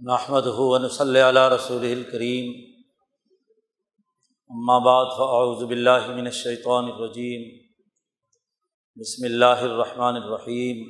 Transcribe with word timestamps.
نحمد 0.00 0.46
ہُون 0.46 0.88
صلی 0.88 1.20
علیہ 1.20 1.48
رسول 1.48 1.84
الکریم 1.90 2.48
اما 4.50 4.78
بعد 4.78 5.12
فاعوذ 5.18 5.62
باللہ 5.62 6.08
من 6.08 6.26
الشیطان 6.26 6.84
الرجیم 6.84 7.44
بسم 8.96 9.24
اللہ 9.24 9.62
الرحمن 9.66 10.16
الرحیم 10.16 10.82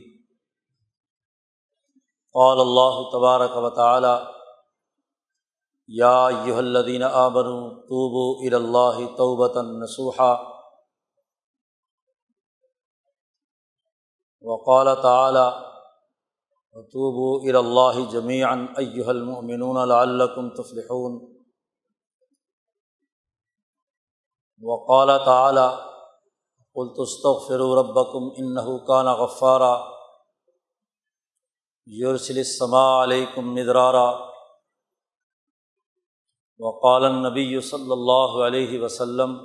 قال 2.35 2.61
اللہ 2.61 2.97
تبارک 3.13 3.57
و 3.57 3.71
تعالی 3.71 4.15
یا 5.89 6.15
ایہا 6.27 6.59
الذین 6.59 7.03
آمنوا، 7.03 7.69
توبوا 7.83 8.27
الی 8.41 8.55
اللہ 8.55 8.99
توبۃ 9.17 9.63
نصوحا. 9.81 10.33
وقال 14.45 14.95
تعالی 15.03 15.74
وطوبوا 16.75 17.41
الی 17.43 17.59
اللہ 17.59 18.11
جمیعا 18.11 18.53
ایہا 18.77 19.11
المؤمنون 19.11 19.89
لعلکم 19.89 20.51
تفلحون. 20.51 21.35
وقال 24.61 25.11
تعالی 25.25 25.67
قلت 26.75 26.97
استغفروا 26.99 27.83
ربکم 27.83 28.29
انہ 28.37 28.79
کان 28.87 29.07
غفارا. 29.07 29.75
یرسل 31.87 32.37
السماء 32.37 33.03
علیکم 33.03 33.55
مدرارا. 33.55 34.09
وقال 36.59 37.05
النبی 37.05 37.61
صلی 37.61 37.93
اللہ 37.93 38.35
علیہ 38.47 38.81
وسلم 38.81 39.37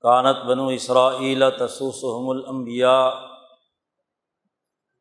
کانت 0.00 0.44
بنو 0.46 0.66
اسرائیل 0.68 1.44
تسوسهم 1.58 2.28
الانبیاء 2.28 3.35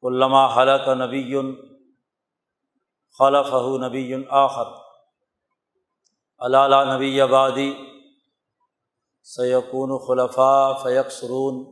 علامہ 0.05 0.47
حلق 0.57 0.87
نبی 0.87 1.35
خلف 3.19 3.53
نبی 3.83 4.13
آخر. 4.29 4.73
علالہ 6.39 6.95
نبی 6.95 7.21
آبادی 7.21 7.73
سیقون 9.23 9.97
خلفاء 10.07 10.73
فیق 10.83 11.11
سرون 11.11 11.63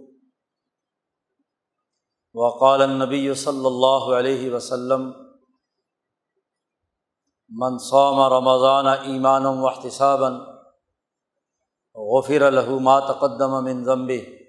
وقال 2.33 2.81
النبی 2.81 3.33
صلی 3.33 3.65
اللہ 3.65 4.07
علیہ 4.19 4.53
وسلم 4.53 5.11
منصوم 7.49 8.19
رمضان 8.19 8.87
ایمان 8.87 9.45
و 9.45 9.67
احتسابً 9.67 10.33
غفر 11.95 12.51
ما 12.79 12.99
تقدم 12.99 13.63
من 13.63 13.83
ذنبه. 13.83 14.42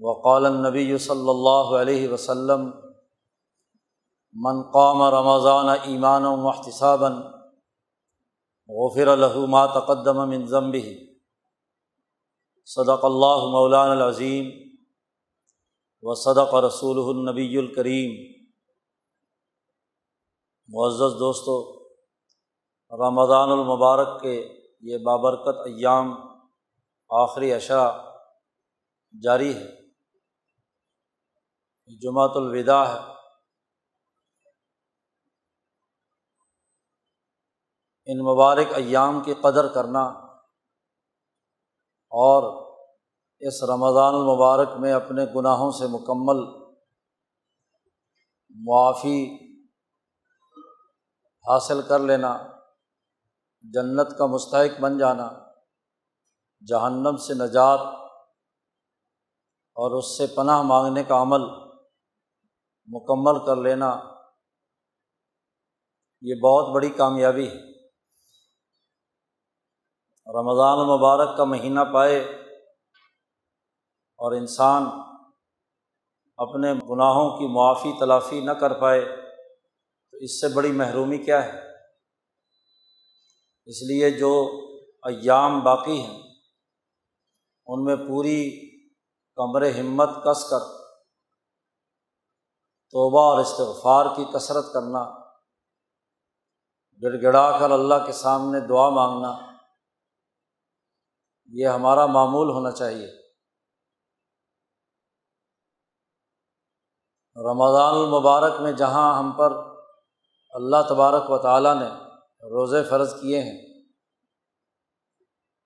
وقال 0.00 0.46
النبی 0.46 0.98
صلی 0.98 1.28
اللہ 1.28 1.70
علیہ 1.76 2.08
وسلم، 2.08 2.64
من 4.32 4.62
قام 4.70 5.02
رمضان 5.02 5.68
ایمان 5.68 6.24
و 6.24 6.36
محتصابً 6.36 7.12
غفر 8.68 9.08
ما 9.46 9.66
تقدم 9.66 10.28
من 10.28 10.46
ضمبه 10.46 10.92
صدق 12.64 13.04
اللہ 13.04 13.44
مولان 13.50 13.90
العظیم 13.90 14.50
و 16.02 16.14
صدق 16.14 16.54
رسول 16.54 17.16
النبی 17.16 17.58
الکریم 17.58 18.12
معزز 20.68 21.18
دوستو، 21.20 21.56
رمضان 22.90 23.50
المبارک 23.50 24.20
کے 24.22 24.36
یہ 24.80 24.98
بابرکت 24.98 25.66
ایام 25.66 26.14
آخری 27.10 27.52
اشرا 27.52 27.86
جاری 29.22 29.54
ہے۔ 29.54 29.85
جمعۃ 31.90 32.34
الوداع 32.34 32.84
ہے۔ 32.84 32.98
ان 38.06 38.18
مبارک 38.18 38.72
ایام 38.74 39.20
کی 39.20 39.34
قدر 39.34 39.66
کرنا 39.74 40.02
اور 42.12 42.66
اس 43.40 43.62
رمضان 43.62 44.14
المبارک 44.14 44.68
میں 44.80 44.92
اپنے 44.92 45.24
گناہوں 45.34 45.70
سے 45.70 45.86
مکمل 45.86 46.42
معافی 48.50 49.18
حاصل 51.44 51.82
کر 51.82 51.98
لینا، 51.98 52.36
جنت 53.64 54.18
کا 54.18 54.26
مستحق 54.26 54.80
بن 54.80 54.98
جانا، 54.98 55.28
جہنم 56.68 57.16
سے 57.16 57.34
نجات 57.34 57.80
اور 59.76 59.98
اس 59.98 60.16
سے 60.18 60.26
پناہ 60.26 60.62
مانگنے 60.62 61.04
کا 61.04 61.22
عمل 61.22 61.65
مکمل 62.86 63.46
کر 63.46 63.56
لینا، 63.56 64.16
یہ 66.22 66.34
بہت 66.34 66.74
بڑی 66.74 66.90
کامیابی 66.90 67.48
ہے۔ 67.48 67.76
رمضان 70.26 70.78
المبارک 70.78 71.36
کا 71.36 71.44
مہینہ 71.44 71.80
پائے 71.94 72.18
اور 74.18 74.32
انسان 74.32 74.82
اپنے 76.36 76.72
گناہوں 76.72 77.38
کی 77.38 77.46
معافی، 77.54 77.98
تلافی 77.98 78.40
نہ 78.40 78.50
کر 78.50 78.80
پائے، 78.80 79.04
تو 80.10 80.16
اس 80.16 80.40
سے 80.40 80.48
بڑی 80.48 80.72
محرومی 80.72 81.18
کیا 81.18 81.44
ہے؟ 81.44 81.60
اس 83.66 83.82
لیے 83.82 84.10
جو 84.10 84.32
ایام 85.02 85.60
باقی 85.60 86.00
ہیں، 86.00 86.22
ان 87.66 87.84
میں 87.84 87.96
پوری 87.96 88.70
کمر 89.34 89.62
ہمت 89.80 90.08
کس 90.08 90.50
کر 90.50 90.85
توبہ 92.90 93.22
اور 93.22 93.40
استغفار 93.40 94.06
کی 94.16 94.24
کثرت 94.24 94.64
کرنا 94.72 95.04
گڑ 97.02 97.22
گڑا 97.22 97.58
کر 97.58 97.70
اللہ 97.70 97.94
کے 98.06 98.12
سامنے 98.12 98.60
دعا 98.60 98.88
مانگنا، 98.88 99.32
یہ 101.52 101.66
ہمارا 101.66 102.06
معمول 102.06 102.50
ہونا 102.50 102.70
چاہیے۔ 102.70 103.08
رمضان 107.36 107.94
المبارک 107.94 108.60
میں 108.60 108.72
جہاں 108.72 109.18
ہم 109.18 109.32
پر 109.32 109.52
اللہ 110.50 110.76
تبارک 110.88 111.30
و 111.30 111.38
تعالیٰ 111.38 111.74
نے 111.80 111.88
روزے 112.46 112.82
فرض 112.84 113.20
کیے 113.20 113.42
ہیں 113.42 113.58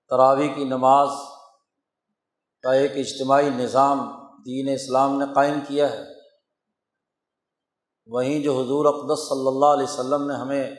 تراوی 0.09 0.47
کی 0.47 0.63
نماز 0.63 1.09
کا 2.61 2.71
ایک 2.71 2.91
اجتماعی 2.95 3.49
نظام 3.49 3.99
دین 4.45 4.73
اسلام 4.73 5.19
نے 5.19 5.25
قائم 5.35 5.59
کیا 5.67 5.91
ہے۔ 5.91 6.10
وہیں 8.13 8.43
جو 8.43 8.61
حضور 8.61 8.85
اقدس 8.85 9.29
صلی 9.29 9.47
اللہ 9.47 9.65
علیہ 9.65 9.83
وسلم 9.83 10.27
نے 10.27 10.33
ہمیں 10.33 10.71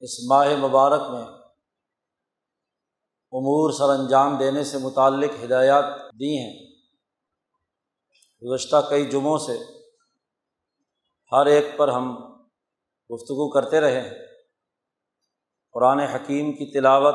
اس 0.00 0.24
ماہ 0.30 0.56
مبارک 0.56 1.02
میں 1.10 1.24
امور 3.32 3.70
سر 3.70 3.88
انجام 3.88 4.36
دینے 4.36 4.64
سے 4.64 4.78
متعلق 4.78 5.44
ہدایات 5.44 5.84
دی 6.20 6.38
ہیں۔ 6.38 6.66
گزشتہ 8.42 8.76
کئی 8.88 9.06
جمعوں 9.06 9.38
سے 9.38 9.58
ہر 11.32 11.46
ایک 11.46 11.64
پر 11.76 11.88
ہم 11.88 12.16
گفتگو 13.10 13.50
کرتے 13.50 13.80
رہے 13.80 14.00
ہیں۔ 14.00 14.14
قرآن 15.72 15.98
حکیم 15.98 16.52
کی 16.52 16.72
تلاوت، 16.72 17.14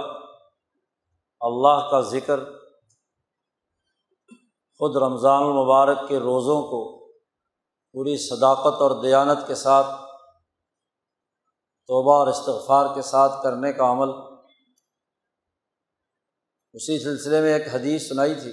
اللہ 1.41 1.89
کا 1.91 2.01
ذکر، 2.01 2.39
خود 4.77 4.95
رمضان 4.95 5.43
المبارک 5.43 6.09
کے 6.09 6.19
روزوں 6.19 6.61
کو 6.61 7.00
پوری 7.91 8.17
صداقت 8.17 8.81
اور 8.81 9.01
دیانت 9.03 9.47
کے 9.47 9.55
ساتھ، 9.55 9.87
توبہ 11.89 12.13
اور 12.19 12.27
استغفار 12.27 12.95
کے 12.95 13.01
ساتھ 13.01 13.43
کرنے 13.43 13.73
کا 13.73 13.91
عمل۔ 13.91 14.09
اسی 16.73 16.99
سلسلے 16.99 17.41
میں 17.41 17.53
ایک 17.53 17.67
حدیث 17.73 18.07
سنائی 18.09 18.33
تھی 18.33 18.51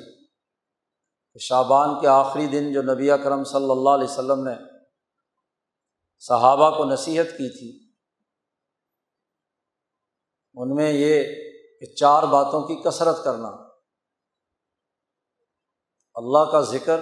کہ 1.33 1.39
شابان 1.39 2.01
کے 2.01 2.07
آخری 2.07 2.47
دن 2.47 2.73
جو 2.73 2.83
نبی 2.83 3.09
کرم 3.25 3.45
صلی 3.45 3.71
اللہ 3.71 3.91
علیہ 3.91 4.09
وسلم 4.11 4.49
نے 4.49 4.55
صحابہ 6.19 6.71
کو 6.77 6.85
نصیحت 6.85 7.27
کی 7.27 7.49
تھی، 7.59 7.71
ان 10.57 10.75
میں 10.75 10.91
یہ 10.93 11.25
کہ 11.81 11.95
چار 11.95 12.23
باتوں 12.23 12.63
کی 12.63 12.77
کثرت 12.83 13.25
کرنا۔ 13.25 13.49
اللہ 16.15 16.51
کا 16.53 16.61
ذکر 16.61 17.01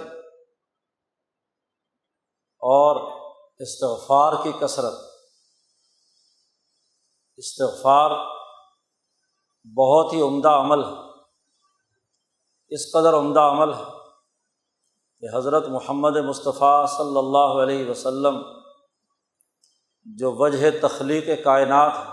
اور 2.57 3.11
استغفار 3.59 4.33
کی 4.43 4.51
کثرت۔ 4.61 4.93
استغفار 7.37 8.11
بہت 9.77 10.13
ہی 10.13 10.21
عمدہ 10.21 10.47
عمل 10.47 10.83
ہے۔ 10.83 11.07
اس 12.69 12.91
قدر 12.91 13.13
عمدہ 13.13 13.39
عمل 13.39 13.73
ہے 13.73 13.83
کہ 15.19 15.37
حضرت 15.37 15.67
محمد 15.67 16.15
مصطفیٰ 16.15 16.87
صلی 16.87 17.17
اللہ 17.17 17.63
علیہ 17.63 17.89
وسلم 17.89 18.41
جو 20.05 20.31
وجہ 20.31 20.71
تخلیق 20.81 21.43
کائنات 21.43 21.91
ہے۔ 21.93 22.11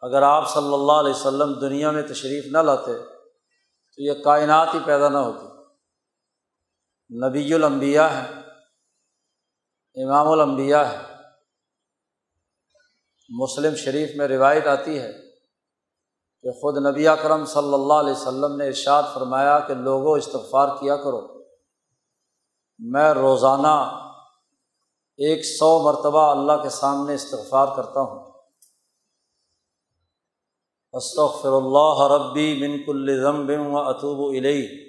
اگر 0.00 0.22
آپ 0.22 0.50
صلی 0.50 0.74
اللہ 0.74 0.92
علیہ 0.92 1.10
وسلم 1.10 1.52
دنیا 1.52 1.90
میں 1.90 2.02
تشریف 2.02 2.44
نہ 2.52 2.58
لاتے 2.58 2.98
تو 3.96 4.02
یہ 4.02 4.12
کائنات 4.24 4.68
ہی 4.74 4.78
پیدا 4.84 5.08
نہ 5.08 5.18
ہوتی۔ 5.18 5.55
نبی 7.10 7.54
الانبیاء 7.54 8.08
ہیں 8.08 8.42
امام 10.04 10.28
الانبیاء 10.28 10.82
ہے۔ 10.82 11.02
مسلم 13.28 13.74
شریف 13.74 14.10
میں 14.16 14.28
روایت 14.28 14.66
آتی 14.66 14.98
ہے 14.98 15.12
کہ 16.42 16.50
خود 16.50 16.86
نبی 16.86 17.08
اکرم 17.08 17.44
صلی 17.44 17.74
اللہ 17.74 17.92
علیہ 17.92 18.12
وسلم 18.12 18.56
نے 18.56 18.66
ارشاد 18.66 19.02
فرمایا 19.14 19.60
کہ 19.60 19.74
لوگوں 19.74 20.18
استغفار 20.18 20.68
کیا 20.80 20.96
کرو۔ 20.96 21.44
میں 22.78 23.14
روزانہ 23.14 24.00
ایک 25.16 25.44
سو 25.44 25.82
مرتبہ 25.82 26.30
اللہ 26.30 26.62
کے 26.62 26.68
سامنے 26.68 27.14
استغفار 27.14 27.76
کرتا 27.76 28.00
ہوں۔ 28.00 28.32
استغفر 30.92 31.48
اللہ 31.48 32.14
ربی 32.14 32.68
منک 32.68 32.88
الضم 32.88 33.46
بم 33.46 33.74
و 33.74 33.78
اطوب 33.78 34.36
علیہ 34.36 34.85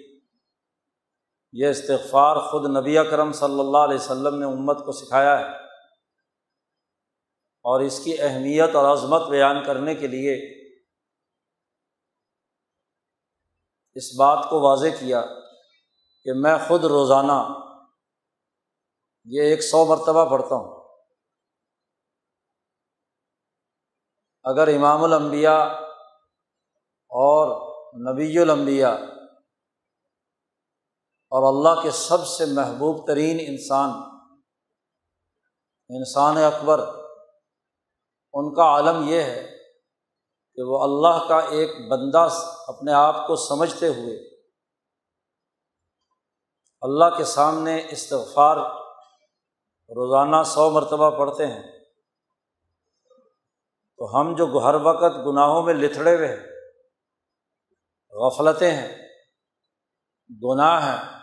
یہ 1.52 1.68
استغفار 1.68 2.36
خود 2.36 2.78
نبی 2.78 2.96
کرم 3.12 3.32
صلی 3.32 3.60
اللہ 3.60 3.78
علیہ 3.78 3.96
وسلم 3.96 4.40
نے 4.40 4.46
امت 4.46 4.78
کو 4.86 4.92
سکھایا 4.92 5.40
ہے 5.40 5.56
اور 7.66 7.80
اس 7.82 8.04
کی 8.04 8.22
اہمیت 8.22 8.76
اور 8.76 8.94
عظمت 8.94 9.30
بیان 9.30 9.64
کرنے 9.64 9.96
کے 9.96 10.08
لیے 10.08 10.58
اس 13.96 14.20
بات 14.20 14.50
کو 14.50 14.60
واضح 14.60 14.88
کیا 15.00 15.22
کہ 16.24 16.34
میں 16.36 16.58
خود 16.68 16.84
روزانہ 16.84 17.42
یہ 19.26 19.42
ایک 19.42 19.62
سو 19.62 19.86
مرتبہ 19.86 20.30
پڑھتا 20.30 20.56
ہوں۔ 20.56 20.88
اگر 24.44 24.68
امام 24.68 25.04
الانبیاء 25.04 25.64
اور 27.12 27.68
نبی 28.14 28.40
الانبیاء 28.40 29.17
اور 31.30 31.44
اللہ 31.44 31.82
کے 31.82 31.92
سب 31.92 32.28
سے 32.28 32.46
محبوب 32.46 33.08
ترین 33.08 33.38
انسان 33.40 33.90
انسان 35.90 36.38
اکبر، 36.38 36.80
ان 38.34 38.54
کا 38.54 38.64
عالم 38.64 39.04
یہ 39.08 39.22
ہے 39.22 39.58
کہ 40.58 40.64
وہ 40.64 40.84
اللہ 40.84 41.28
کا 41.28 41.40
ایک 41.40 41.92
بندہ 41.92 42.28
اپنے 42.68 42.92
آپ 42.92 43.28
کو 43.28 43.36
سمجھتے 43.36 43.88
ہوئے 43.88 44.38
اللہ 46.82 47.18
کے 47.18 47.24
سامنے 47.24 47.88
استغفار، 47.90 48.58
روزانہ 49.90 50.44
سو 50.44 50.70
مرتبہ 50.70 51.10
پڑھتے 51.10 51.48
ہیں۔ 51.48 51.64
تو 53.98 54.20
ہم 54.20 54.36
جو 54.36 54.46
ہر 54.64 54.76
وقت 54.76 55.18
گناہوں 55.18 55.64
میں 55.64 55.74
لتھڑے 55.74 56.16
ہوئے 56.16 56.28
ہیں، 56.28 56.44
غفلتیں 58.14 58.72
ہیں، 58.72 59.08
گناہ 60.44 60.82
ہیں 60.86 61.17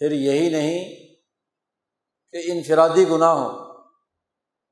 پھر 0.00 0.10
یہی 0.10 0.50
نہیں 0.50 0.94
کہ 2.32 2.52
انفرادی 2.52 3.08
گناہ 3.08 3.28
ہوں 3.28 3.76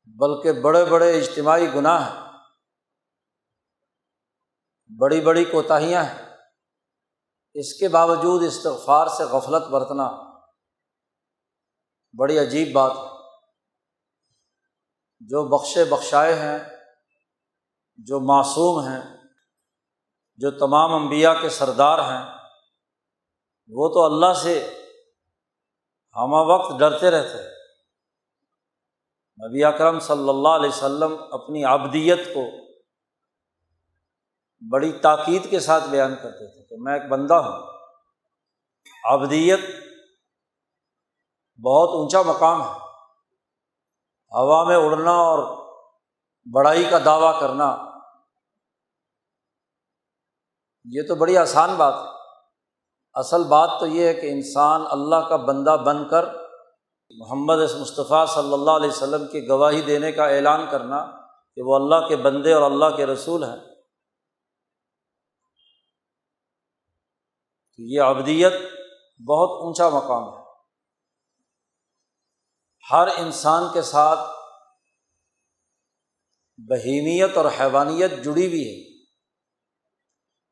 بلکہ 0.05 0.53
بڑے 0.53 0.85
بڑے 0.85 1.19
اجتماعی 1.19 1.75
گناہ 1.75 2.15
ہیں۔ 2.15 2.39
بڑی 4.99 5.21
بڑی 5.21 5.45
کوتاہیاں 5.45 6.05
ہیں۔ 6.05 6.37
اس 7.55 7.75
کے 7.75 7.89
باوجود 7.89 8.43
استغفار 8.47 9.07
سے 9.07 9.25
غفلت 9.25 9.63
برتنا 9.63 10.11
بڑی 12.19 12.39
عجیب 12.39 12.73
بات 12.73 12.93
ہے۔ 12.97 13.19
جو 15.21 15.59
بخشے 15.59 15.85
بخشائے 15.85 16.35
ہیں، 16.35 16.59
جو 17.97 18.21
معصوم 18.21 18.89
ہیں، 18.89 19.17
جو 20.37 20.51
تمام 20.51 20.95
انبیاء 20.95 21.41
کے 21.43 21.49
سردار 21.49 21.99
ہیں، 21.99 22.39
وہ 23.69 23.89
تو 23.89 24.05
اللہ 24.05 24.33
سے 24.33 24.78
ہم 26.19 26.35
ہاں 26.35 26.44
وقت 26.44 26.79
ڈرتے 26.79 27.11
رہتے 27.11 27.38
ہیں۔ 27.43 27.50
نبی 29.49 29.65
اکرم 29.65 30.00
صلی 30.00 30.29
اللہ 30.29 30.49
علیہ 30.49 30.69
وسلم 30.69 31.17
اپنی 31.32 31.65
آبدیت 31.65 32.19
کو 32.35 32.41
بڑی 34.70 34.93
تاکید 34.93 35.50
کے 35.50 35.61
ساتھ 35.61 35.85
بیان 35.85 36.15
کرتے 36.23 36.53
تھے 36.53 36.65
کہ 36.65 36.76
میں 36.79 36.94
ایک 36.94 37.09
بندہ 37.09 37.35
ہوں۔ 37.35 37.79
ابدیت 39.05 39.61
بہت 41.65 41.88
اونچا 41.88 42.23
مقام 42.23 42.62
ہے۔ 42.62 42.73
ہوا 44.32 44.64
میں 44.64 44.76
اڑنا 44.76 45.11
اور 45.11 45.69
بڑائی 46.55 46.85
کا 46.91 46.99
دعویٰ 47.05 47.41
کرنا 47.41 47.76
یہ 50.85 51.03
تو 51.03 51.14
بڑی 51.14 51.37
آسان 51.37 51.75
بات 51.75 51.94
ہے۔ 51.94 52.18
اصل 53.13 53.45
بات 53.45 53.71
تو 53.81 53.87
یہ 53.87 54.07
ہے 54.07 54.15
کہ 54.15 54.27
انسان 54.27 54.83
اللہ 54.91 55.29
کا 55.29 55.37
بندہ 55.37 55.77
بن 55.87 56.09
کر 56.09 56.25
محمد 57.11 57.57
مصطفیٰ 57.57 58.27
صلی 58.27 58.53
اللہ 58.53 58.71
علیہ 58.71 58.89
وسلم 58.89 59.27
کی 59.27 59.49
گواہی 59.49 59.81
دینے 59.81 60.13
کا 60.13 60.27
اعلان 60.27 60.67
کرنا 60.71 61.07
کہ 61.55 61.63
وہ 61.63 61.75
اللہ 61.75 62.09
کے 62.09 62.17
بندے 62.17 62.53
اور 62.53 62.63
اللہ 62.63 62.97
کے 62.97 63.07
رسول 63.07 63.45
ہیں۔ 63.45 63.57
یہ 67.79 68.01
ابدیت 68.01 68.53
بہت 69.29 69.51
اونچا 69.51 69.89
مقام 69.89 70.39
ہے۔ 70.39 70.45
ہر 72.93 73.09
انسان 73.17 73.65
کے 73.73 73.83
ساتھ 73.83 74.19
بہیمیت 76.59 77.37
اور 77.37 77.45
حیوانیت 77.61 78.11
جڑی 78.11 78.47
ہوئی 78.47 78.69
ہے۔ 78.69 79.05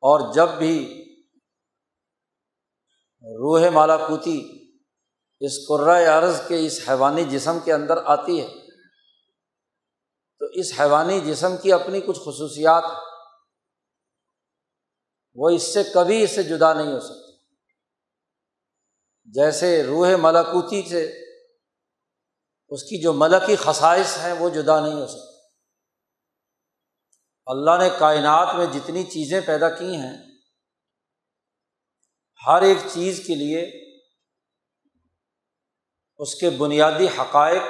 اور 0.01 0.33
جب 0.33 0.49
بھی 0.49 1.03
روح 3.21 3.69
مالاکوتی، 3.69 4.67
اس 5.39 5.71
عرض 6.07 6.47
کے 6.47 6.65
اس 6.65 6.79
حیوانی 6.89 7.23
جسم 7.23 7.59
کے 7.63 7.73
اندر 7.73 7.97
آتی 8.05 8.41
ہے۔ 8.41 8.47
تو 10.39 10.45
اس 10.45 10.79
حیوانی 10.79 11.19
جسم 11.19 11.57
کی 11.57 11.73
اپنی 11.73 12.01
کچھ 12.01 12.19
خصوصیات 12.19 12.83
وہ 15.35 15.49
اس 15.49 15.73
سے 15.73 15.83
کبھی 15.83 16.23
اس 16.23 16.35
سے 16.35 16.43
جدا 16.43 16.73
نہیں 16.73 16.93
ہو 16.93 16.99
سکتی۔ 16.99 17.31
جیسے 19.25 19.83
روح 19.83 20.09
ملاکوتی 20.21 20.81
سے 20.89 21.23
اس 22.69 22.83
کی 22.83 23.01
جو 23.01 23.13
ملکی 23.13 23.55
خصائص 23.55 24.17
ہیں 24.17 24.33
وہ 24.33 24.49
جدا 24.49 24.79
نہیں 24.79 25.01
ہو 25.01 25.07
سکتی۔ 25.07 25.37
اللہ 27.45 27.71
نے 27.79 27.89
کائنات 27.99 28.55
میں 28.55 28.65
جتنی 28.65 29.03
چیزیں 29.03 29.41
پیدا 29.45 29.69
کی 29.69 29.95
ہیں 29.95 30.26
ہر 32.47 32.61
ایک 32.61 32.77
چیز 32.93 33.23
کے 33.27 33.35
لیے 33.35 33.87
اس 36.17 36.35
کے 36.35 36.49
بنیادی 36.49 37.07
حقائق، 37.07 37.61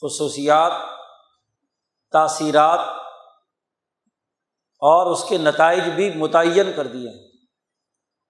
خصوصیات، 0.00 0.72
تاثیرات 2.12 2.78
اور 4.82 5.12
اس 5.12 5.24
کے 5.28 5.38
نتائج 5.38 5.80
بھی 5.80 6.14
متعین 6.14 6.72
کر 6.76 6.86
دیے 6.86 7.08
ہیں 7.08 7.26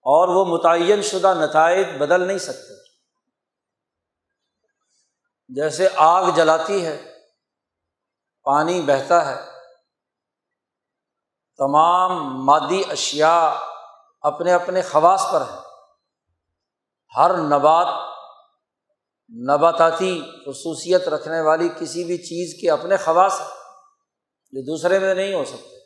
اور 0.07 0.29
وہ 0.29 0.45
متعین 0.45 1.03
شدہ 1.03 1.35
نتائج 1.41 1.87
بدل 1.99 2.27
نہیں 2.27 2.39
سکتے۔ 2.39 2.75
جیسے 5.49 5.89
آگ 5.97 6.31
جلاتی 6.35 6.87
ہے، 6.87 7.15
پانی 8.45 8.81
بہتا 8.81 9.27
ہے، 9.27 9.51
تمام 11.59 12.45
مادی 12.45 12.83
اشیا 12.89 13.61
اپنے 14.21 14.53
اپنے 14.53 14.83
خواص 14.83 15.27
پر 15.33 15.41
ہے۔ 15.41 15.57
ہر 17.17 17.37
نبات، 17.37 17.87
نباتاتی 19.51 20.23
خصوصیت 20.47 21.09
رکھنے 21.09 21.41
والی 21.41 21.69
کسی 21.81 22.05
بھی 22.05 22.19
چیز 22.19 22.61
کے 22.61 22.71
اپنے 22.71 22.97
خواص 22.97 23.41
ہے 23.41 23.47
جو 24.51 24.63
دوسرے 24.63 24.99
میں 24.99 25.15
نہیں 25.15 25.35
ہو 25.35 25.45
سکتے۔ 25.45 25.77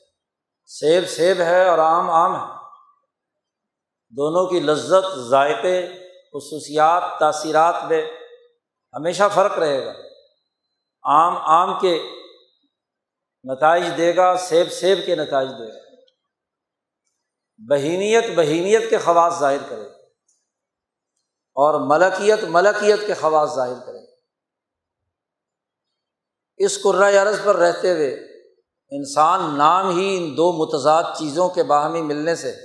سیب 0.66 1.08
سیب 1.08 1.40
ہے 1.40 1.68
اور 1.68 1.78
آم 1.78 2.10
آم 2.10 2.34
ہے۔ 2.34 2.54
دونوں 4.10 4.46
کی 4.46 4.60
لذت، 4.60 5.18
ذائقے، 5.18 5.86
خصوصیات، 6.32 7.02
تاثیرات 7.20 7.74
میں 7.88 8.10
ہمیشہ 8.96 9.22
فرق 9.34 9.58
رہے 9.58 9.86
گا۔ 9.86 9.92
آم 11.02 11.36
آم 11.36 11.80
کے 11.80 12.02
نتائج 13.44 13.84
دے 13.96 14.16
گا، 14.16 14.36
سیب 14.36 14.72
سیب 14.72 14.98
کے 15.06 15.16
نتائج 15.16 15.50
دے 15.50 15.74
گا۔ 15.74 15.83
بہینیت 17.58 18.24
بہینیت 18.36 18.90
کے 18.90 18.98
خواص 18.98 19.38
ظاہر 19.38 19.68
کرے 19.68 19.88
اور 21.56 21.86
ملکیت 21.86 22.44
ملکیت 22.44 23.06
کے 23.06 23.14
خواص 23.14 23.54
ظاہر 23.54 23.86
کرے۔ 23.86 23.98
گا 23.98 24.14
اس 26.56 26.86
عرض 27.22 27.44
پر 27.44 27.56
رہتے 27.56 27.92
ہوئے 27.92 28.14
انسان 28.90 29.58
نام 29.58 29.98
ہی 29.98 30.16
ان 30.16 30.36
دو 30.36 30.52
متضاد 30.52 31.02
چیزوں 31.02 31.48
کے 31.48 31.62
باہمی 31.62 32.02
ملنے 32.02 32.36
سے 32.36 32.56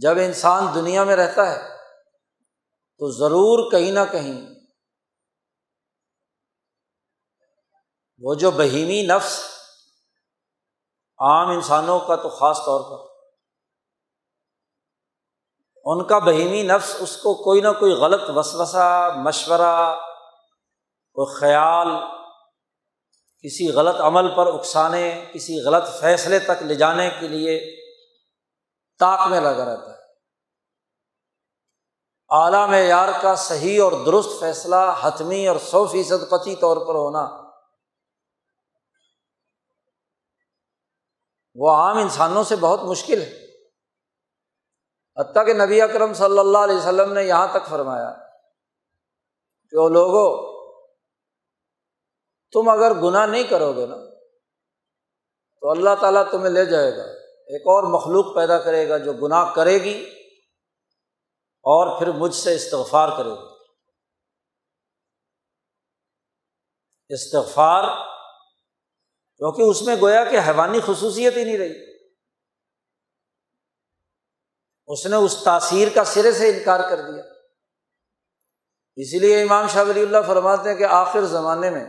جب 0.00 0.18
انسان 0.18 0.66
دنیا 0.74 1.04
میں 1.04 1.16
رہتا 1.16 1.50
ہے 1.52 1.68
تو 2.98 3.10
ضرور 3.10 3.70
کہیں 3.70 3.92
نہ 3.92 4.00
کہیں 4.12 4.54
وہ 8.18 8.34
جو 8.34 8.50
بہیمی 8.50 9.02
نفس 9.02 9.53
عام 11.24 11.48
انسانوں 11.48 12.00
کا 12.00 12.16
تو 12.16 12.28
خاص 12.28 12.58
طور 12.58 12.80
پر۔ 12.80 13.14
ان 15.84 16.04
کا 16.04 16.18
بہیمی 16.18 16.62
نفس 16.62 16.96
اس 17.00 17.16
کو 17.16 17.34
کوئی 17.34 17.60
نہ 17.60 17.68
کوئی 17.78 17.92
غلط 17.92 18.30
وسوسہ، 18.30 19.14
مشورہ، 19.16 19.96
کوئی 21.12 21.40
خیال، 21.40 21.88
کسی 23.42 23.68
غلط 23.68 24.00
عمل 24.00 24.34
پر 24.34 24.46
اکسانے، 24.46 25.24
کسی 25.34 25.60
غلط 25.66 26.00
فیصلے 26.00 26.38
تک 26.38 26.62
لے 26.62 26.74
جانے 26.74 27.10
کے 27.20 27.28
لیے 27.28 27.76
طاق 28.98 29.28
میں 29.28 29.40
لگا 29.40 29.64
رہتا 29.64 29.90
ہے۔ 29.90 29.94
اعلیٰ 32.30 32.68
معیار 32.68 33.08
کا 33.22 33.34
صحیح 33.34 33.82
اور 33.82 33.92
درست 34.06 34.40
فیصلہ 34.40 34.94
حتمی 35.00 35.48
اور 35.48 35.56
سو 35.56 35.86
فیصد 35.86 36.30
قطعی 36.30 36.56
طور 36.56 36.76
پر 36.76 36.94
ہونا 36.94 37.43
وہ 41.54 41.70
عام 41.70 41.98
انسانوں 41.98 42.44
سے 42.44 42.56
بہت 42.56 42.80
مشکل 42.82 43.22
ہے۔ 43.22 43.44
حتیٰ 45.20 45.46
کہ 45.46 45.52
نبی 45.52 45.80
اکرم 45.80 46.14
صلی 46.14 46.38
اللہ 46.38 46.58
علیہ 46.58 46.76
وسلم 46.76 47.12
نے 47.12 47.22
یہاں 47.22 47.46
تک 47.46 47.68
فرمایا 47.68 48.12
کہ 49.70 49.76
وہ 49.78 49.88
لوگوں 49.88 50.54
تم 52.52 52.68
اگر 52.68 52.94
گناہ 52.94 53.26
نہیں 53.26 53.44
کرو 53.44 53.72
گے 53.72 53.86
نا، 53.86 53.96
تو 55.60 55.70
اللہ 55.70 55.90
تعالیٰ 56.00 56.30
تمہیں 56.30 56.50
لے 56.50 56.64
جائے 56.64 56.96
گا۔ 56.96 57.02
ایک 57.46 57.62
اور 57.62 57.82
مخلوق 57.82 58.34
پیدا 58.34 58.58
کرے 58.58 58.88
گا 58.88 58.98
جو 58.98 59.12
گناہ 59.12 59.54
کرے 59.54 59.78
گی 59.78 60.10
اور 61.64 61.98
پھر 61.98 62.12
مجھ 62.12 62.34
سے 62.34 62.54
استغفار 62.54 63.08
کرے 63.16 63.30
گی 63.30 63.46
استغفار 67.08 68.13
کیونکہ 69.38 69.62
اس 69.62 69.82
میں 69.82 69.96
گویا 70.00 70.24
کہ 70.24 70.38
حیوانی 70.38 70.80
خصوصیت 70.86 71.36
ہی 71.36 71.44
نہیں 71.44 71.58
رہی۔ 71.58 71.94
اس 74.86 75.06
نے 75.06 75.16
اس 75.16 75.36
تاثیر 75.44 75.88
کا 75.94 76.04
سرے 76.04 76.32
سے 76.32 76.48
انکار 76.48 76.80
کر 76.90 76.96
دیا۔ 76.96 77.22
اسی 78.96 79.18
لیے 79.18 79.42
امام 79.42 79.68
شاہ 79.68 79.84
ولی 79.84 80.02
اللہ 80.02 80.18
فرماتے 80.26 80.70
ہیں 80.70 80.76
کہ 80.76 80.84
آخر 80.84 81.24
زمانے 81.24 81.70
میں 81.70 81.84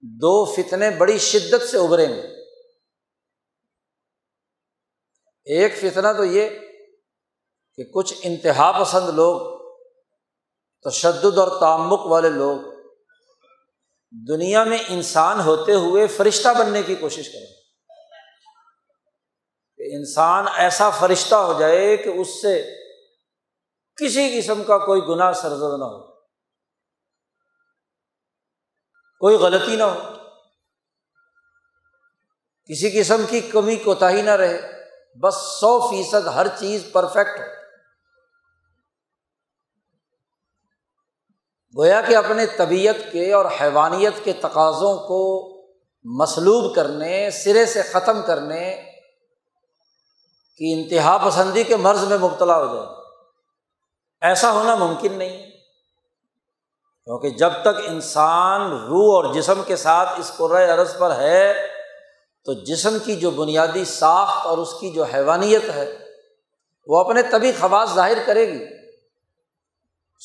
دو 0.00 0.44
فتنے 0.44 0.90
بڑی 0.90 1.18
شدت 1.18 1.68
سے 1.68 1.78
ابھریں 1.78 2.08
گے 2.08 2.44
ایک 5.44 5.78
فتنہ 5.78 6.08
تو 6.16 6.24
یہ 6.24 6.48
کہ 7.76 7.84
کچھ 7.84 8.14
انتہا 8.22 8.82
پسند 8.82 9.08
لوگ، 9.08 9.64
تشدد 10.90 11.38
اور 11.38 11.60
تعمک 11.60 12.00
والے 12.06 12.28
لوگ 12.28 12.73
دنیا 14.28 14.64
میں 14.64 14.78
انسان 14.88 15.40
ہوتے 15.40 15.72
ہوئے 15.72 16.06
فرشتہ 16.06 16.48
بننے 16.58 16.82
کی 16.82 16.94
کوشش 16.94 17.28
کریں۔ 17.28 17.54
کہ 19.76 19.96
انسان 19.96 20.44
ایسا 20.54 20.90
فرشتہ 20.90 21.34
ہو 21.34 21.60
جائے 21.60 21.96
کہ 21.96 22.08
اس 22.08 22.42
سے 22.42 22.76
کسی 23.96 24.40
قسم 24.40 24.64
کا 24.64 24.78
کوئی 24.78 25.00
گناہ 25.08 25.32
سرزد 25.32 25.78
نہ 25.78 25.84
ہو۔ 25.84 26.12
کوئی 29.18 29.36
غلطی 29.36 29.76
نہ 29.76 29.82
ہو۔ 29.82 30.00
کسی 32.64 33.00
قسم 33.00 33.22
کی 33.30 33.40
کمی 33.40 33.76
کوتا 33.76 34.10
ہی 34.10 34.22
نہ 34.22 34.30
رہے۔ 34.30 34.84
بس 35.22 35.34
سو 35.34 35.90
فیصد 35.90 36.26
ہر 36.26 36.46
چیز 36.48 36.84
پرفیکٹ 36.92 37.40
ہو۔ 37.40 37.53
گویا 41.78 42.00
کہ 42.00 42.16
اپنے 42.16 42.46
طبیعت 42.46 43.12
کے 43.12 43.32
اور 43.32 43.44
حیوانیت 43.60 44.24
کے 44.24 44.32
تقاضوں 44.32 44.96
کو 44.96 45.22
مصلوب 46.04 46.74
کرنے، 46.74 47.30
سرے 47.30 47.66
سے 47.66 47.82
ختم 47.82 48.22
کرنے 48.22 48.82
کی 50.58 50.72
انتہا 50.72 51.16
پسندی 51.26 51.62
کے 51.62 51.76
مرض 51.76 52.04
میں 52.04 52.18
مبتلا 52.18 52.58
ہو 52.58 52.74
جائے۔ 52.74 52.86
ایسا 54.20 54.52
ہونا 54.52 54.74
ممکن 54.74 55.12
نہیں، 55.12 55.50
کیونکہ 57.06 57.30
جب 57.30 57.50
تک 57.62 57.80
انسان 57.84 58.60
روح 58.70 59.14
اور 59.14 59.34
جسم 59.34 59.62
کے 59.66 59.76
ساتھ 59.76 60.20
اس 60.20 60.32
قرۂۂ 60.36 60.70
عرض 60.70 60.98
پر 60.98 61.16
ہے، 61.16 61.66
تو 62.44 62.52
جسم 62.52 62.98
کی 63.04 63.16
جو 63.16 63.30
بنیادی 63.30 63.84
ساخت 63.84 64.46
اور 64.46 64.58
اس 64.58 64.74
کی 64.80 64.90
جو 64.90 65.04
حیوانیت 65.04 65.64
ہے، 65.74 65.98
وہ 66.86 66.98
اپنے 66.98 67.22
طبی 67.22 67.52
خواص 67.60 67.94
ظاہر 67.94 68.18
کرے 68.26 68.48
گی۔ 68.48 68.83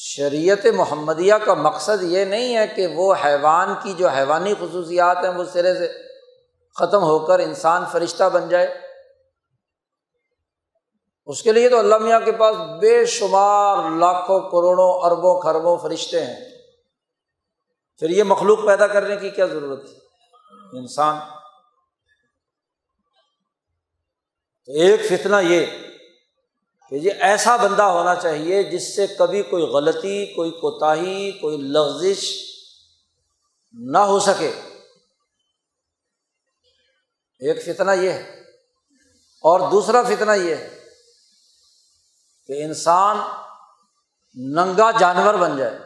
شریعت 0.02 0.66
محمدیہ 0.66 1.34
کا 1.34 1.54
مقصد 1.54 2.04
یہ 2.04 2.26
نہیں 2.26 2.56
ہے 2.56 2.68
کہ 2.68 2.88
وہ 2.88 3.16
حیوان 3.26 3.74
کی 3.84 3.94
جو 3.94 4.08
حیوانی 4.08 4.54
خصوصیات 4.54 5.18
ہیں 5.18 5.32
وہ 5.32 5.44
سرے 5.44 5.76
سے 5.76 5.94
ختم 6.76 7.04
ہو 7.04 7.20
کر 7.20 7.40
انسان 7.40 7.84
فرشتہ 7.92 8.24
بن 8.34 8.50
جائے۔ 8.50 8.78
اس 11.26 11.44
کے 11.44 11.52
لیے 11.52 11.70
تو 11.70 11.80
اللہ 11.80 11.98
میاں 11.98 12.20
کے 12.20 12.32
پاس 12.32 12.56
بے 12.56 13.06
شمار 13.06 13.90
لاکھوں، 13.90 14.40
کروڑوں، 14.40 15.00
اربوں 15.02 15.42
خربوں 15.42 15.78
فرشتے 15.78 16.26
ہیں۔ 16.26 16.50
پھر 18.00 18.10
یہ 18.10 18.24
مخلوق 18.24 18.66
پیدا 18.66 18.88
کرنے 18.88 19.18
کی 19.18 19.30
کیا 19.30 19.46
ضرورت 19.46 19.84
ہے؟ 19.84 19.98
انسان۔ 20.78 21.20
تو 24.66 24.72
ایک 24.72 25.02
فتنہ 25.06 25.36
یہ 25.42 25.66
کہ 26.90 26.96
یہ 26.96 27.12
ایسا 27.20 27.56
بندہ 27.56 27.84
ہونا 27.84 28.16
چاہیے 28.16 28.64
جس 28.64 28.96
سے 28.96 29.08
کبھی 29.08 29.44
کوئی 29.44 29.64
غلطی، 29.64 30.26
کوئی 30.26 30.52
کوتاہی، 30.52 31.32
کوئی 31.32 31.58
لغزش 31.58 32.36
نہ 33.72 33.98
ہو 33.98 34.20
سکے۔ 34.20 34.52
ایک 37.40 37.66
فتنہ 37.66 37.92
یہ 37.92 38.12
ہے۔ 38.12 38.40
اور 39.42 39.72
دوسرا 39.72 40.04
فتنہ 40.04 40.32
یہ 40.32 40.56
ہے 40.56 40.80
کہ 42.48 42.64
انسان 42.64 43.18
ننگا 44.36 44.92
جانور 44.92 45.34
بن 45.34 45.58
جائے۔ 45.58 45.80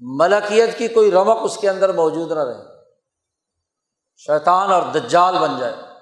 ملکیت 0.00 0.78
کی 0.78 0.88
کوئی 0.88 1.10
رمق 1.10 1.38
اس 1.42 1.56
کے 1.60 1.68
اندر 1.68 1.92
موجود 1.92 2.32
نہ 2.32 2.38
رہے۔ 2.38 2.62
شیطان 4.16 4.72
اور 4.72 4.82
دجال 4.82 5.38
بن 5.38 5.58
جائے۔ 5.58 5.93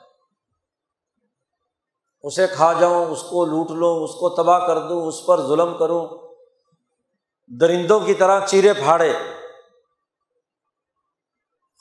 اسے 2.23 2.47
کھا 2.47 2.73
جاؤں، 2.73 3.07
اس 3.07 3.23
کو 3.23 3.45
لوٹ 3.45 3.71
لوں، 3.71 4.05
اس 4.05 4.11
کو 4.11 4.29
تباہ 4.29 4.67
کر 4.67 4.79
دوں، 4.79 5.07
اس 5.07 5.27
پر 5.27 5.37
ظلم 5.41 5.79
کروں۔ 5.79 6.35
درندوں 7.61 8.01
کی 8.01 8.15
طرح 8.15 8.47
چیرے 8.47 8.73
پھاڑے۔ 8.73 9.13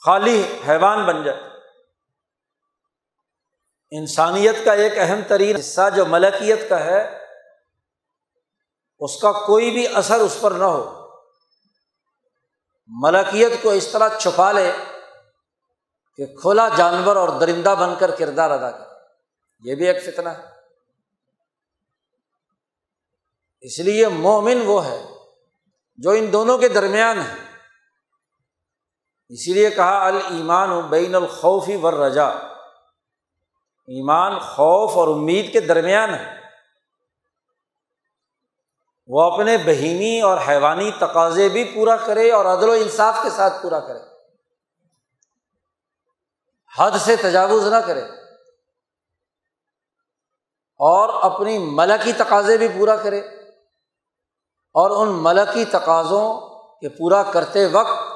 خالی 0.04 0.42
حیوان 0.68 1.06
بن 1.06 1.22
جائے۔ 1.22 1.40
انسانیت 3.90 4.64
کا 4.64 4.72
ایک 4.72 4.92
اہم 4.96 5.20
ترین 5.28 5.56
حصہ 5.56 5.80
جو 5.96 6.06
ملکیت 6.06 6.68
کا 6.68 6.84
ہے، 6.84 7.18
اس 8.98 9.16
کا 9.16 9.32
کوئی 9.32 9.70
بھی 9.70 9.86
اثر 9.94 10.20
اس 10.20 10.38
پر 10.40 10.50
نہ 10.50 10.64
ہو۔ 10.64 11.08
ملکیت 12.86 13.52
کو 13.62 13.70
اس 13.70 13.86
طرح 13.86 14.08
چھپا 14.18 14.52
لے 14.52 14.72
کہ 16.16 16.26
کھلا 16.26 16.68
جانور 16.68 17.16
اور 17.16 17.28
درندہ 17.28 17.74
بن 17.80 17.94
کر 17.98 18.10
کردار 18.10 18.50
ادا 18.50 18.70
کرے۔ 18.70 18.91
یہ 19.62 19.74
بھی 19.74 19.86
ایک 19.88 20.04
فتنہ 20.04 20.28
ہے۔ 20.28 20.42
اس 23.60 23.78
لیے 23.78 24.08
مومن 24.08 24.62
وہ 24.66 24.84
ہے 24.84 25.06
جو 25.96 26.10
ان 26.10 26.32
دونوں 26.32 26.58
کے 26.58 26.68
درمیان 26.68 27.20
ہے۔ 27.20 27.34
اسی 29.28 29.52
لیے 29.52 29.70
کہا 29.70 30.06
المان 30.06 30.80
بین 30.80 31.14
الخوفی 31.14 31.76
ور 31.76 31.92
رجا 31.92 32.26
ایمان 33.86 34.38
خوف 34.38 34.96
اور 34.96 35.08
امید 35.08 35.52
کے 35.52 35.60
درمیان 35.60 36.14
ہے۔ 36.14 36.40
وہ 39.06 39.22
اپنے 39.22 39.56
بہیمی 39.56 40.20
اور 40.20 40.38
حیوانی 40.48 40.90
تقاضے 40.90 41.48
بھی 41.48 41.72
پورا 41.74 41.96
کرے 41.96 42.30
اور 42.30 42.44
عدل 42.44 42.68
و 42.68 42.72
انصاف 42.72 43.16
کے 43.22 43.30
ساتھ 43.30 43.62
پورا 43.62 43.80
کرے۔ 43.80 43.98
حد 46.78 46.90
سے 46.98 47.16
تجاوز 47.16 47.66
نہ 47.66 47.76
کرے۔ 47.86 48.21
اور 50.82 51.32
اپنی 51.32 51.58
ملکی 51.58 52.12
تقاضے 52.12 52.56
بھی 52.56 52.68
پورا 52.68 52.96
کرے 52.96 53.18
اور 54.74 54.90
ان 54.90 55.22
ملکی 55.22 55.64
تقاضوں 55.64 56.40
کے 56.80 56.88
پورا 56.88 57.22
کرتے 57.22 57.66
وقت 57.66 58.12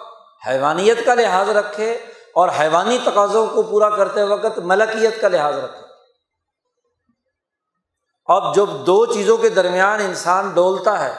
حیوانیت 0.47 1.07
کا 1.07 1.15
لحاظ 1.15 1.51
رکھے 1.51 1.93
اور 2.35 2.49
حیوانی 2.61 2.99
تقاضوں 3.05 3.47
کو 3.47 3.63
پورا 3.63 3.91
کرتے 3.91 4.23
وقت 4.23 4.59
ملکیت 4.59 5.21
کا 5.21 5.29
لحاظ 5.29 5.59
رکھے۔ 5.59 5.87
اب 8.27 8.55
جب 8.55 8.67
دو 8.87 9.07
چیزوں 9.07 9.37
کے 9.37 9.49
درمیان 9.49 10.01
انسان 10.01 10.51
ڈولتا 10.51 11.05
ہے 11.05 11.15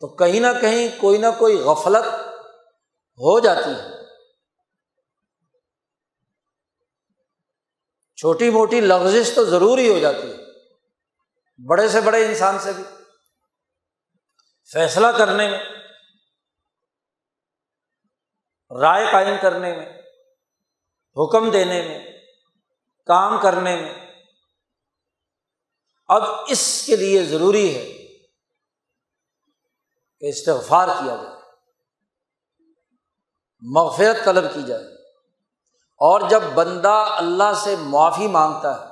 تو 0.00 0.08
کہیں 0.08 0.40
نہ 0.40 0.60
کہیں 0.60 0.88
کوئی 1.00 1.18
نہ 1.18 1.26
کوئی 1.38 1.56
غفلت 1.56 2.06
ہو 3.18 3.40
جاتی 3.40 3.70
ہے۔ 3.70 3.97
چھوٹی 8.18 8.50
موٹی 8.50 8.80
لفزش 8.80 9.34
تو 9.34 9.44
ضرور 9.44 9.78
ہی 9.78 9.88
ہو 9.88 9.98
جاتی 9.98 10.32
ہے۔ 10.32 10.36
بڑے 11.68 11.88
سے 11.88 12.00
بڑے 12.00 12.26
انسان 12.26 12.58
سے 12.58 12.72
بھی۔ 12.72 12.84
فیصلہ 14.72 15.06
کرنے 15.06 15.50
میں۔ 15.50 15.58
رائے 18.80 19.06
قائم 19.12 19.36
کرنے 19.42 19.76
میں۔ 19.76 20.02
حکم 21.16 21.50
دینے 21.50 21.82
میں۔ 21.82 22.12
کام 23.06 23.40
کرنے 23.42 23.76
میں۔ 23.76 24.12
اب 26.08 26.22
اس 26.48 26.82
کے 26.86 26.96
لیے 26.96 27.24
ضروری 27.24 27.74
ہے 27.74 27.92
کہ 30.20 30.28
استغفار 30.28 30.88
کیا 30.88 31.16
جائے۔ 31.16 31.36
مغفرت 33.60 34.24
طلب 34.24 34.54
کی 34.54 34.62
جائے۔ 34.62 34.97
اور 35.98 36.20
جب 36.20 36.42
بندہ 36.54 37.04
اللہ 37.16 37.52
سے 37.56 37.76
معافی 37.78 38.28
مانگتا 38.28 38.80
ہے، 38.80 38.86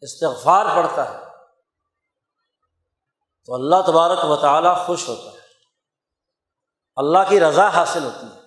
استغفار 0.00 0.66
پڑتا 0.76 1.10
ہے، 1.10 1.24
تو 3.46 3.54
اللہ 3.54 3.76
تبارک 3.86 4.30
و 4.30 4.36
تعالیٰ 4.36 4.86
خوش 4.86 5.08
ہوتا 5.08 5.30
ہے۔ 5.30 5.38
اللہ 6.96 7.18
کی 7.28 7.40
رضا 7.40 7.68
حاصل 7.68 8.04
ہوتی 8.04 8.26
ہے۔ 8.26 8.40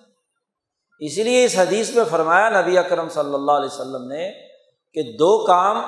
اسی 0.98 1.22
لیے 1.22 1.44
اس 1.44 1.54
حدیث 1.58 1.90
میں 1.90 2.04
فرمایا، 2.10 2.60
نبی 2.60 2.78
اکرم 2.78 3.08
صلی 3.08 3.34
اللہ 3.34 3.52
علیہ 3.52 3.68
وسلم 3.72 4.04
نے 4.04 4.48
کہ 4.92 5.16
دو 5.16 5.46
کام 5.46 5.84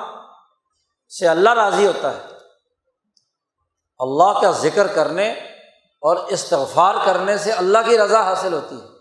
سے 1.09 1.27
اللہ 1.27 1.49
راضی 1.49 1.87
ہوتا 1.87 2.13
ہے۔ 2.13 2.21
اللہ 3.99 4.39
کا 4.41 4.51
ذکر 4.51 4.87
کرنے 4.87 5.31
اور 6.01 6.15
استغفار 6.15 6.95
کرنے 7.05 7.37
سے 7.37 7.51
اللہ 7.51 7.77
کی 7.85 7.97
رضا 7.97 8.23
حاصل 8.23 8.53
ہوتی 8.53 8.81
ہے۔ 8.81 8.94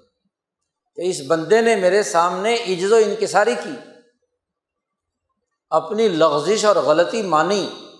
کہ 0.94 1.10
اس 1.10 1.16
بندے 1.28 1.60
نے 1.60 1.76
میرے 1.76 2.02
سامنے 2.02 2.54
عجز 2.54 2.92
و 2.92 2.96
انکساری 2.96 3.54
کی، 3.54 3.76
اپنی 5.70 6.08
لغزش 6.08 6.64
اور 6.64 6.76
غلطی 6.76 7.22
مانی 7.22 7.90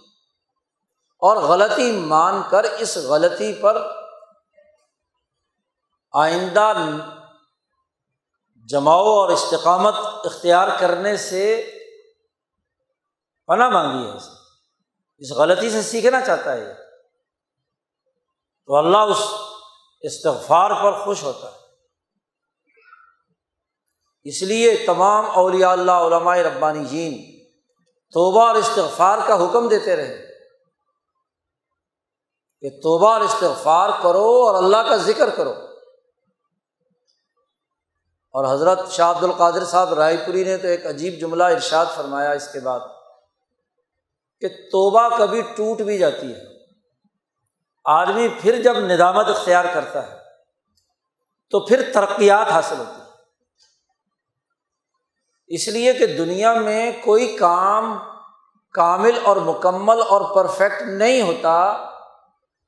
اور 1.18 1.36
غلطی 1.36 1.92
مان 1.92 2.42
کر 2.50 2.64
اس 2.64 2.96
غلطی 2.96 3.54
پر 3.54 3.90
آئندہ 6.12 6.72
جماؤ 8.68 9.04
اور 9.04 9.28
استقامت 9.28 9.94
اختیار 10.24 10.68
کرنے 10.80 11.16
سے 11.16 11.70
پناہ 13.46 13.68
مانگی 13.68 14.10
ہے۔ 14.10 14.16
اس 15.18 15.32
غلطی 15.32 15.70
سے 15.70 15.82
سیکھنا 15.82 16.20
چاہتا 16.20 16.52
ہے۔ 16.52 16.74
تو 18.66 18.76
اللہ 18.76 18.98
اس 18.98 19.18
استغفار 20.00 20.70
پر 20.70 21.04
خوش 21.04 21.22
ہوتا 21.22 21.52
ہے۔ 21.52 21.63
اس 24.24 24.42
لیے 24.42 24.84
تمام 24.86 25.30
اولیاء 25.30 25.70
اللہ، 25.70 25.92
علماء 25.92 26.36
ربانی 26.36 26.84
جین 26.84 27.34
توبہ 28.12 28.46
اور 28.46 28.54
استغفار 28.54 29.18
کا 29.26 29.34
حکم 29.34 29.68
دیتے 29.68 29.96
رہے۔ 29.96 30.26
کہ 32.60 32.70
توبہ 32.70 33.12
اور 33.12 33.20
استغفار 33.20 33.90
کرو 34.02 34.46
اور 34.46 34.54
اللہ 34.54 34.76
کا 34.76 34.96
ذکر 34.96 35.30
کرو۔ 35.30 35.50
اور 38.32 38.54
حضرت 38.54 38.90
شاہ 38.90 39.10
عبد 39.10 39.24
القادر 39.24 39.64
صاحب 39.64 39.94
رائے 39.94 40.16
پوری 40.16 40.44
نے 40.44 40.56
تو 40.56 40.66
ایک 40.66 40.86
عجیب 40.86 41.14
جملہ 41.20 41.44
ارشاد 41.44 41.86
فرمایا 41.94 42.30
اس 42.30 42.52
کے 42.52 42.60
بعد 42.60 42.80
کہ 44.40 44.48
توبہ 44.48 45.08
کبھی 45.18 45.42
ٹوٹ 45.42 45.80
بھی 45.80 45.98
جاتی 45.98 46.32
ہے۔ 46.32 46.40
آدمی 47.84 48.28
پھر 48.28 48.62
جب 48.62 48.78
ندامت 48.78 49.28
اختیار 49.28 49.64
کرتا 49.74 50.12
ہے 50.12 50.16
تو 51.50 51.60
پھر 51.60 51.90
ترقیات 51.94 52.48
حاصل 52.48 52.78
ہوتی 52.78 53.00
ہے۔ 53.00 53.03
اس 55.46 55.68
لیے 55.68 55.92
کہ 55.92 56.06
دنیا 56.06 56.54
میں 56.54 56.92
کوئی 57.04 57.36
کام 57.36 57.98
کامل 58.72 59.18
اور 59.22 59.36
مکمل 59.36 60.02
اور 60.08 60.34
پرفیکٹ 60.34 60.82
نہیں 60.82 61.22
ہوتا۔ 61.22 61.90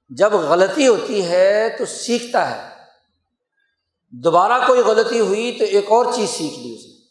جب 0.08 0.32
غلطی 0.32 0.88
ہوتی 0.88 1.28
ہے 1.28 1.76
تو 1.78 1.84
سیکھتا 1.84 2.50
ہے۔ 2.50 2.76
دوبارہ 4.10 4.66
کوئی 4.66 4.80
غلطی 4.80 5.20
ہوئی 5.20 5.56
تو 5.58 5.64
ایک 5.64 5.84
اور 5.88 6.06
چیز 6.14 6.30
سیکھ 6.30 6.54
لی 6.54 6.74
اس 6.74 6.86
نے 6.86 7.04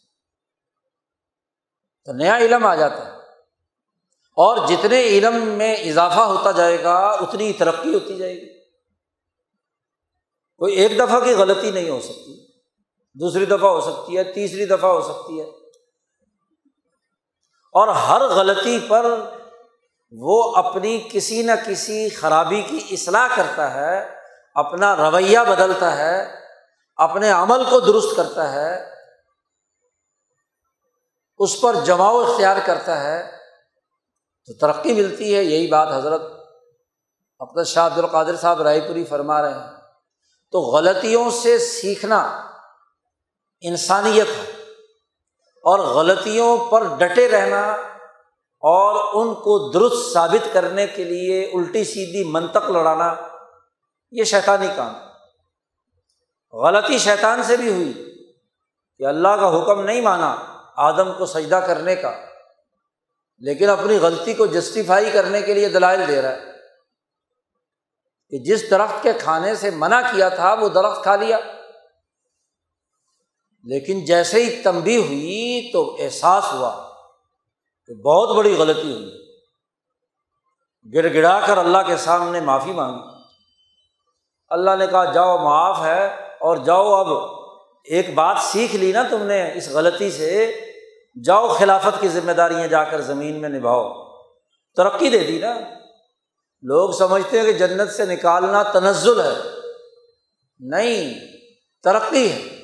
تو 2.04 2.12
نیا 2.12 2.36
علم 2.36 2.66
آ 2.66 2.74
جاتا 2.74 3.06
ہے۔ 3.06 3.16
اور 4.36 4.66
جتنے 4.68 5.02
علم 5.02 5.34
میں 5.34 5.76
اضافہ 5.76 6.20
ہوتا 6.20 6.50
جائے 6.50 6.82
گا، 6.82 6.96
اتنی 6.96 7.52
ترقی 7.52 7.94
ہوتی 7.94 8.16
جائے 8.16 8.34
گی۔ 8.34 8.58
کوئی 10.56 10.74
ایک 10.74 10.98
دفعہ 10.98 11.20
کی 11.20 11.32
غلطی 11.32 11.70
نہیں 11.70 11.90
ہو 11.90 12.00
سکتی۔ 12.00 12.45
دوسری 13.20 13.46
دفعہ 13.46 13.70
ہو 13.70 13.80
سکتی 13.80 14.16
ہے، 14.16 14.24
تیسری 14.24 14.66
دفعہ 14.66 14.90
ہو 14.90 15.00
سکتی 15.00 15.40
ہے۔ 15.40 15.44
اور 17.72 17.88
ہر 17.88 18.20
غلطی 18.20 18.78
پر 18.88 19.20
وہ 20.12 20.56
اپنی 20.56 21.08
کسی 21.12 21.42
نہ 21.42 21.52
کسی 21.66 22.08
خرابی 22.08 22.62
کی 22.62 22.86
اصلاح 22.90 23.28
کرتا 23.36 23.74
ہے، 23.74 24.14
اپنا 24.54 24.96
رویہ 24.96 25.38
بدلتا 25.48 25.96
ہے، 25.96 26.34
اپنے 26.96 27.30
عمل 27.30 27.64
کو 27.64 27.80
درست 27.80 28.16
کرتا 28.16 28.52
ہے، 28.52 28.94
اس 31.38 31.60
پر 31.60 31.74
جماؤ 31.74 32.20
اختیار 32.20 32.56
کرتا 32.64 33.04
ہے۔ 33.04 33.30
تو 34.46 34.52
ترقی 34.52 34.92
ملتی 34.92 35.36
ہے، 35.36 35.42
یہی 35.42 35.66
بات 35.66 35.88
حضرت 35.92 36.22
اپنا 37.38 37.62
شاہ 37.62 37.86
عبد 37.86 37.98
القادر 37.98 38.36
صاحب 38.36 38.62
رائے 38.62 38.80
پوری 38.80 39.04
فرما 39.04 39.42
رہے 39.42 39.54
ہیں۔ 39.54 39.76
تو 40.52 40.60
غلطیوں 40.60 41.30
سے 41.30 41.58
سیکھنا 41.58 42.50
انسانیت 43.60 44.26
ہے۔ 44.26 44.50
اور 45.68 45.78
غلطیوں 45.78 46.58
پر 46.70 46.86
ڈٹے 46.98 47.28
رہنا 47.28 47.70
اور 48.60 49.14
ان 49.14 49.34
کو 49.34 49.72
درست 49.72 50.12
ثابت 50.12 50.48
کرنے 50.52 50.86
کے 50.86 51.04
لیے 51.04 51.44
الٹی 51.44 51.84
سیدھی 51.84 52.24
منطق 52.24 52.70
لڑانا، 52.70 53.14
یہ 54.10 54.24
شیطانی 54.24 54.68
کام 54.76 54.94
غلطی 56.52 56.98
شیطان 56.98 57.42
سے 57.42 57.56
بھی 57.56 57.72
ہوئی 57.72 57.92
کہ 58.98 59.06
اللہ 59.06 59.28
کا 59.28 59.62
حکم 59.62 59.80
نہیں 59.84 60.00
مانا 60.00 60.36
آدم 60.76 61.12
کو 61.12 61.26
سجدہ 61.26 61.60
کرنے 61.66 61.96
کا، 61.96 62.12
لیکن 63.38 63.70
اپنی 63.70 63.98
غلطی 63.98 64.34
کو 64.34 64.46
جسٹیفائی 64.46 65.10
کرنے 65.10 65.42
کے 65.42 65.54
لیے 65.54 65.68
دلائل 65.68 66.08
دے 66.08 66.22
رہا 66.22 66.32
ہے۔ 66.32 66.44
کہ 68.30 68.38
جس 68.38 68.70
درخت 68.70 69.02
کے 69.02 69.12
کھانے 69.12 69.54
سے 69.54 69.70
منع 69.70 70.00
کیا 70.00 70.28
تھا، 70.28 70.52
وہ 70.52 70.68
درخت 70.68 71.02
کھا 71.02 71.16
لیا۔ 71.16 71.38
لیکن 73.66 74.04
جیسے 74.04 74.44
ہی 74.44 74.62
تمبی 74.62 74.96
ہوئی 74.96 75.70
تو 75.72 75.96
احساس 76.00 76.44
ہوا 76.52 76.88
کہ 77.86 77.94
بہت 77.94 78.36
بڑی 78.36 78.56
غلطی 78.58 78.92
ہوئی۔ 78.92 79.26
گڑ 80.94 81.14
گڑا 81.14 81.40
کر 81.46 81.58
اللہ 81.58 81.78
کے 81.86 81.96
سامنے 81.96 82.40
معافی 82.40 82.72
مانگی۔ 82.72 83.02
اللہ 84.48 84.70
نے 84.78 84.86
کہا، 84.86 85.04
جاؤ، 85.04 85.38
معاف 85.38 85.80
ہے 85.80 86.06
اور 86.40 86.56
جاؤ، 86.56 86.94
اب 86.94 87.36
ایک 87.84 88.14
بات 88.14 88.36
سیکھ 88.40 88.76
لی 88.76 88.92
نا 88.92 89.02
تم 89.10 89.22
نے 89.22 89.52
اس 89.54 89.68
غلطی 89.68 90.10
سے۔ 90.10 90.60
جاؤ، 91.24 91.48
خلافت 91.48 92.00
کی 92.00 92.08
ذمہ 92.08 92.32
داریاں 92.32 92.66
جا 92.66 92.84
کر 92.84 93.00
زمین 93.00 93.40
میں 93.40 93.48
نبھاؤ۔ 93.48 93.92
ترقی 94.76 95.08
دے 95.08 95.18
دی 95.18 95.38
نا۔ 95.38 95.54
لوگ 96.62 96.90
سمجھتے 96.90 97.38
ہیں 97.38 97.46
کہ 97.46 97.52
جنت 97.52 97.90
سے 97.90 98.04
نکالنا 98.04 98.62
تنزل 98.62 99.20
ہے۔ 99.20 99.50
نہیں، 100.58 101.14
ترقی 101.82 102.32
ہے۔ 102.32 102.55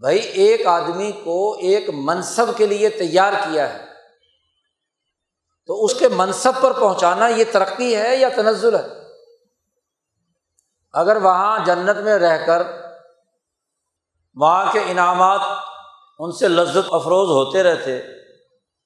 بھائی، 0.00 0.18
ایک 0.18 0.66
آدمی 0.66 1.12
کو 1.12 1.52
ایک 1.52 1.90
منصب 1.90 2.46
کے 2.56 2.66
لیے 2.66 2.88
تیار 2.88 3.32
کیا 3.32 3.74
ہے۔ 3.74 3.84
تو 5.66 5.84
اس 5.84 5.98
کے 5.98 6.08
منصب 6.08 6.52
پر 6.60 6.72
پہنچانا 6.72 7.28
یہ 7.28 7.44
ترقی 7.52 7.96
ہے 7.96 8.16
یا 8.16 8.28
تنزل 8.28 8.74
ہے؟ 8.74 8.86
اگر 10.92 11.16
وہاں 11.16 11.58
جنت 11.64 11.96
میں 11.96 12.18
رہ 12.18 12.46
کر 12.46 12.62
وہاں 14.34 14.72
کے 14.72 14.80
انعامات 14.86 15.40
ان 16.18 16.32
سے 16.32 16.48
لذت 16.48 16.88
افروز 16.90 17.28
ہوتے 17.30 17.62
رہتے، 17.62 18.02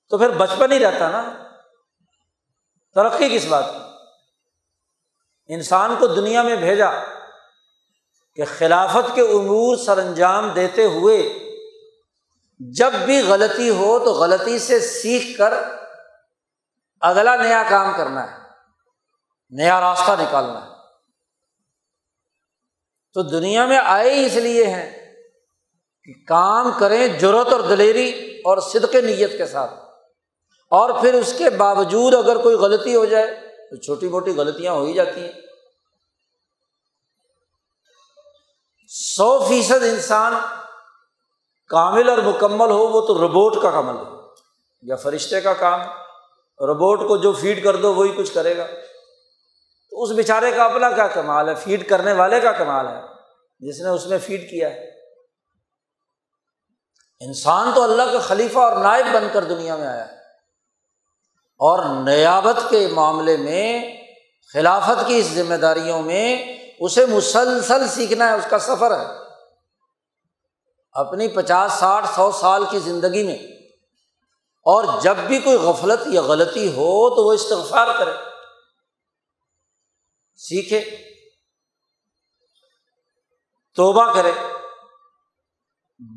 تو 0.09 0.19
پھر 0.19 0.31
بچپن 0.31 0.73
ہی 0.73 0.79
رہتا 0.79 1.11
نا۔ 1.11 1.35
ترقی 2.95 3.29
کس 3.29 3.47
بات 3.47 3.65
کی؟ 3.65 3.81
انسان 5.55 5.95
کو 5.99 6.07
دنیا 6.07 6.43
میں 6.43 6.57
بھیجا۔ 6.57 6.91
کہ 8.35 8.45
خلافت 8.59 9.15
کے 9.15 9.21
امور 9.21 9.77
سر 9.77 9.99
انجام 9.99 10.49
دیتے 10.49 10.85
ہوئے 10.85 11.39
جب 12.59 12.93
بھی 13.05 13.23
غلطی 13.29 13.71
ہو 13.71 13.99
تو 13.99 14.13
غلطی 14.13 14.59
سے 14.59 14.81
سیکھ 14.81 15.39
کر 15.39 15.55
اگلا 17.01 17.37
نیا 17.37 17.63
کام 17.69 17.93
کرنا 17.97 18.33
ہے، 18.33 18.37
نیا 19.51 19.81
راستہ 19.81 20.11
نکالنا 20.21 20.65
ہے۔ 20.65 20.71
تو 23.13 23.23
دنیا 23.23 23.67
میں 23.67 23.79
آئے 23.85 24.15
ہی 24.15 24.27
اس 24.27 24.35
لیے 24.35 24.67
ہیں 24.67 25.15
کہ 26.05 26.13
کام 26.27 26.71
کریں 26.79 27.09
ضرورت 27.21 27.53
اور 27.53 27.61
دلیری 27.61 28.39
اور 28.45 28.59
صدق 28.59 28.95
نیت 28.95 29.39
کے 29.39 29.47
ساتھ۔ 29.47 29.75
اور 30.71 30.91
پھر 31.01 31.15
اس 31.15 31.35
کے 31.39 31.51
باوجود 31.51 32.15
اگر 32.15 32.37
کوئی 32.37 32.57
غلطی 32.57 32.95
ہو 32.95 33.05
جائے 33.05 33.27
تو 33.71 33.77
چھوٹی 33.77 34.09
موٹی 34.09 34.31
غلطیاں 34.31 34.73
ہو 34.73 34.85
ہی 34.85 34.93
جاتی 34.93 35.21
ہیں۔ 35.21 35.33
سو 38.95 39.45
فیصد 39.49 39.83
انسان 39.83 40.35
کامل 41.69 42.09
اور 42.09 42.19
مکمل 42.19 42.71
ہو، 42.71 42.89
وہ 42.89 43.01
تو 43.01 43.19
روبوٹ 43.19 43.63
کا 43.63 43.71
کمل 43.71 44.07
ہو 44.07 44.21
یا 44.83 44.97
فرشتے 44.97 45.41
کا 45.41 45.53
کام 45.53 45.81
روبوٹ 46.61 47.09
کو 47.09 47.17
جو 47.17 47.33
فیڈ 47.33 47.65
کر 47.65 47.77
دو، 47.77 47.95
وہی 47.95 48.13
کچھ 48.17 48.35
کرے 48.35 48.57
گا۔ 48.57 48.67
تو 49.91 50.03
اس 50.03 50.11
بیچارے 50.11 50.53
کا 50.53 50.65
اپنا 50.65 50.91
کیا 50.91 51.07
کمال 51.07 51.49
ہے؟ 51.49 51.55
فیڈ 51.55 51.89
کرنے 51.89 52.13
والے 52.13 52.41
کا 52.41 52.53
کمال 52.53 52.89
ہے۔ 52.89 53.03
جس 53.59 53.81
نے 53.81 53.89
اس 53.89 54.07
میں 54.07 54.19
فیڈ 54.19 54.51
کیا 54.51 54.71
ہے۔ 54.71 54.91
انسان 57.21 57.71
تو 57.75 57.83
اللہ 57.83 58.13
کا 58.13 58.19
خلیفہ 58.19 58.59
اور 58.59 58.77
نائب 58.77 59.07
بن 59.15 59.25
کر 59.33 59.45
دنیا 59.45 59.77
میں 59.77 59.87
آیا 59.87 60.09
ہے۔ 60.09 60.17
اور 61.59 61.85
نیابت 61.85 62.71
کے 62.71 62.89
معاملے 62.93 63.37
میں، 63.37 63.97
خلافت 64.53 65.07
کی 65.07 65.17
اس 65.17 65.27
ذمہ 65.27 65.55
داریوں 65.55 66.03
میں 66.03 66.62
اسے 66.85 67.07
مسلسل 67.07 67.89
سیکھنا 67.89 68.29
ہے، 68.29 68.33
اس 68.33 68.47
کا 68.51 68.59
سفر 68.59 69.01
ہے۔ 69.01 69.07
اپنی 70.93 71.29
پچاس، 71.29 71.73
ساٹھ، 71.73 72.07
سو 72.17 72.33
سال 72.33 72.65
کی 72.71 72.79
زندگی 72.79 73.23
میں۔ 73.23 73.39
اور 74.65 75.01
جب 75.01 75.17
بھی 75.17 75.39
کوئی 75.39 75.57
غفلت 75.57 76.01
یا 76.07 76.23
غلطی 76.23 76.69
ہو 76.69 77.15
تو 77.15 77.25
وہ 77.25 77.33
استغفار 77.33 77.87
کرے۔ 77.99 78.11
سیکھے۔ 80.37 80.81
توبہ 83.75 84.13
کرے۔ 84.13 84.33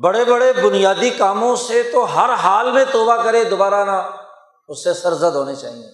بڑے 0.02 0.24
بڑے 0.24 0.52
بنیادی 0.52 1.10
کاموں 1.10 1.56
سے 1.56 1.82
تو 1.82 2.16
ہر 2.16 2.32
حال 2.32 2.72
میں 2.72 2.84
توبہ 2.92 3.22
کرے، 3.22 3.44
دوبارہ 3.44 3.84
نہ، 3.84 4.10
اس 4.68 4.84
سے 4.84 4.94
سرزد 4.94 5.36
ہونے 5.36 5.54
چاہیے۔ 5.54 5.88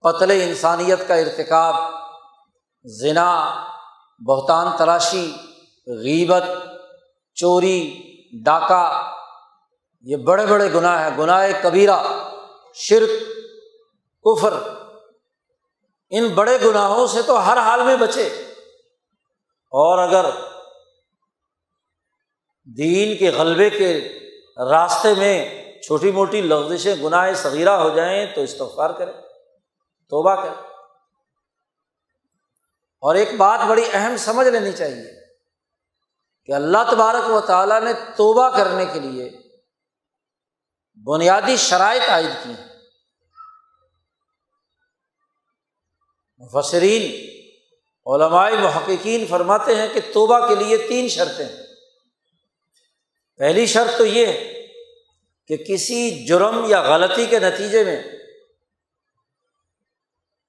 قتل 0.00 0.30
انسانیت 0.30 1.08
کا 1.08 1.14
ارتکاب۔ 1.14 1.99
ذنا 2.86 3.64
بہتان 4.26 4.66
تلاشی، 4.76 5.36
غیبت، 5.86 6.42
چوری، 7.34 8.02
ڈاکہ، 8.44 9.12
یہ 10.02 10.16
بڑے 10.16 10.46
بڑے 10.46 10.72
گناہ 10.72 11.10
ہیں، 11.10 11.18
گناہ 11.18 11.46
کبیرہ، 11.62 12.02
شرک، 12.74 13.10
کفر۔ 14.24 14.54
ان 16.10 16.28
بڑے 16.28 16.58
گناہوں 16.64 17.06
سے 17.06 17.22
تو 17.22 17.46
ہر 17.46 17.56
حال 17.56 17.82
میں 17.82 17.96
بچے۔ 17.96 18.26
اور 19.72 19.98
اگر 19.98 20.30
دین 22.76 23.16
کے 23.16 23.30
غلبے 23.30 23.70
کے 23.70 24.18
راستے 24.70 25.14
میں 25.14 25.62
چھوٹی 25.82 26.10
موٹی 26.10 26.40
لفزشیں 26.40 26.96
گناہ 27.02 27.32
صغیرہ 27.32 27.70
ہو 27.70 27.88
جائیں، 27.88 28.26
تو 28.34 28.40
استغفار 28.40 28.90
کرے 28.90 29.12
توبہ 30.08 30.34
کرے 30.34 30.69
اور 33.00 33.14
ایک 33.14 33.36
بات 33.36 33.60
بڑی 33.68 33.84
اہم 33.92 34.16
سمجھ 34.16 34.48
لینی 34.48 34.72
چاہیے 34.72 35.34
کہ 36.44 36.52
اللہ 36.52 36.78
تبارک 36.90 37.30
و 37.30 37.40
تعالیٰ 37.40 37.80
نے 37.80 37.92
توبہ 37.92 38.56
کرنے 38.56 38.84
کے 38.86 39.00
لیے 39.00 39.30
بنیادی 41.06 41.56
شرائط 41.56 42.10
عائد 42.10 42.44
کی 42.44 42.50
ہیں۔ 42.50 42.68
مفسرین، 46.38 47.30
علماء 48.06 48.50
محققین 48.50 49.26
فرماتے 49.26 49.74
ہیں 49.74 49.88
کہ 49.94 50.00
توبہ 50.14 50.48
کے 50.48 50.54
لیے 50.54 50.76
تین 50.76 51.08
شرطیں 51.08 51.48
پہلی 53.36 53.66
شرط 53.66 53.98
تو 53.98 54.04
یہ 54.04 54.26
ہے 54.26 54.66
کہ 55.46 55.56
کسی 55.56 56.26
جرم 56.26 56.64
یا 56.68 56.82
غلطی 56.82 57.26
کے 57.26 57.38
نتیجے 57.38 57.84
میں 57.84 58.02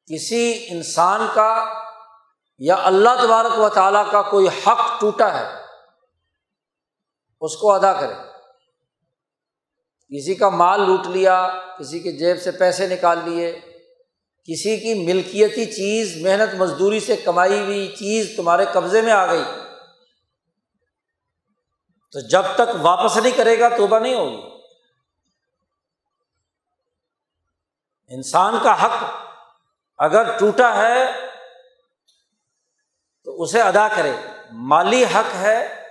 کسی 0.06 0.66
انسان 0.70 1.28
کا 1.34 1.82
یا 2.62 2.76
اللہ 2.86 3.22
تبارک 3.22 3.60
و 3.60 3.70
تعالیٰ 3.70 4.04
کا 4.12 4.22
کوئی 4.22 4.48
حق 4.48 4.80
ٹوٹا 5.00 5.34
ہے، 5.34 5.46
اس 7.42 7.56
کو 7.58 7.72
ادا 7.74 7.94
کرے 7.94 8.14
کسی 10.12 10.36
کا 10.36 10.50
مال 10.52 10.82
لوٹ 10.82 11.08
لیا، 11.08 11.36
کسی 11.80 12.00
کے 12.00 12.12
جیب 12.12 12.42
سے 12.42 12.52
پیسے 12.52 12.88
نکال 12.88 13.20
لیے، 13.26 13.52
کسی 14.48 14.78
کی 14.78 14.94
ملکیتی 15.06 15.66
چیز، 15.66 16.16
محنت 16.24 16.54
مزدوری 16.56 17.00
سے 17.00 17.16
کمائی 17.16 17.60
ہوئی 17.60 17.88
چیز 17.96 18.36
تمہارے 18.38 18.66
قبضے 18.74 19.02
میں 19.02 19.12
آ 19.12 19.26
گئی، 19.32 19.44
تو 22.14 22.28
جب 22.30 22.54
تک 22.56 22.76
واپس 22.82 23.18
نہیں 23.18 23.38
کرے 23.38 23.60
گا، 23.60 23.70
توبہ 23.78 24.00
نہیں 24.00 24.16
ہوگی۔ 24.16 24.42
انسان 28.12 28.56
کا 28.64 28.74
حق 28.84 29.04
اگر 30.00 30.38
ٹوٹا 30.38 30.74
ہے 30.76 31.30
تو 33.32 33.44
اسے 33.44 33.62
ادا 33.62 33.88
کرے۔ 33.96 34.16
مالی 34.52 35.06
حق 35.06 35.36
ہے 35.36 35.84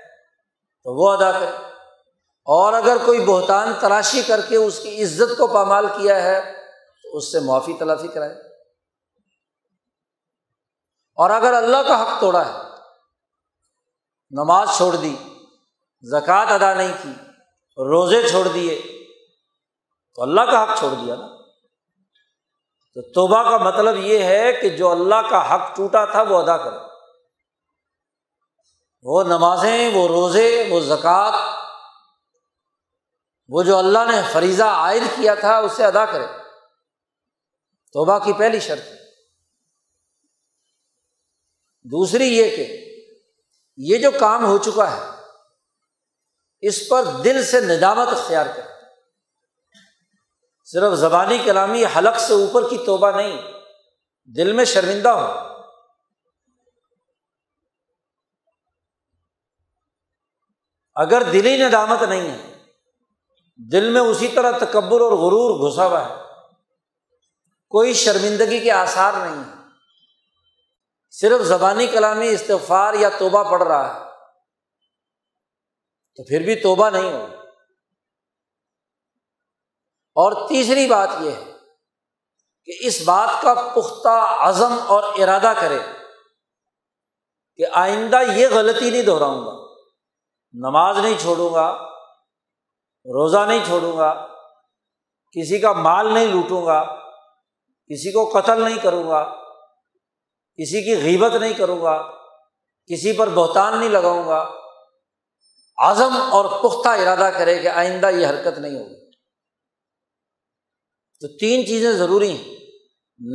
تو 0.85 0.95
وہ 0.95 1.13
ادا 1.13 1.33
کرے۔ 1.33 1.47
اور 2.45 2.73
اگر 2.73 2.97
کوئی 3.07 3.25
بہتان 3.25 3.73
تلاشی 3.81 4.23
کر 4.23 4.41
کے 4.49 4.57
اس 4.57 4.79
کی 4.79 5.03
عزت 5.03 5.39
کو 5.39 5.47
پامال 5.47 5.87
کیا 5.87 6.23
ہے، 6.23 6.41
تو 7.03 7.17
اس 7.17 7.33
سے 7.33 7.41
معافی 7.41 7.73
تلافی 7.79 8.09
کرائے۔ 8.09 8.33
اور 11.15 11.31
اگر 11.31 11.53
اللہ 11.53 11.77
کا 11.89 12.03
حق 12.03 12.21
توڑا 12.21 12.47
ہے، 12.47 12.53
نماز 14.31 14.69
چھوڑ 14.77 14.97
دی، 14.97 15.17
زکوٰۃ 16.03 16.47
ادا 16.49 16.75
نہیں 16.75 16.93
کی، 17.03 17.13
روزے 17.77 18.29
چھوڑ 18.29 18.49
دیے، 18.49 18.83
تو 20.15 20.23
اللہ 20.23 20.41
کا 20.41 20.63
حق 20.63 20.79
چھوڑ 20.79 20.91
دیا 20.91 21.15
نا۔ 21.15 21.27
تو 22.95 23.13
توبہ 23.13 23.51
کا 23.51 23.57
مطلب 23.57 23.97
یہ 23.97 24.19
ہے 24.19 24.53
کہ 24.53 24.69
جو 24.69 24.89
اللہ 24.89 25.29
کا 25.31 25.55
حق 25.55 25.77
ٹوٹا 25.77 26.05
تھا 26.05 26.23
وہ 26.23 26.43
ادا 26.43 26.57
کرے۔ 26.57 26.90
وہ 29.03 29.23
نمازیں، 29.23 29.95
وہ 29.95 30.09
روزے، 30.09 30.67
وہ 30.71 30.81
زکوٰۃ، 30.81 31.57
وہ 33.49 33.63
جو 33.63 33.77
اللہ 33.77 33.99
نے 33.99 34.23
فریضہ 34.33 34.63
عائد 34.63 35.03
کیا 35.17 35.35
تھا 35.35 35.59
اسے 35.59 35.85
ادا 35.85 36.05
کرے۔ 36.05 36.27
توبہ 37.93 38.19
کی 38.19 38.33
پہلی 38.33 38.61
شرط۔ 38.61 38.85
دوسری 41.83 42.39
یہ 42.39 42.57
کہ 42.57 42.87
یہ 43.77 43.99
جو 43.99 44.11
کام 44.11 44.45
ہو 44.45 44.59
چکا 44.59 44.97
ہے، 44.97 45.05
اس 46.61 46.89
پر 46.89 47.03
دل 47.05 47.45
سے 47.45 47.61
ندامت 47.61 48.09
اختیار 48.09 48.47
کرے۔ 48.57 48.73
صرف 50.65 50.93
زبانی 50.93 51.39
کلامی 51.39 51.85
حلق 51.85 52.21
سے 52.21 52.33
اوپر 52.33 52.69
کی 52.71 52.79
توبہ 52.87 53.11
نہیں، 53.11 53.43
دل 54.25 54.53
میں 54.53 54.65
شرمندہ 54.65 55.09
ہو۔ 55.09 55.50
اگر 60.95 61.23
دلی 61.23 61.67
ندامت 61.67 62.03
نہیں 62.03 62.31
ہے، 62.31 62.65
دل 63.57 63.91
میں 63.91 64.01
اسی 64.01 64.29
طرح 64.29 64.59
تکبر 64.59 65.01
اور 65.01 65.13
غرور 65.13 65.71
گھسا 65.71 65.87
ہوا 65.87 66.09
ہے۔ 66.09 66.15
کوئی 67.69 67.93
شرمندگی 67.93 68.61
کے 68.61 68.71
آثار 68.71 69.13
نہیں 69.13 69.45
ہے۔ 69.45 69.61
صرف 71.11 71.41
زبانی 71.41 71.87
کلامی 71.87 72.29
استفار 72.29 72.95
یا 72.95 73.09
توبہ 73.09 73.51
پڑ 73.51 73.63
رہا 73.63 73.95
ہے۔ 73.95 74.11
تو 76.17 76.25
پھر 76.25 76.41
بھی 76.41 76.55
توبہ 76.55 76.91
نہیں 76.91 77.13
ہوگی 77.13 77.35
اور 80.15 80.49
تیسری 80.49 80.87
بات 80.87 81.09
یہ 81.21 81.31
ہے 81.31 81.53
کہ 82.65 82.73
اس 82.81 83.03
بات 83.05 83.43
کا 83.43 83.55
پختہ 83.55 84.37
عزم 84.41 84.79
اور 84.87 85.03
ارادہ 85.03 85.53
کرے 85.61 85.79
کہ 87.57 87.65
آئندہ 87.73 88.19
یہ 88.37 88.49
غلطی 88.49 88.91
نہیں 88.91 89.03
دہراؤں 89.03 89.47
گا۔ 89.47 89.70
نماز 90.53 90.99
نہیں 90.99 91.19
چھوڑوں 91.19 91.55
گا، 91.55 91.73
روزہ 93.05 93.47
نہیں 93.49 93.65
چھوڑوں 93.67 93.97
گا، 93.97 94.27
کسی 95.33 95.59
کا 95.59 95.73
مال 95.73 96.15
نہیں 96.15 96.27
لوٹوں 96.27 96.67
گا، 96.67 96.97
کسی 97.87 98.13
کو 98.13 98.31
قتل 98.35 98.65
نہیں 98.65 98.79
کروں 98.83 99.09
گا، 99.09 99.35
کسی 100.59 100.83
کی 100.83 101.03
غیبت 101.03 101.35
نہیں 101.35 101.53
کروں 101.53 101.83
گا، 101.83 102.03
کسی 102.87 103.13
پر 103.13 103.29
بہتان 103.29 103.79
نہیں 103.79 103.89
لگاؤں 103.89 104.29
گا، 104.29 104.51
عزم 105.79 106.17
اور 106.31 106.45
پختہ 106.45 106.89
ارادہ 106.89 107.31
کرے 107.39 107.59
کہ 107.59 107.69
آئندہ 107.69 108.07
یہ 108.07 108.27
حرکت 108.27 108.59
نہیں 108.59 108.79
ہوگی۔ 108.79 109.11
تو 111.21 111.39
تین 111.39 111.67
چیزیں 111.67 111.93
ضروری 111.93 112.31
ہیں، 112.31 112.57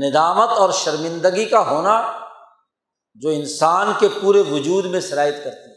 ندامت 0.10 0.49
اور 0.49 0.71
شرمندگی 0.71 1.45
کا 1.45 1.69
ہونا 1.69 2.25
جو 3.13 3.30
انسان 3.30 3.91
کے 3.99 4.08
پورے 4.21 4.41
وجود 4.41 4.86
میں 4.86 4.99
شرائط 4.99 5.36
کرتی 5.43 5.69
ہے۔ 5.69 5.74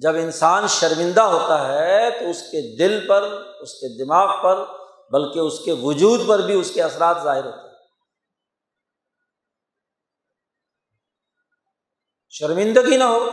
جب 0.00 0.14
انسان 0.14 0.66
شرمندہ 0.68 1.20
ہوتا 1.20 1.68
ہے 1.68 2.10
تو 2.10 2.30
اس 2.30 2.42
کے 2.42 2.76
دل 2.76 3.08
پر، 3.08 3.22
اس 3.60 3.72
کے 3.74 4.04
دماغ 4.04 4.42
پر، 4.42 4.56
بلکہ 5.10 5.38
اس 5.38 5.64
کے 5.64 5.72
وجود 5.82 6.28
پر 6.28 6.38
بھی 6.38 6.60
اس 6.60 6.70
کے 6.74 6.82
اثرات 6.82 7.16
ظاہر 7.22 7.44
ہوتے 7.44 7.68
ہیں۔ 7.68 7.74
شرمندگی 12.28 12.96
نہ 12.96 13.04
ہو 13.04 13.30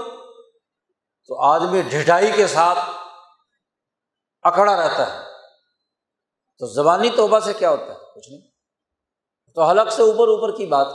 تو 1.27 1.41
آدمی 1.41 1.81
ڈھٹائی 1.81 2.31
کے 2.31 2.47
ساتھ 2.47 2.79
اکڑا 4.41 4.75
رہتا 4.75 5.13
ہے۔ 5.13 5.31
تو 6.59 6.65
زبانی 6.65 7.09
توبہ 7.09 7.39
سے 7.39 7.53
کیا 7.53 7.69
ہوتا 7.69 7.85
ہے؟ 7.85 7.97
کچھ 8.15 8.29
نہیں۔ 8.29 8.41
تو 9.55 9.63
حلق 9.63 9.91
سے 9.91 10.01
اوپر 10.01 10.27
اوپر 10.27 10.57
کی 10.57 10.65
بات۔ 10.65 10.87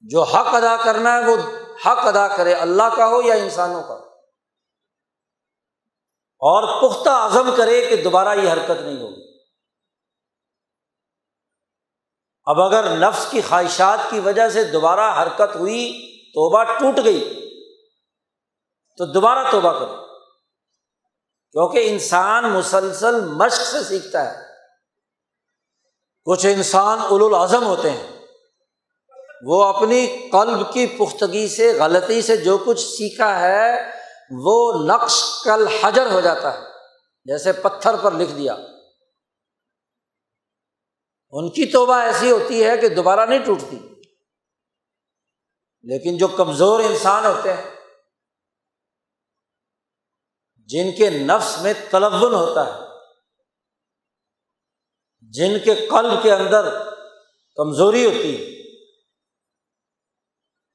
جو 0.00 0.22
حق 0.22 0.46
ادا 0.46 0.76
کرنا 0.84 1.14
ہے 1.14 1.30
وہ 1.30 1.36
حق 1.86 1.98
ادا 1.98 2.36
کرے، 2.36 2.54
اللہ 2.54 2.96
کا 2.96 3.06
ہو 3.08 3.22
یا 3.22 3.34
انسانوں 3.34 3.82
کا 3.82 3.94
اور 6.42 6.82
پختہ 6.82 7.08
عزم 7.08 7.54
کرے 7.56 7.86
کہ 7.86 7.96
دوبارہ 7.96 8.38
یہ 8.38 8.52
حرکت 8.52 8.80
نہیں 8.80 9.02
ہوگی۔ 9.02 9.44
اب 12.44 12.60
اگر 12.60 12.96
نفس 12.96 13.30
کی 13.30 13.40
خواہشات 13.40 13.98
کی 14.10 14.20
وجہ 14.20 14.48
سے 14.48 14.64
دوبارہ 14.64 15.22
حرکت 15.22 15.56
ہوئی، 15.56 16.10
توبہ 16.28 16.64
ٹوٹ 16.64 17.04
گئی، 17.04 17.34
تو 18.98 19.12
دوبارہ 19.12 19.50
توبہ 19.50 19.78
کرو۔ 19.78 20.06
کیونکہ 21.52 21.90
انسان 21.90 22.50
مسلسل 22.50 23.24
مشق 23.24 23.60
سے 23.60 23.84
سیکھتا 23.84 24.30
ہے۔ 24.30 24.46
کچھ 26.24 26.46
انسان 26.46 26.98
اول 26.98 27.34
العظم 27.34 27.66
ہوتے 27.66 27.90
ہیں۔ 27.90 28.19
وہ 29.46 29.64
اپنی 29.64 30.28
قلب 30.32 30.72
کی 30.72 30.86
پختگی 30.86 31.48
سے، 31.48 31.78
غلطی 31.78 32.22
سے 32.22 32.36
جو 32.36 32.58
کچھ 32.58 32.80
سیکھا 32.80 33.40
ہے، 33.40 33.90
وہ 34.30 34.84
نقش 34.86 35.24
کل 35.44 35.66
حجر 35.66 36.10
ہو 36.10 36.20
جاتا 36.20 36.54
ہے۔ 36.54 36.66
جیسے 37.24 37.52
پتھر 37.52 37.96
پر 37.96 38.12
لکھ 38.12 38.30
دیا۔ 38.30 38.56
ان 41.30 41.50
کی 41.50 41.66
توبہ 41.66 41.94
ایسی 41.94 42.30
ہوتی 42.30 42.64
ہے 42.64 42.76
کہ 42.76 42.88
دوبارہ 42.88 43.26
نہیں 43.26 43.38
ٹوٹتی۔ 43.38 43.78
لیکن 45.82 46.16
جو 46.16 46.28
کمزور 46.28 46.80
انسان 46.80 47.26
ہوتے 47.26 47.52
ہیں، 47.52 47.70
جن 50.56 50.90
کے 50.96 51.10
نفس 51.10 51.62
میں 51.62 51.74
تلون 51.90 52.34
ہوتا 52.34 52.74
ہے، 52.74 52.78
جن 55.20 55.58
کے 55.64 55.74
قلب 55.74 56.22
کے 56.22 56.32
اندر 56.32 56.90
کمزوری 57.56 58.06
ہوتی 58.06 58.54
ہے 58.54 58.59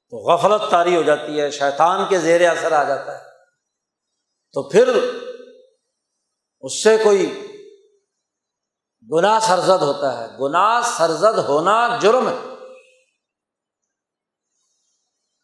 تو 0.10 0.18
غفلت 0.18 0.72
تاری 0.72 0.96
ہو 0.96 1.02
جاتی 1.02 1.42
ہے، 1.42 1.52
شیطان 1.52 2.10
کے 2.10 2.20
زیر 2.20 2.50
اثر 2.50 2.72
آ 2.72 2.84
جاتا 2.84 3.20
ہے۔ 3.20 3.24
تو 4.54 4.70
پھر 4.70 4.88
اس 6.62 6.84
سے 6.84 6.98
کوئی 6.98 7.48
گناہ 9.12 9.40
سرزد 9.40 9.82
ہوتا 9.82 10.18
ہے۔ 10.18 10.28
گناہ 10.40 10.82
سرزد 10.98 11.38
ہونا 11.38 11.98
جرم 12.02 12.28
ہے۔ 12.28 12.36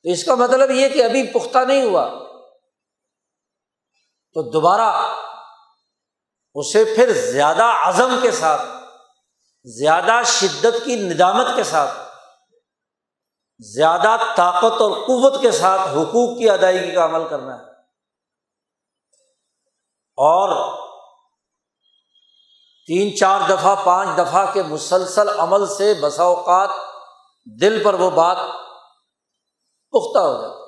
تو 0.04 0.10
اس 0.10 0.24
کا 0.24 0.36
مطلب 0.36 0.72
یہ 0.72 0.90
کہ 0.90 1.04
ابھی 1.04 1.34
پختہ 1.34 1.58
نہیں 1.58 1.84
ہوا۔ 1.84 2.08
تو 4.34 4.50
دوبارہ 4.50 5.16
اسے 6.54 6.84
پھر 6.84 7.32
زیادہ 7.32 7.64
عزم 7.64 8.20
کے 8.22 8.32
ساتھ، 8.32 8.62
زیادہ 9.64 10.14
شدت 10.26 10.86
کی 10.86 10.96
ندامت 10.96 11.48
کے 11.56 11.64
ساتھ 11.64 12.11
زیادہ 13.62 14.18
طاقت 14.36 14.82
اور 14.82 14.92
قوت 14.92 15.42
کے 15.42 15.52
ساتھ 15.52 15.82
حقوق 15.82 16.38
کی 16.38 16.50
ادائیگی 16.50 16.96
کا 16.96 17.06
عمل 17.06 17.28
کرنا 17.30 17.60
ہے۔ 17.60 17.64
اور 20.18 20.80
تین 22.88 23.18
چار 23.18 23.40
دفعہ، 23.50 23.76
پانچ 23.86 24.10
دفعہ 24.18 24.54
کے 24.54 24.64
مسلسل 24.64 25.40
عمل 25.40 25.68
سے 25.68 25.94
بسا 26.02 26.24
اوقات 26.24 26.70
دل 27.62 27.84
پر 27.84 27.94
وہ 27.94 28.10
بات 28.10 28.38
پختہ 29.92 30.20
ہو 30.20 30.42
جاتی۔ 30.42 30.62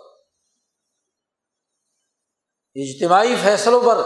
اجتماعی 2.75 3.35
فیصلوں 3.35 3.81
پر 3.85 3.97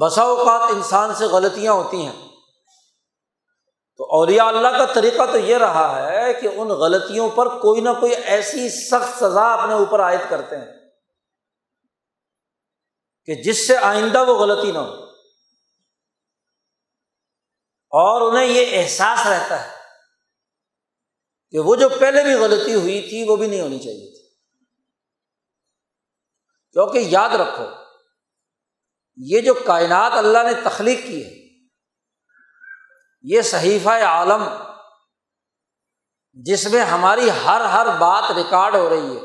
بسا 0.00 0.22
اوقات 0.22 0.60
انسان 0.70 1.14
سے 1.14 1.24
غلطیاں 1.24 1.72
ہوتی 1.72 2.06
ہیں۔ 2.06 2.31
تو 3.96 4.04
اولیاء 4.04 4.44
اللہ 4.44 4.68
کا 4.68 4.92
طریقہ 4.94 5.32
تو 5.32 5.38
یہ 5.38 5.56
رہا 5.56 6.12
ہے 6.12 6.32
کہ 6.34 6.46
ان 6.46 6.68
غلطیوں 6.68 7.28
پر 7.28 7.46
کوئی 7.46 7.80
نہ 7.80 7.88
کوئی 8.00 8.14
ایسی 8.14 8.68
سخت 8.68 9.18
سزا 9.18 9.52
اپنے 9.52 9.74
اوپر 9.74 10.00
عائد 10.00 10.20
کرتے 10.28 10.56
ہیں 10.56 10.90
کہ 13.24 13.34
جس 13.34 13.66
سے 13.66 13.76
آئندہ 13.76 14.24
وہ 14.24 14.38
غلطی 14.38 14.72
نہ 14.72 14.78
ہو۔ 14.78 15.02
اور 17.94 18.32
انہیں 18.32 18.46
یہ 18.46 18.82
احساس 18.82 19.26
رہتا 19.26 19.64
ہے 19.64 19.70
کہ 21.50 21.58
وہ 21.58 21.76
جو 21.76 21.88
پہلے 21.88 22.22
بھی 22.22 22.34
غلطی 22.34 22.74
ہوئی 22.74 23.00
تھی 23.00 23.24
وہ 23.28 23.36
بھی 23.36 23.46
نہیں 23.46 23.60
ہونی 23.60 23.78
چاہیے 23.78 24.12
تھی۔ 24.12 24.28
کیونکہ 26.72 26.98
یاد 26.98 27.30
رکھو، 27.30 27.64
یہ 29.16 29.40
جو 29.40 29.54
کائنات 29.54 30.12
اللہ 30.12 30.38
نے 30.38 30.60
تخلیق 30.64 30.98
کی 31.06 31.26
ہے 31.26 31.41
یہ 33.24 33.42
صحیفہ 33.42 33.90
عالم 34.04 34.44
جس 36.36 36.66
میں 36.66 36.84
ہماری 36.84 37.28
ہر 37.44 37.60
ہر 37.72 37.86
بات 37.98 38.30
ریکارڈ 38.36 38.74
ہو 38.74 38.88
رہی 38.90 39.16
ہے، 39.16 39.20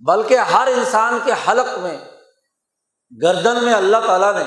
بلکہ 0.00 0.38
ہر 0.52 0.66
انسان 0.66 1.18
کے 1.24 1.32
حلق 1.48 1.78
میں، 1.78 1.96
گردن 3.12 3.64
میں 3.64 3.74
اللہ 3.74 4.06
تعالیٰ 4.06 4.32
نے 4.34 4.44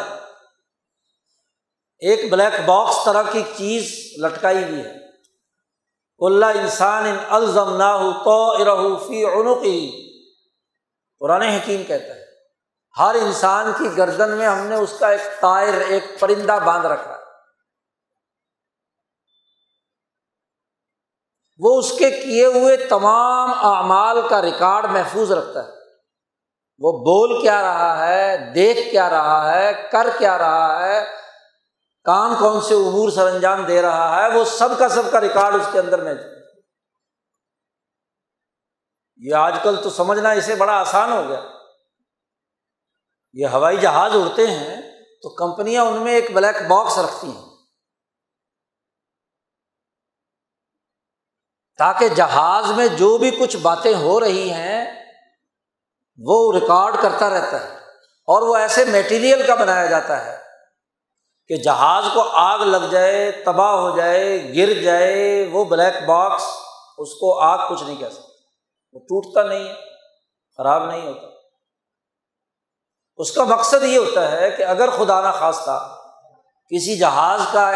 ایک 2.02 2.32
بلیک 2.32 2.60
باکس 2.66 2.98
طرح 3.06 3.24
کی 3.32 3.44
چیز 3.58 3.92
لٹکائی 4.24 4.64
ہوئی 4.64 4.86
ہے۔ 4.86 4.98
اللہ 6.22 6.46
انسان 6.46 7.06
ان 7.06 7.18
الزم 7.30 7.76
نہ 7.78 7.92
ہو 7.94 8.12
تو 8.24 8.36
عنقی 9.32 9.80
قرآن 11.22 11.42
حکیم 11.42 11.84
کہتا 11.84 12.16
ہے، 12.16 12.26
ہر 12.98 13.16
انسان 13.16 13.72
کی 13.78 13.98
گردن 13.98 14.38
میں 14.38 14.48
ہم 14.48 14.66
نے 14.68 14.76
اس 14.76 14.94
کا 15.00 15.10
ایک 15.10 15.22
تائر 15.42 15.74
ایک 15.82 16.20
پرندہ 16.20 16.58
باندھ 16.66 16.86
رکھا 16.86 17.12
ہے۔ 17.12 17.19
وہ 21.60 21.80
اس 21.80 21.92
کے 21.92 22.12
کیے 22.12 22.46
ہوئے 22.46 22.78
تمام 22.78 23.54
اعمال 23.68 24.28
کا 24.28 24.42
ریکارڈ 24.42 24.86
محفوظ 24.86 25.32
رکھتا 25.32 25.64
ہے۔ 25.64 25.72
وہ 26.80 26.92
بول 26.92 27.42
کیا 27.42 27.62
رہا 27.62 28.08
ہے، 28.08 28.52
دیکھ 28.56 28.92
کیا 28.92 29.10
رہا 29.10 29.56
ہے، 29.56 29.88
کر 29.92 30.08
کیا 30.18 30.38
رہا 30.38 30.88
ہے 30.88 31.06
کام 32.04 32.36
کون 32.40 32.62
سے 32.62 32.74
امور 32.74 33.10
سر 33.10 33.28
انجام 33.28 33.66
دے 33.66 33.82
رہا 33.82 34.24
ہے، 34.24 34.38
وہ 34.38 34.44
سب 34.44 34.70
کا 34.80 34.90
سب 34.90 35.04
کا 35.12 35.22
ریکارڈ 35.22 35.56
اس 35.56 35.68
کے 35.72 35.80
اندر 35.80 36.02
میں۔ 36.02 36.14
یہ 39.18 39.36
آج 39.36 39.56
کل 39.64 39.76
تو 39.84 39.90
سمجھنا 39.90 40.32
اسے 40.32 40.56
بڑا 40.56 40.74
آسان 40.74 41.12
ہو 41.12 41.24
گیا۔ 41.28 41.42
یہ 43.34 43.48
ہوائی 43.48 43.78
جہاز 43.78 44.12
اڑتے 44.16 44.48
ہیں 44.48 44.82
تو 45.22 45.30
کمپنیاں 45.30 45.86
ان 45.86 46.04
میں 46.04 46.14
ایک 46.14 46.32
بلیک 46.32 46.68
باکس 46.68 46.98
رکھتی 46.98 47.28
ہیں۔ 47.28 47.49
تاکہ 51.80 52.08
جہاز 52.08 52.72
میں 52.72 52.88
جو 52.88 53.18
بھی 53.18 53.32
کچھ 53.32 53.58
باتیں 53.58 53.96
ہو 53.96 54.20
رہی 54.20 54.52
ہیں، 54.52 55.06
وہ 56.18 56.54
ریکارڈ 56.54 56.96
کرتا 57.02 57.30
رہتا 57.30 57.64
ہے۔ 57.64 57.76
اور 58.28 58.42
وہ 58.42 58.56
ایسے 58.56 58.86
میٹیریل 58.86 59.48
کا 59.48 59.56
بنایا 59.56 59.86
جاتا 59.86 60.26
ہے 60.26 60.38
کہ 61.48 61.56
جہاز 61.56 62.04
کو 62.14 62.22
آگ 62.22 62.60
لگ 62.60 62.88
جائے، 62.92 63.32
تباہ 63.32 63.72
ہو 63.72 63.98
جائے، 63.98 64.54
گر 64.56 64.82
جائے، 64.82 65.50
وہ 65.52 65.66
بلیک 65.66 66.06
باکس 66.06 66.44
اس 66.98 67.14
کو 67.14 67.40
آگ 67.40 67.74
کچھ 67.74 67.84
نہیں 67.84 67.96
کہہ 67.96 68.10
سکتا۔ 68.10 68.28
وہ 68.94 69.00
ٹوٹتا 69.00 69.50
نہیں 69.50 69.68
ہے، 69.68 69.74
خراب 70.58 70.86
نہیں 70.86 71.08
ہوتا۔ 71.08 71.28
اس 73.18 73.32
کا 73.32 73.44
مقصد 73.44 73.84
یہ 73.84 73.98
ہوتا 73.98 74.32
ہے 74.32 74.52
کہ 74.52 74.64
اگر 74.64 74.90
خدا 74.90 75.22
نہ 75.22 75.32
خواستہ 75.40 75.96
کسی 76.68 76.98
جہاز 76.98 77.42
کا 77.52 77.72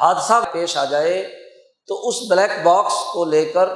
حادثہ 0.00 0.32
پیش 0.52 0.76
آ 0.76 0.84
جائے 0.84 1.39
تو 1.86 2.08
اس 2.08 2.14
بلیک 2.30 2.50
باکس 2.62 2.94
کو 3.12 3.24
لے 3.24 3.44
کر 3.44 3.68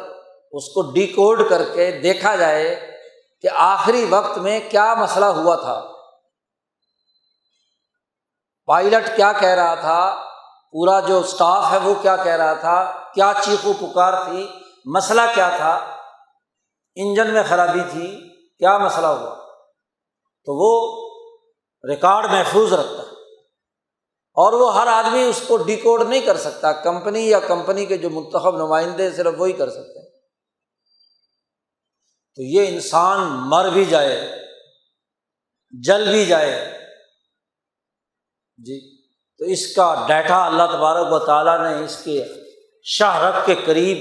اس 0.53 0.69
کو 0.69 0.93
ڈی 0.93 1.07
کوڈ 1.07 1.49
کر 1.49 1.63
کے 1.75 1.91
دیکھا 1.91 2.37
جائے 2.37 2.91
کہ 3.43 3.49
آخری 3.55 4.07
وقت 4.11 4.39
میں 4.39 4.61
کیا 4.71 4.95
مسئلہ 4.95 5.25
ہوا 5.25 5.57
تھا۔ 5.57 5.85
پائلٹ 8.67 9.17
کیا 9.17 9.33
کہہ 9.33 9.49
رہا 9.49 9.75
تھا؟ 9.75 10.25
پورا 10.73 11.01
جو 11.01 11.19
اسٹاف 11.19 11.73
ہے 11.73 11.79
وہ 11.79 11.95
کیا 12.03 12.17
کہہ 12.17 12.33
رہا 12.33 12.55
تھا؟ 12.55 12.93
کیا 13.15 13.33
چیخو 13.45 13.73
پکار 13.73 14.25
تھی؟ 14.25 14.49
مسئلہ 14.85 15.21
کیا 15.35 15.49
تھا؟ 15.57 15.75
انجن 16.97 17.31
میں 17.31 17.43
خرابی 17.49 17.81
تھی، 17.91 18.29
کیا 18.59 18.79
مسئلہ 18.79 19.07
ہوا؟ 19.07 19.35
تو 20.45 20.53
وہ 20.59 21.05
ریکارڈ 21.89 22.31
محفوظ 22.31 22.73
رکھتا 22.73 23.03
ہے۔ 23.03 23.14
اور 24.35 24.53
وہ 24.53 24.75
ہر 24.75 24.87
آدمی 24.87 25.23
اس 25.23 25.43
کو 25.47 25.57
ڈیکوڈ 25.57 26.03
نہیں 26.03 26.21
کر 26.21 26.37
سکتا، 26.37 26.73
کمپنی 26.73 27.29
یا 27.29 27.41
کمپنی 27.41 27.87
کے 27.87 27.97
جو 27.97 28.11
منتخب 28.11 28.57
نمائندے 28.57 29.11
صرف 29.11 29.35
وہی 29.39 29.53
کر 29.53 29.71
سکتے 29.71 29.99
ہیں۔ 29.99 30.09
تو 32.37 32.43
یہ 32.43 32.69
انسان 32.69 33.21
مر 33.21 33.69
بھی 33.69 33.85
جائے، 33.85 34.31
جل 35.71 36.11
بھی 36.11 36.27
جائے۔ 36.27 36.79
جی 38.57 39.03
تو 39.39 39.45
اس 39.45 39.75
کا 39.75 40.05
ڈیٹا 40.07 40.47
اللہ 40.47 40.63
تبارک 40.63 41.13
و 41.13 41.19
تعالیٰ 41.19 41.61
نے 41.61 41.85
اس 41.85 42.05
کے 42.05 42.25
شاہ 42.83 43.47
کے 43.47 43.55
قریب 43.65 43.99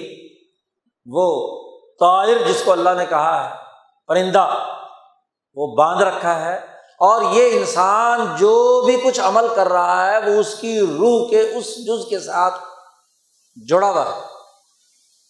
وہ 1.06 1.60
طائر 2.00 2.38
جس 2.48 2.62
کو 2.66 2.72
اللہ 2.72 2.90
نے 2.98 3.06
کہا 3.06 3.50
ہے، 3.50 3.56
پرندہ، 4.08 4.76
وہ 5.56 5.76
باندھ 5.76 6.04
رکھا 6.04 6.46
ہے۔ 6.46 6.73
اور 7.04 7.22
یہ 7.32 7.58
انسان 7.58 8.36
جو 8.38 8.82
بھی 8.86 8.98
کچھ 9.04 9.20
عمل 9.20 9.46
کر 9.56 9.68
رہا 9.70 10.12
ہے، 10.12 10.18
وہ 10.18 10.40
اس 10.40 10.56
کی 10.56 10.80
روح 10.80 11.30
کے، 11.30 11.42
اس 11.42 11.66
جز 11.66 12.10
کے 12.10 12.20
ساتھ 12.20 12.64
جڑا 13.70 13.90
ہوا 13.90 14.16
ہے۔ 14.16 14.22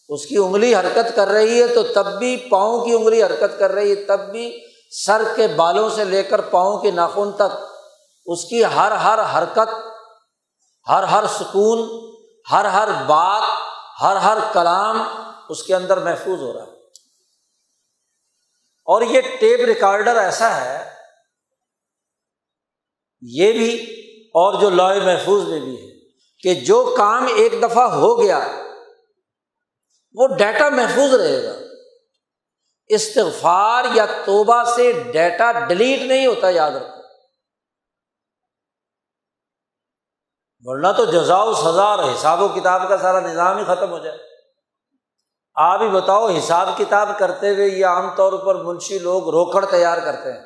اس 0.10 0.26
کی 0.26 0.38
انگلی 0.38 0.76
حرکت 0.76 1.16
کر 1.16 1.28
رہی 1.28 1.62
ہے 1.62 1.68
تو 1.68 1.84
تب 1.84 2.20
بھی 2.20 2.38
پاؤں 2.38 2.86
کی 2.86 2.94
انگلی 2.94 3.24
حرکت 3.24 3.60
کر 3.60 3.72
رہی 3.72 3.90
ہے، 3.90 3.96
تب 3.96 4.20
بھی 4.20 4.60
سر 5.06 5.22
کے 5.36 5.48
بالوں 5.48 5.90
سے 5.90 6.04
لے 6.04 6.24
کر 6.24 6.42
پاؤں 6.42 6.78
کے 6.78 6.92
ناخن 6.92 7.32
تک۔ 7.32 7.66
اس 8.26 8.46
کی 8.46 8.64
ہر 8.64 8.92
ہر 8.92 9.38
حرکت، 9.38 9.76
ہر 10.88 11.04
ہر 11.04 11.24
سکون، 11.40 12.12
ہر 12.52 12.66
ہر 12.66 12.88
بات، 13.08 13.44
ہر 14.02 14.16
ہر 14.16 14.38
کلام 14.54 15.02
اس 15.50 15.64
کے 15.64 15.76
اندر 15.76 15.98
محفوظ 15.98 16.42
ہو 16.42 16.54
رہا 16.54 16.62
ہے۔ 16.62 16.72
اور 18.86 19.02
یہ 19.02 19.22
ٹیپ 19.22 19.60
ریکارڈر 19.60 20.16
ایسا 20.16 20.56
ہے 20.56 20.93
یہ 23.28 23.52
بھی 23.52 23.76
اور 24.26 24.62
جو 24.62 24.70
لائے 24.70 25.00
محفوظ 25.00 25.44
میں 25.48 25.60
بھی 25.60 25.78
ہے 25.78 26.00
کہ 26.40 26.54
جو 26.54 26.96
کام 26.98 27.28
ایک 27.36 27.54
دفعہ 27.64 27.84
ہو 27.84 28.22
گیا، 28.22 28.40
وہ 30.14 30.28
ڈیٹا 30.28 30.70
محفوظ 30.70 31.14
رہے 31.14 31.44
گا۔ 31.44 31.54
استغفار 32.88 33.86
یا 33.94 34.06
توبہ 34.06 34.64
سے 34.76 34.92
ڈیٹا 34.92 35.52
ڈیلیٹ 35.52 36.02
نہیں 36.02 36.26
ہوتا، 36.26 36.50
یاد 36.50 36.72
رکھو۔ 36.72 37.04
ورنہ 40.64 40.88
تو 40.98 41.06
جزاؤ 41.06 41.54
سزا 41.54 41.84
اور 41.84 42.14
حساب 42.14 42.42
و 42.42 42.48
کتاب 42.48 42.90
کا 42.90 42.98
سارا 42.98 43.20
نظام 43.20 43.58
ہی 43.58 43.64
ختم 43.64 43.92
ہو 43.92 44.00
جائے۔ 44.00 44.18
آپ 45.56 45.82
ہی 45.82 45.90
بتاؤ، 45.90 46.38
حساب 46.38 46.70
کتاب 46.78 47.10
کرتے 47.20 47.50
ہوئے 47.50 47.68
یہ 47.68 47.86
عام 47.86 48.16
طور 48.16 48.46
پر 48.46 48.56
منشی 48.56 49.00
لوگ 49.00 49.30
روکڑ 49.30 49.66
تیار 49.66 49.98
کرتے 49.98 50.34
ہیں۔ 50.34 50.44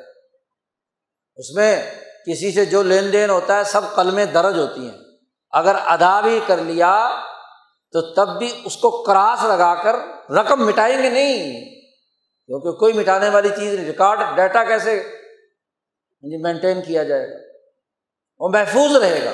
اس 1.36 1.50
میں 1.54 1.94
کسی 2.30 2.52
سے 2.52 2.64
جو 2.64 2.82
لین 2.82 3.12
دین 3.12 3.30
ہوتا 3.30 3.56
ہے، 3.56 3.64
سب 3.64 3.80
قلمیں 3.94 4.24
درج 4.24 4.58
ہوتی 4.58 4.80
ہیں۔ 4.80 4.98
اگر 5.50 5.74
ادا 5.86 6.20
بھی 6.20 6.40
کر 6.46 6.56
لیا 6.56 7.08
تو 7.92 8.14
تب 8.14 8.38
بھی 8.38 8.60
اس 8.64 8.76
کو 8.76 9.02
کراس 9.02 9.44
لگا 9.44 9.74
کر 9.74 9.96
رقم 10.32 10.66
مٹائیں 10.66 11.02
گے 11.02 11.10
نہیں۔ 11.10 11.64
کیونکہ 12.46 12.70
کوئی 12.70 12.92
مٹانے 12.92 13.28
والی 13.28 13.48
چیز 13.48 13.74
نہیں 13.74 13.86
ریکارڈ، 13.86 14.20
ڈیٹا 14.34 14.64
کیسے 14.64 14.92
یعنی 16.22 16.42
مینٹین 16.42 16.82
کیا 16.82 17.02
جائے 17.02 17.30
گا؟ 17.30 17.36
وہ 18.38 18.48
محفوظ 18.48 18.96
رہے 18.96 19.24
گا۔ 19.24 19.30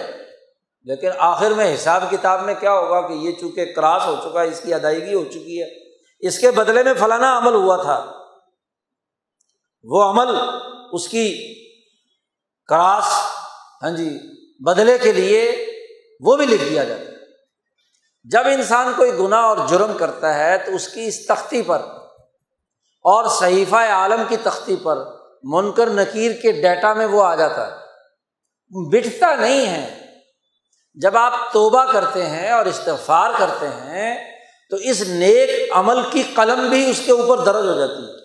لیکن 0.83 1.09
آخر 1.19 1.51
میں 1.51 1.75
حساب 1.75 2.03
کتاب 2.11 2.43
میں 2.43 2.55
کیا 2.55 2.73
ہوگا 2.73 3.09
کہ 3.09 3.13
یہ 3.13 3.33
چونکہ 3.41 3.65
کراس 3.65 4.07
ہو 4.07 4.17
چکا 4.25 4.43
ہے، 4.43 4.49
اس 4.49 4.61
کی 4.61 4.75
ادائیگی 4.75 5.15
ہو 5.15 5.25
چکی 5.25 5.63
ہے۔ 5.63 5.67
اس 6.21 6.39
کے 6.39 6.51
بدلے 6.51 6.83
میں 6.83 6.95
فلانا 6.95 7.39
عمل 7.39 7.55
ہوا 7.55 7.83
تھا۔ 7.83 8.13
وہ 9.85 10.03
عمل 10.03 10.35
اس 10.93 11.09
کی 11.09 11.55
کراس 12.67 13.05
ہاں 13.83 13.91
جی 13.91 14.19
بدلے 14.59 14.99
کے 14.99 15.13
لیے 15.13 15.67
وہ 16.21 16.37
بھی 16.37 16.47
لکھ 16.47 16.65
دیا 16.65 16.85
جاتا 16.85 17.01
ہے۔ 17.01 17.15
جب 18.25 18.43
انسان 18.47 18.93
کوئی 18.97 19.13
گناہ 19.19 19.43
اور 19.43 19.57
جرم 19.69 19.97
کرتا 19.99 20.35
ہے 20.35 20.59
تو 20.59 20.75
اس 20.75 20.89
کی 20.89 21.07
اس 21.07 21.27
تختی 21.27 21.63
پر 21.63 21.83
اور 23.05 23.25
صحیفہ 23.29 23.77
عالم 23.77 24.23
کی 24.29 24.37
تختی 24.37 24.77
پر 24.77 24.99
منکر 25.43 25.87
نکیر 25.87 26.33
کے 26.43 26.53
ڈیٹا 26.53 26.95
میں 26.95 27.07
وہ 27.07 27.23
آ 27.23 27.35
جاتا 27.35 27.67
ہے۔ 27.67 27.77
بٹھتا 28.91 29.35
نہیں 29.35 29.67
ہے۔ 29.67 30.01
جب 30.95 31.17
آپ 31.17 31.53
توبہ 31.53 31.93
کرتے 31.93 32.27
ہیں 32.27 32.51
اور 32.51 32.67
استفار 32.67 33.31
کرتے 33.39 33.69
ہیں 33.69 34.39
تو 34.71 34.77
اس 34.77 35.03
نیک 35.09 35.51
عمل 35.73 36.03
کی 36.11 36.23
قلم 36.23 36.69
بھی 36.69 36.91
اس 36.91 37.01
کے 37.07 37.13
اوپر 37.13 37.45
درج 37.45 37.67
ہو 37.67 37.79
جاتی 37.79 38.03
ہے۔ 38.03 38.24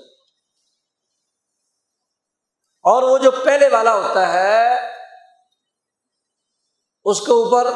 اور 2.81 3.03
وہ 3.03 3.17
جو 3.17 3.31
پہلے 3.31 3.67
والا 3.67 3.95
ہوتا 3.95 4.33
ہے، 4.33 4.75
اس 7.03 7.21
کے 7.21 7.31
اوپر 7.31 7.67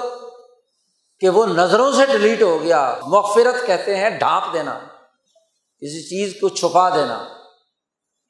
کہ 1.20 1.30
وہ 1.30 1.46
نظروں 1.46 1.92
سے 1.92 2.06
ڈیلیٹ 2.06 2.42
ہو 2.42 2.64
گیا۔ 2.64 2.96
مغفرت 3.04 3.68
کہتے 3.68 3.98
ہیں 3.98 4.10
ڈھانپ 4.10 4.54
دینا، 4.54 4.80
کسی 5.78 6.10
چیز 6.10 6.34
کو 6.42 6.50
چھپا 6.50 6.90
دینا۔ 6.90 7.28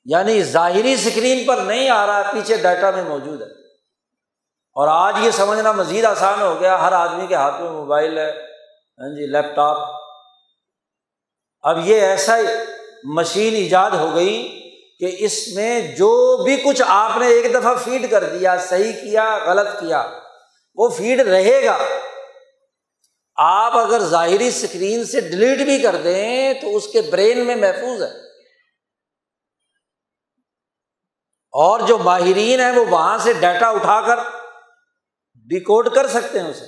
یعنی 0.05 0.43
ظاہری 0.43 0.93
اسکرین 0.93 1.47
پر 1.47 1.57
نہیں 1.57 1.89
آ 1.89 2.07
رہا، 2.07 2.31
پیچھے 2.31 2.57
ڈیٹا 2.57 2.91
میں 2.91 3.03
موجود 3.03 3.41
ہے۔ 3.41 3.47
اور 4.75 4.87
آج 4.87 5.15
یہ 5.21 5.31
سمجھنا 5.31 5.71
مزید 5.71 6.05
آسان 6.05 6.41
ہو 6.41 6.59
گیا، 6.59 6.81
ہر 6.81 6.93
آدمی 6.93 7.27
کے 7.27 7.35
ہاتھ 7.35 7.61
میں 7.61 7.71
موبائل 7.71 8.17
ہے 8.17 8.31
ہاں 8.99 9.15
جی 9.15 9.27
لیپ 9.27 9.55
ٹاپ۔ 9.55 10.01
اب 11.61 11.87
یہ 11.87 12.01
ایسا 12.01 12.37
مشین 13.03 13.53
ایجاد 13.53 13.91
ہو 13.91 14.15
گئی 14.15 14.62
کہ 15.03 15.15
اس 15.19 15.47
میں 15.47 15.95
جو 15.95 16.43
بھی 16.43 16.55
کچھ 16.55 16.81
آپ 16.87 17.17
نے 17.17 17.27
ایک 17.27 17.53
دفعہ 17.53 17.75
فیڈ 17.75 18.11
کر 18.11 18.23
دیا، 18.23 18.57
صحیح 18.57 18.93
کیا، 18.93 19.37
غلط 19.45 19.79
کیا، 19.79 20.19
وہ 20.75 20.89
فیڈ 20.89 21.19
رہے 21.19 21.65
گا۔ 21.65 21.77
آپ 23.35 23.77
اگر 23.77 23.99
ظاہری 23.99 24.47
اسکرین 24.47 25.05
سے 25.05 25.21
ڈیلیٹ 25.21 25.57
بھی 25.57 25.79
کر 25.79 25.95
دیں 25.95 26.53
تو 26.53 26.75
اس 26.75 26.87
کے 26.87 27.01
برین 27.01 27.45
میں 27.45 27.55
محفوظ 27.55 28.03
ہے۔ 28.03 28.17
اور 31.51 31.79
جو 31.79 31.97
ماہرین 31.97 32.59
ہیں، 32.59 32.71
وہ 32.71 32.85
وہاں 32.89 33.17
سے 33.17 33.33
ڈیٹا 33.33 33.69
اٹھا 33.69 34.01
کر 34.01 34.19
ڈیکوڈ 35.35 35.89
کر 35.95 36.07
سکتے 36.07 36.39
ہیں 36.39 36.49
اسے۔ 36.49 36.65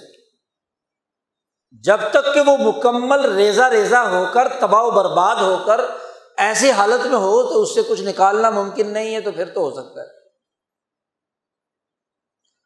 جب 1.71 1.97
تک 2.11 2.33
کہ 2.33 2.39
وہ 2.39 2.57
مکمل 2.57 3.35
ریزا 3.35 3.69
ریزا 3.69 4.09
ہو 4.09 4.25
کر، 4.33 4.47
تباہ 4.59 4.81
و 4.81 4.91
برباد 4.91 5.35
ہو 5.35 5.63
کر 5.65 6.04
ایسی 6.37 6.71
حالت 6.71 7.05
میں 7.05 7.17
ہو 7.17 7.43
تو 7.43 7.61
اس 7.61 7.73
سے 7.73 7.81
کچھ 7.89 8.01
نکالنا 8.01 8.49
ممکن 8.49 8.93
نہیں 8.93 9.15
ہے 9.15 9.21
تو 9.21 9.31
پھر 9.31 9.49
تو 9.49 9.61
ہو 9.61 9.71
سکتا 9.71 10.01
ہے۔ 10.01 10.07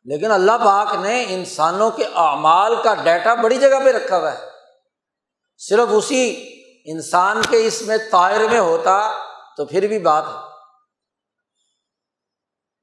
لیکن 0.04 0.32
اللہ 0.32 0.52
پاک 0.52 0.96
نے 1.02 1.26
انسانوں 1.30 1.92
کے 1.92 2.06
اعمال 2.16 2.76
کا 2.84 2.94
ڈیٹا 2.94 3.34
بڑی 3.34 3.58
جگہ 3.58 3.80
پہ 3.86 3.92
رکھا 3.92 4.18
ہوا 4.18 4.34
ہے۔ 4.34 4.46
صرف 5.58 5.88
اسی 5.92 6.50
انسان 6.86 7.42
کے 7.50 7.68
اس 7.68 7.82
میں 7.82 7.98
طائر 8.12 8.50
میں 8.52 8.60
ہوتا 8.60 9.12
تو 9.58 9.66
پھر 9.66 9.88
بھی 9.88 10.00
بات 10.00 10.24
ہے۔ 10.28 10.50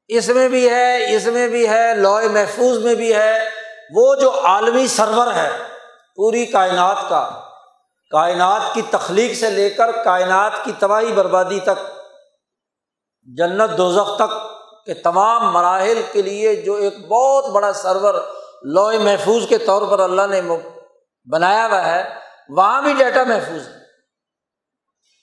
اس 0.09 0.29
میں 0.29 0.49
بھی 0.49 0.71
ہے، 0.71 1.17
اس 1.17 1.27
میں 1.27 1.49
بھی 1.49 1.69
ہے 1.69 1.95
لوئے 1.95 2.29
محفوظ 2.29 2.85
میں 2.85 2.95
بھی 2.95 3.15
ہے۔ 3.15 3.51
وہ 3.95 4.15
جو 4.15 4.41
عالمی 4.45 4.87
سرور 4.87 5.33
ہے، 5.35 5.51
پوری 6.17 6.47
کائنات 6.47 6.97
کا 7.09 7.46
کائنات 8.11 8.75
کی 8.75 8.83
تخلیق 8.83 9.35
سے 9.35 9.51
لے 9.51 9.71
کر 9.71 10.05
کائنات 10.05 10.53
کی 10.65 10.73
تباہی 10.79 11.13
بربادی 11.13 11.61
تک، 11.61 11.91
جنت 13.23 13.79
دوزخ 13.79 14.17
تک 14.17 14.31
کے 14.87 14.95
تمام 14.95 15.53
مراحل 15.53 16.03
کے 16.13 16.23
لیے 16.23 16.57
جو 16.57 16.75
ایک 16.75 17.07
بہت 17.09 17.47
بڑا 17.47 17.73
سرور 17.73 18.15
لوئے 18.63 18.99
محفوظ 18.99 19.49
کے 19.49 19.59
طور 19.59 19.83
پر 19.91 20.01
اللہ 20.01 20.23
نے 20.31 20.41
بنایا 21.33 21.67
ہوا 21.67 21.87
ہے، 21.87 22.15
وہاں 22.49 22.83
بھی 22.83 22.93
ڈیٹا 22.93 23.25
محفوظ 23.25 23.69
ہے۔ 23.69 23.73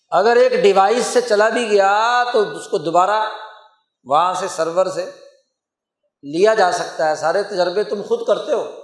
اگر 0.09 0.35
ایک 0.35 0.63
ڈیوائس 0.63 1.05
سے 1.05 1.21
چلا 1.21 1.49
بھی 1.49 1.69
گیا 1.69 2.23
تو 2.33 2.39
اس 2.39 2.67
کو 2.67 2.77
دوبارہ 2.77 3.29
وہاں 4.03 4.33
سے 4.33 4.47
سرور 4.47 4.85
سے 4.85 5.11
لیا 6.23 6.53
جا 6.53 6.71
سکتا 6.71 7.09
ہے۔ 7.09 7.15
سارے 7.15 7.43
تجربے 7.43 7.83
تم 7.83 8.01
خود 8.01 8.27
کرتے 8.27 8.53
ہو۔ 8.53 8.79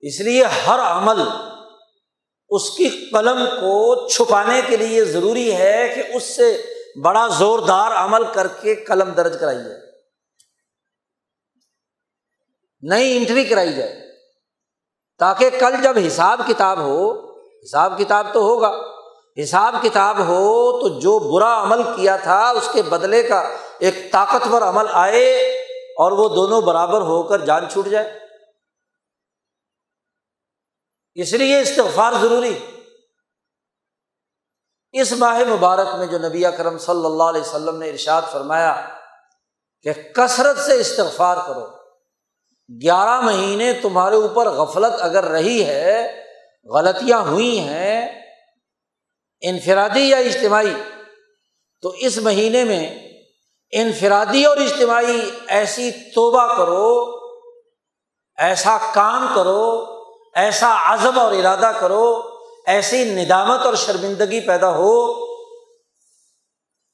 اس 0.00 0.20
لیے 0.20 0.44
ہر 0.44 0.78
عمل 0.78 1.47
اس 2.50 2.70
کی 2.70 2.88
قلم 2.88 3.46
کو 3.46 4.08
چھپانے 4.08 4.60
کے 4.66 4.76
لیے 4.76 5.04
ضروری 5.04 5.54
ہے 5.54 5.92
کہ 5.94 6.16
اس 6.16 6.36
سے 6.36 6.62
بڑا 7.04 7.28
زوردار 7.38 7.92
عمل 7.92 8.24
کر 8.32 8.46
کے 8.46 8.74
قلم 8.74 9.10
درج 9.12 9.40
کرائی 9.40 9.64
جائے۔ 9.64 9.80
نئی 12.82 13.16
انٹری 13.16 13.44
کرائی 13.44 13.72
جائے۔ 13.72 14.00
تاکہ 15.18 15.50
کل 15.50 15.82
جب 15.82 15.96
حساب 16.06 16.40
کتاب 16.46 16.78
ہو، 16.78 17.30
حساب 17.40 17.98
کتاب 17.98 18.26
تو 18.32 18.40
ہوگا۔ 18.40 18.80
حساب 19.42 19.74
کتاب 19.82 20.18
ہو 20.18 20.80
تو 20.80 21.00
جو 21.00 21.18
برا 21.18 21.62
عمل 21.62 21.82
کیا 21.82 22.16
تھا، 22.16 22.48
اس 22.48 22.68
کے 22.72 22.82
بدلے 22.82 23.22
کا 23.22 23.50
ایک 23.78 24.12
طاقتور 24.12 24.62
عمل 24.62 24.84
آئے 24.92 25.36
اور 25.98 26.12
وہ 26.12 26.28
دونوں 26.28 26.60
برابر 26.60 27.00
ہو 27.00 27.22
کر 27.22 27.38
جان 27.38 27.64
چھوٹ 27.70 27.86
جائے۔ 27.86 28.27
اس 31.20 31.32
لیے 31.32 31.60
استغفار 31.60 32.12
ضروری۔ 32.12 32.58
اس 34.92 35.12
ماہ 35.12 35.38
مبارک 35.48 35.94
میں 35.94 36.06
جو 36.06 36.18
نبی 36.18 36.42
کرم 36.56 36.78
صلی 36.78 37.06
اللہ 37.06 37.22
علیہ 37.22 37.40
وسلم 37.40 37.78
نے 37.78 37.90
ارشاد 37.90 38.22
فرمایا 38.32 38.88
کہ 39.82 39.92
کثرت 39.92 40.58
سے 40.58 40.74
استغفار 40.74 41.36
کرو۔ 41.46 41.66
گیارہ 42.82 43.20
مہینے 43.20 43.72
تمہارے 43.72 44.14
اوپر 44.14 44.48
غفلت 44.48 44.92
اگر 45.00 45.24
رہی 45.24 45.64
ہے، 45.64 46.22
غلطیاں 46.64 47.20
ہوئی 47.20 47.58
ہیں، 47.58 48.22
انفرادی 49.40 50.08
یا 50.08 50.16
اجتماعی، 50.16 50.74
تو 51.82 51.88
اس 51.88 52.18
مہینے 52.18 52.64
میں 52.64 53.08
انفرادی 53.72 54.44
اور 54.44 54.56
اجتماعی 54.56 55.30
ایسی 55.48 55.90
توبہ 55.90 56.56
کرو، 56.56 57.18
ایسا 58.36 58.78
کام 58.94 59.26
کرو 59.34 59.97
ایسا 60.38 60.94
عزم 60.94 61.18
اور 61.18 61.32
ارادہ 61.32 61.72
کرو، 61.80 62.30
ایسی 62.66 63.04
ندامت 63.04 63.60
اور 63.60 63.74
شرمندگی 63.74 64.40
پیدا 64.40 64.70
ہو 64.70 65.14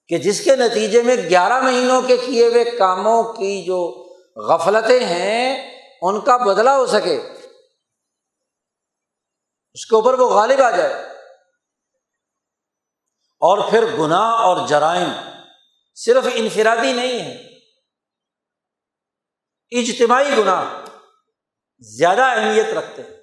کہ 0.08 0.18
جس 0.18 0.44
کے 0.44 0.56
نتیجے 0.56 1.02
میں 1.02 1.16
گیارہ 1.16 1.60
مہینوں 1.60 2.02
کے 2.02 2.16
کیے 2.16 2.46
ہوئے 2.46 2.64
کاموں 2.64 3.22
کی 3.22 3.64
جو 3.64 4.04
غفلتیں 4.36 5.06
ہیں، 5.06 5.70
ان 6.02 6.20
کا 6.20 6.36
بدلا 6.36 6.76
ہو 6.76 6.86
سکے۔ 6.86 7.16
اس 9.72 9.86
کے 9.86 9.96
اوپر 9.96 10.14
وہ 10.14 10.30
غالب 10.30 10.60
آ 10.60 10.70
جائے۔ 10.70 10.94
اور 13.40 13.70
پھر 13.70 13.96
گناہ 13.98 14.40
اور 14.40 14.68
جرائم 14.68 15.12
صرف 15.94 16.24
انفرادی 16.34 16.92
نہیں 16.92 17.18
ہے 17.18 17.34
اجتماعی 19.80 20.30
گناہ 20.38 20.64
زیادہ 21.78 22.22
اہمیت 22.22 22.66
رکھتے 22.66 23.02
ہیں۔ 23.02 23.13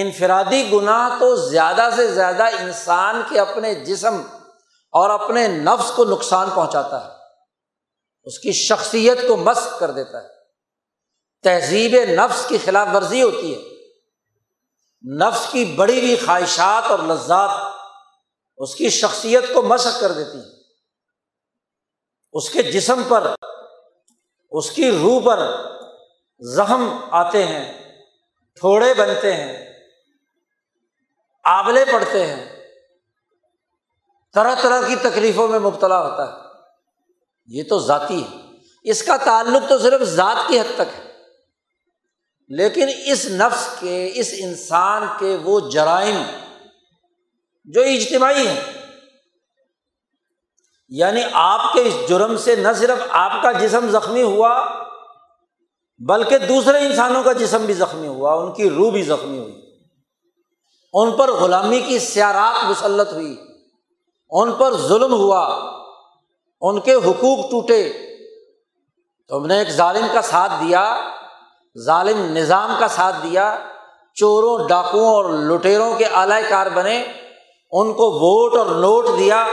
انفرادی 0.00 0.70
گناہ 0.72 1.18
تو 1.20 1.36
زیادہ 1.36 1.88
سے 1.96 2.12
زیادہ 2.12 2.42
انسان 2.42 3.22
کے 3.28 3.40
اپنے 3.40 3.74
جسم 3.74 4.22
اور 4.92 5.10
اپنے 5.10 5.48
نفس 5.48 5.90
کو 5.90 6.04
نقصان 6.04 6.50
پہنچاتا 6.54 7.04
ہے۔ 7.04 7.10
اس 8.24 8.38
کی 8.38 8.52
شخصیت 8.52 9.28
کو 9.28 9.36
مسق 9.36 9.78
کر 9.78 9.90
دیتا 9.90 10.22
ہے۔ 10.22 10.28
تہذیب 11.42 11.94
نفس 11.94 12.48
کی 12.48 12.58
خلاف 12.64 12.88
ورزی 12.94 13.22
ہوتی 13.22 13.54
ہے۔ 13.54 13.76
نفس 15.16 15.52
کی 15.52 15.64
بڑی 15.64 16.00
ہوئی 16.00 16.16
خواہشات 16.16 16.90
اور 16.90 16.98
لذات 16.98 17.50
اس 18.56 18.74
کی 18.74 18.90
شخصیت 18.90 19.44
کو 19.54 19.62
مشق 19.62 20.00
کر 20.00 20.12
دیتی 20.12 20.38
ہیں۔ 20.38 20.56
اس 22.32 22.50
کے 22.50 22.62
جسم 22.62 23.02
پر، 23.08 23.34
اس 24.50 24.70
کی 24.70 24.90
روح 24.90 25.20
پر 25.24 25.66
زخم 26.38 26.98
آتے 27.10 27.46
ہیں، 27.46 27.94
تھوڑے 28.58 28.94
بنتے 28.94 29.32
ہیں 29.32 29.65
آبلے 31.46 31.84
پڑتے 31.84 32.26
ہیں۔ 32.26 32.56
طرح 34.34 34.54
طرح 34.62 34.88
کی 34.88 34.96
تکلیفوں 34.96 35.48
میں 35.48 35.58
مبتلا 35.58 36.10
ہوتا 36.10 36.28
ہے۔ 36.28 36.32
یہ 37.46 37.62
تو 37.68 37.78
ذاتی 37.78 38.24
ہے۔ 38.24 38.36
اس 38.82 39.02
کا 39.02 39.16
تعلق 39.16 39.68
تو 39.68 39.78
صرف 39.78 40.00
ذات 40.00 40.48
کی 40.48 40.60
حد 40.60 40.74
تک 40.74 40.98
ہے۔ 40.98 41.12
لیکن 42.48 42.88
اس 43.06 43.26
نفس 43.26 43.68
کے، 43.80 44.10
اس 44.14 44.34
انسان 44.38 45.06
کے 45.18 45.36
وہ 45.42 45.60
جرائم 45.60 46.22
جو 47.64 47.82
اجتماعی 47.82 48.46
ہیں۔ 48.46 48.60
یعنی 50.88 51.22
آپ 51.32 51.72
کے 51.72 51.80
اس 51.80 52.08
جرم 52.08 52.36
سے 52.36 52.56
نہ 52.56 52.68
صرف 52.76 52.98
آپ 53.10 53.32
کا 53.42 53.52
جسم 53.52 53.90
زخمی 53.90 54.22
ہوا، 54.22 54.82
بلکہ 55.98 56.38
دوسرے 56.38 56.78
انسانوں 56.78 57.22
کا 57.22 57.32
جسم 57.32 57.64
بھی 57.64 57.74
زخمی 57.74 58.06
ہوا، 58.06 58.34
ان 58.34 58.52
کی 58.52 58.70
روح 58.70 58.90
بھی 58.90 59.02
زخمی 59.02 59.38
ہوئی۔ 59.38 59.65
ان 60.92 61.12
پر 61.12 61.32
غلامی 61.32 61.80
کی 61.80 61.98
سیارات 61.98 62.64
مسلط 62.64 63.12
ہوئی، 63.12 63.36
ان 64.30 64.52
پر 64.52 64.76
ظلم 64.76 65.12
ہوا، 65.12 65.60
ان 66.60 66.80
کے 66.80 66.94
حقوق 66.94 67.50
ٹوٹے۔ 67.50 67.92
تم 69.28 69.46
نے 69.46 69.58
ایک 69.58 69.70
ظالم 69.70 70.06
کا 70.12 70.22
ساتھ 70.22 70.52
دیا، 70.60 71.02
ظالم 71.84 72.18
نظام 72.18 72.76
کا 72.78 72.88
ساتھ 72.88 73.16
دیا، 73.22 73.58
چوروں، 74.14 74.68
ڈاکوؤں 74.68 75.06
اور 75.06 75.24
لٹیروں 75.24 75.94
کے 75.98 76.04
اعلی 76.04 76.42
کار 76.48 76.66
بنے، 76.66 77.04
ان 77.72 77.92
کو 77.92 78.12
ووٹ 78.12 78.56
اور 78.56 78.66
نوٹ 78.66 79.06
دیا، 79.18 79.46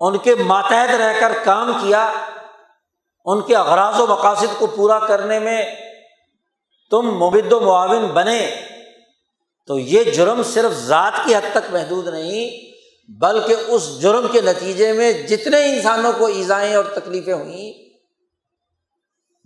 ان 0.00 0.18
کے 0.18 0.34
ماتحت 0.34 0.94
رہ 0.94 1.20
کر 1.20 1.32
کام 1.44 1.72
کیا، 1.72 2.12
ان 3.24 3.40
کے 3.40 3.56
اغراض 3.56 4.00
و 4.00 4.06
مقاصد 4.06 4.58
کو 4.58 4.66
پورا 4.66 4.98
کرنے 4.98 5.38
میں 5.38 5.74
تم 6.90 7.14
مبد 7.14 7.52
و 7.52 7.60
معاون 7.60 8.06
بنے۔ 8.06 8.67
تو 9.68 9.78
یہ 9.78 10.04
جرم 10.04 10.42
صرف 10.42 10.72
ذات 10.72 11.12
کی 11.24 11.34
حد 11.34 11.52
تک 11.52 11.70
محدود 11.72 12.06
نہیں، 12.08 12.50
بلکہ 13.08 13.54
اس 13.68 13.88
جرم 14.00 14.26
کے 14.32 14.40
نتیجے 14.40 14.92
میں 14.92 15.12
جتنے 15.12 15.58
انسانوں 15.64 16.12
کو 16.18 16.26
ایزائیں 16.26 16.74
اور 16.74 16.84
تکلیفیں 16.84 17.34
ہوئیں، 17.34 17.72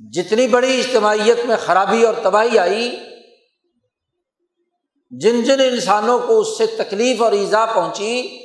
جتنی 0.01 0.47
بڑی 0.47 0.79
اجتماعیت 0.81 1.45
میں 1.47 1.57
خرابی 1.57 2.03
اور 2.05 2.15
تباہی 2.23 2.59
آئی، 2.59 2.91
جن 5.11 5.43
جن 5.43 5.61
انسانوں 5.61 6.19
کو 6.19 6.39
اس 6.41 6.57
سے 6.59 6.67
تکلیف 6.67 7.23
اور 7.23 7.33
ایزا 7.33 7.65
پہنچی، 7.67 8.39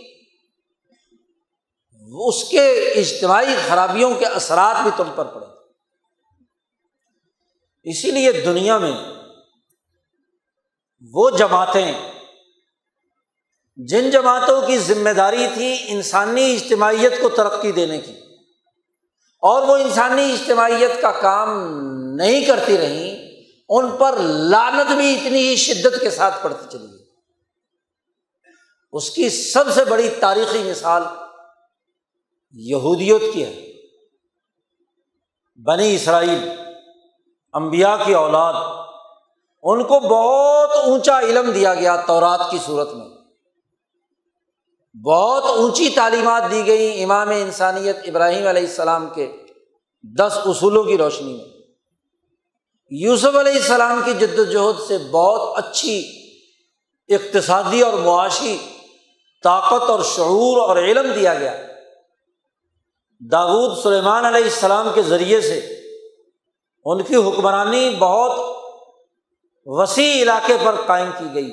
اس 2.28 2.44
کے 2.44 2.66
اجتماعی 2.96 3.56
خرابیوں 3.68 4.14
کے 4.16 4.26
اثرات 4.26 4.82
بھی 4.84 4.92
تم 4.98 5.12
پر 5.16 5.26
پڑے۔ 5.26 5.46
اسی 7.86 8.12
لیے 8.12 8.32
دنیا 8.32 8.78
میں 8.78 8.92
وہ 11.14 11.30
جماعتیں 11.30 11.94
جن 13.78 14.12
جماعتوں 14.12 14.68
کی 14.68 14.78
ذمہ 14.78 15.10
داری 15.10 15.48
تھی 15.54 15.78
انسانی 15.88 16.54
اجتماعیت 16.54 17.22
کو 17.22 17.30
ترقی 17.30 17.72
دینے 17.72 17.98
کی 17.98 18.12
اور 19.42 19.62
وہ 19.62 19.78
انسانی 19.78 20.34
اجتماعیت 20.34 21.02
کا 21.02 21.12
کام 21.12 21.50
نہیں 22.16 22.46
کرتی 22.46 22.78
رہیں، 22.78 23.32
ان 23.70 23.98
پر 23.98 24.18
لانت 24.20 24.92
بھی 24.92 25.16
اتنی 25.16 25.48
ہی 25.48 25.56
شدت 25.56 26.02
کے 26.02 26.10
ساتھ 26.10 26.44
پڑتی 26.44 26.66
چلی 26.70 26.88
گئی۔ 26.92 27.06
اس 28.92 29.10
کی 29.10 29.30
سب 29.30 29.64
سے 29.74 29.86
بڑی 29.86 30.10
تاریخی 30.10 30.60
مثال 30.60 31.04
یہودیت 32.52 33.22
کی 33.34 33.46
ہے۔ 33.46 33.72
بنی 35.64 35.96
اسرائیل 35.96 36.50
امبیا 37.54 37.98
کی 38.06 38.14
اولاد 38.14 38.87
ان 39.70 39.84
کو 39.84 40.00
بہت 40.00 40.70
اونچا 40.88 41.20
علم 41.20 41.52
دیا 41.52 41.74
گیا 41.74 41.96
تورات 41.96 42.52
کی 42.52 42.58
صورت 42.66 42.94
میں۔ 42.94 43.08
بہت 45.06 45.44
اونچی 45.44 45.90
تعلیمات 45.90 46.44
دی 46.52 46.68
گئی 46.68 47.04
امام 47.04 47.30
انسانیت 47.30 47.98
ابراہیم 48.08 48.48
علیہ 48.48 48.62
السلام 48.62 49.08
کے 49.16 49.32
دس 50.20 50.38
اصولوں 50.46 50.84
کی 50.84 50.98
روشنی 50.98 51.34
میں۔ 51.34 51.46
یوسف 52.90 53.36
علیہ 53.36 53.54
السلام 53.54 54.02
کی 54.06 54.14
جد 54.14 54.40
وجہد 54.40 54.88
سے 54.88 54.98
بہت 54.98 55.58
اچھی 55.58 56.08
اقتصادی 57.10 57.82
اور 57.82 57.94
معاشی 57.94 58.58
طاقت 59.44 59.90
اور 59.90 60.00
شعور 60.16 60.68
اور 60.68 60.78
علم 60.78 61.12
دیا 61.12 61.34
گیا۔ 61.34 61.58
داود 63.20 63.78
سلیمان 63.84 64.26
علیہ 64.26 64.44
السلام 64.44 64.90
کے 64.94 65.02
ذریعے 65.02 65.42
سے 65.42 65.82
ان 66.86 67.04
کی 67.04 67.16
حکمرانی 67.16 67.96
بہت 68.00 68.57
وسیع 69.70 70.22
علاقے 70.22 70.58
پر 70.66 70.76
قائم 70.86 71.12
کی 71.18 71.26
گئی۔ 71.34 71.52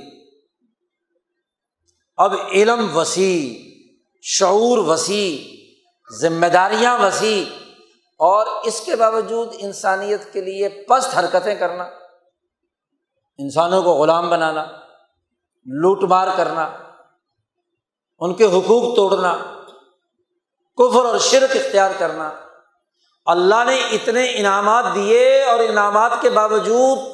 اب 2.16 2.34
علم 2.52 2.96
وسیع، 2.96 3.70
شعور 4.22 4.78
وسیع 4.78 5.54
ذمہ 6.20 6.46
داریاں 6.46 6.98
وسیع 6.98 7.44
اور 8.20 8.46
اس 8.64 8.80
کے 8.80 8.96
باوجود 8.96 9.48
انسانیت 9.58 10.32
کے 10.32 10.40
لیے 10.40 10.68
پست 10.68 11.18
حرکتیں 11.18 11.54
کرنا، 11.54 11.84
انسانوں 13.38 13.82
کو 13.82 13.90
غلام 13.90 14.30
بنانا، 14.30 14.64
لوٹ 15.66 16.04
مار 16.04 16.28
کرنا، 16.36 16.64
ان 18.18 18.34
کے 18.34 18.44
حقوق 18.44 18.96
توڑنا، 18.96 19.34
کفر 20.78 21.04
اور 21.04 21.18
شرک 21.18 21.56
اختیار 21.56 21.90
کرنا، 21.98 22.30
اللہ 23.24 23.64
نے 23.66 23.80
اتنے 23.80 24.24
انعامات 24.34 24.84
دیے 24.94 25.42
اور 25.42 25.58
انعامات 25.58 26.12
کے 26.20 26.30
باوجود 26.30 27.13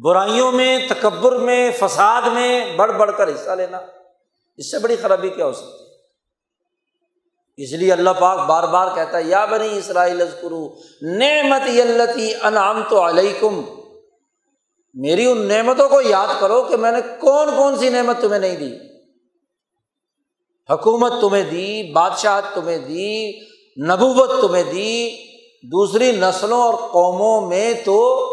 برائیوں 0.00 0.52
میں، 0.52 0.78
تکبر 0.88 1.36
میں، 1.36 1.70
فساد 1.78 2.22
میں 2.22 2.76
بڑھ 2.76 2.92
بڑھ 2.92 3.10
کر 3.16 3.28
حصہ 3.28 3.50
لینا، 3.50 3.80
اس 4.56 4.70
سے 4.70 4.78
بڑی 4.78 4.96
خرابی 4.96 5.30
کیا 5.30 5.46
ہو 5.46 5.52
سکتی 5.52 5.84
ہے؟ 5.84 5.92
اس 7.56 7.72
لیے 7.72 7.92
اللہ 7.92 8.10
پاک 8.10 8.48
بار 8.48 8.62
بار 8.68 8.94
کہتا 8.94 9.18
ہے، 9.18 9.22
یا 9.22 9.44
بنی 9.44 9.78
اسرائیل 9.78 10.22
نعمت 11.02 11.68
یلتی 11.68 12.34
انعام 12.42 12.82
تو 12.88 13.08
علیکم۔ 13.08 13.60
میری 14.94 15.26
ان 15.26 15.48
نعمتوں 15.48 15.88
کو 15.88 16.00
یاد 16.00 16.40
کرو 16.40 16.62
کہ 16.62 16.76
میں 16.76 16.92
نے 16.92 16.98
کون 17.20 17.48
کون 17.56 17.78
سی 17.78 17.88
نعمت 17.88 18.20
تمہیں 18.20 18.40
نہیں 18.40 18.56
دی۔ 18.56 18.76
حکومت 20.70 21.12
تمہیں 21.20 21.44
دی 21.44 21.92
بادشاہ 21.92 22.40
تمہیں 22.54 22.78
دی، 22.78 23.40
نبوت 23.86 24.30
تمہیں 24.40 24.64
دی، 24.64 25.16
دوسری 25.62 26.12
نسلوں 26.12 26.62
اور 26.62 26.74
قوموں 26.74 27.48
میں 27.48 27.74
تو 27.84 28.28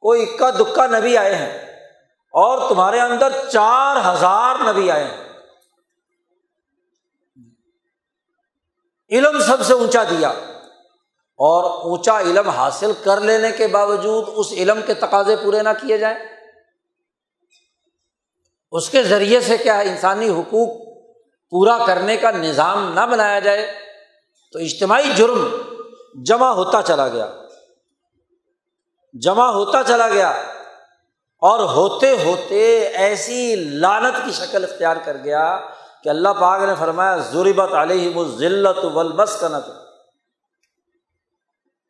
کوئی 0.00 0.22
اکا 0.22 0.50
دکا 0.50 0.86
نبی 0.86 1.16
آئے 1.16 1.34
ہیں 1.34 1.58
اور 2.32 2.68
تمہارے 2.68 3.00
اندر 3.00 3.32
چار 3.52 3.96
ہزار 3.96 4.72
نبی 4.72 4.90
آئے 4.90 5.04
ہیں۔ 5.04 5.30
علم 9.10 9.40
سب 9.40 9.56
سے 9.66 9.72
اونچا 9.72 10.04
دیا 10.04 10.28
اور 11.38 11.84
اونچا 11.84 12.20
علم 12.20 12.48
حاصل 12.48 12.92
کر 13.04 13.20
لینے 13.20 13.52
کے 13.52 13.66
باوجود 13.66 14.24
اس 14.36 14.52
علم 14.52 14.80
کے 14.86 14.94
تقاضے 14.94 15.36
پورے 15.36 15.62
نہ 15.62 15.68
کیے 15.80 15.98
جائیں۔ 15.98 16.18
اس 18.72 18.90
کے 18.90 19.02
ذریعے 19.02 19.40
سے 19.40 19.56
کیا 19.56 19.78
انسانی 19.78 20.28
حقوق 20.28 20.90
پورا 21.50 21.78
کرنے 21.86 22.16
کا 22.16 22.30
نظام 22.30 22.92
نہ 22.94 23.00
بنایا 23.00 23.38
جائے 23.38 23.78
تو 24.52 24.58
اجتماعی 24.58 25.12
جرم 25.16 25.48
جمع 26.24 26.48
ہوتا 26.48 26.82
چلا 26.82 27.08
گیا۔ 27.08 27.32
جمع 29.12 29.46
ہوتا 29.46 29.82
چلا 29.82 30.08
گیا 30.08 30.30
اور 31.38 31.58
ہوتے 31.58 32.16
ہوتے 32.24 32.80
ایسی 32.80 33.56
لانت 33.56 34.24
کی 34.24 34.32
شکل 34.32 34.64
اختیار 34.64 34.96
کر 35.04 35.16
گیا 35.24 35.60
کہ 36.04 36.08
اللہ 36.08 36.28
پاک 36.40 36.62
نے 36.62 36.74
فرمایا، 36.78 37.16
ضربت 37.16 37.72
علیہ 37.72 38.16
و 38.16 38.36
ذلت 38.36 38.84
مسکنت 38.94 39.64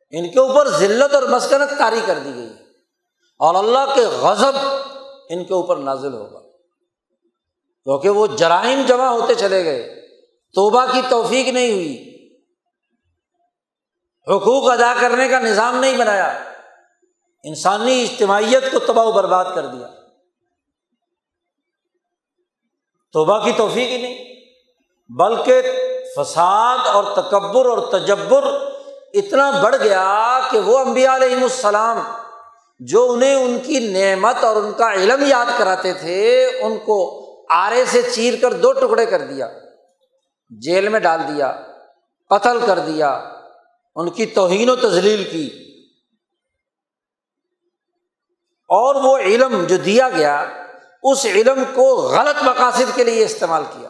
ان 0.09 0.31
کے 0.31 0.39
اوپر 0.39 0.69
ذلت 0.69 1.15
اور 1.15 1.23
مسکنت 1.23 1.77
کاری 1.77 2.01
کر 2.05 2.19
دی 2.19 2.35
گئی۔ 2.35 2.53
اور 3.39 3.55
اللہ 3.55 3.95
کے 3.95 4.01
غضب 4.01 4.57
ان 5.29 5.43
کے 5.43 5.53
اوپر 5.53 5.77
نازل 5.77 6.13
ہوگا۔ 6.13 6.39
کیونکہ 7.83 8.09
وہ 8.09 8.27
جرائم 8.27 8.81
جمع 8.87 9.05
ہوتے 9.05 9.35
چلے 9.35 9.63
گئے۔ 9.63 10.07
توبہ 10.53 10.85
کی 10.91 11.01
توفیق 11.09 11.47
نہیں 11.47 11.71
ہوئی۔ 11.71 12.07
حقوق 14.27 14.71
ادا 14.71 14.93
کرنے 15.01 15.27
کا 15.27 15.39
نظام 15.39 15.75
نہیں 15.75 15.97
بنایا۔ 15.97 16.50
انسانی 17.43 18.01
اجتماعیت 18.01 18.71
کو 18.71 18.79
تباہ 18.79 19.05
و 19.05 19.11
برباد 19.11 19.45
کر 19.55 19.65
دیا۔ 19.65 19.87
توبہ 23.13 23.43
کی 23.43 23.51
توفیق 23.51 23.87
ہی 23.87 24.01
نہیں، 24.01 24.23
بلکہ 25.09 25.61
فساد 26.17 26.77
اور 26.87 27.03
تکبر 27.15 27.65
اور 27.65 27.91
تجبر 27.91 28.43
اتنا 29.13 29.51
بڑھ 29.63 29.75
گیا 29.75 30.39
کہ 30.51 30.59
وہ 30.59 30.77
امبیا 30.79 31.15
علیہم 31.15 31.43
السلام 31.43 31.99
جو 32.79 33.11
انہیں 33.11 33.35
ان 33.35 33.59
کی 33.59 33.79
نعمت 33.79 34.43
اور 34.43 34.55
ان 34.55 34.73
کا 34.73 34.93
علم 34.93 35.23
یاد 35.25 35.45
کراتے 35.57 35.93
تھے، 35.93 36.45
ان 36.59 36.77
کو 36.77 36.99
آرے 37.49 37.85
سے 37.85 38.01
چیر 38.01 38.33
کر 38.41 38.53
دو 38.53 38.71
ٹکڑے 38.73 39.05
کر 39.05 39.21
دیا، 39.21 39.49
جیل 40.49 40.89
میں 40.89 40.99
ڈال 40.99 41.19
دیا، 41.27 41.51
قتل 42.29 42.59
کر 42.65 42.79
دیا، 42.79 43.09
ان 43.95 44.09
کی 44.09 44.25
توہین 44.25 44.69
و 44.69 44.75
تزلیل 44.75 45.23
کی۔ 45.23 45.70
اور 48.71 48.95
وہ 48.95 49.17
علم 49.17 49.65
جو 49.67 49.77
دیا 49.77 50.09
گیا، 50.09 50.45
اس 51.03 51.25
علم 51.25 51.63
کو 51.73 51.95
غلط 51.95 52.43
مقاصد 52.43 52.95
کے 52.95 53.03
لیے 53.03 53.25
استعمال 53.25 53.63
کیا۔ 53.73 53.89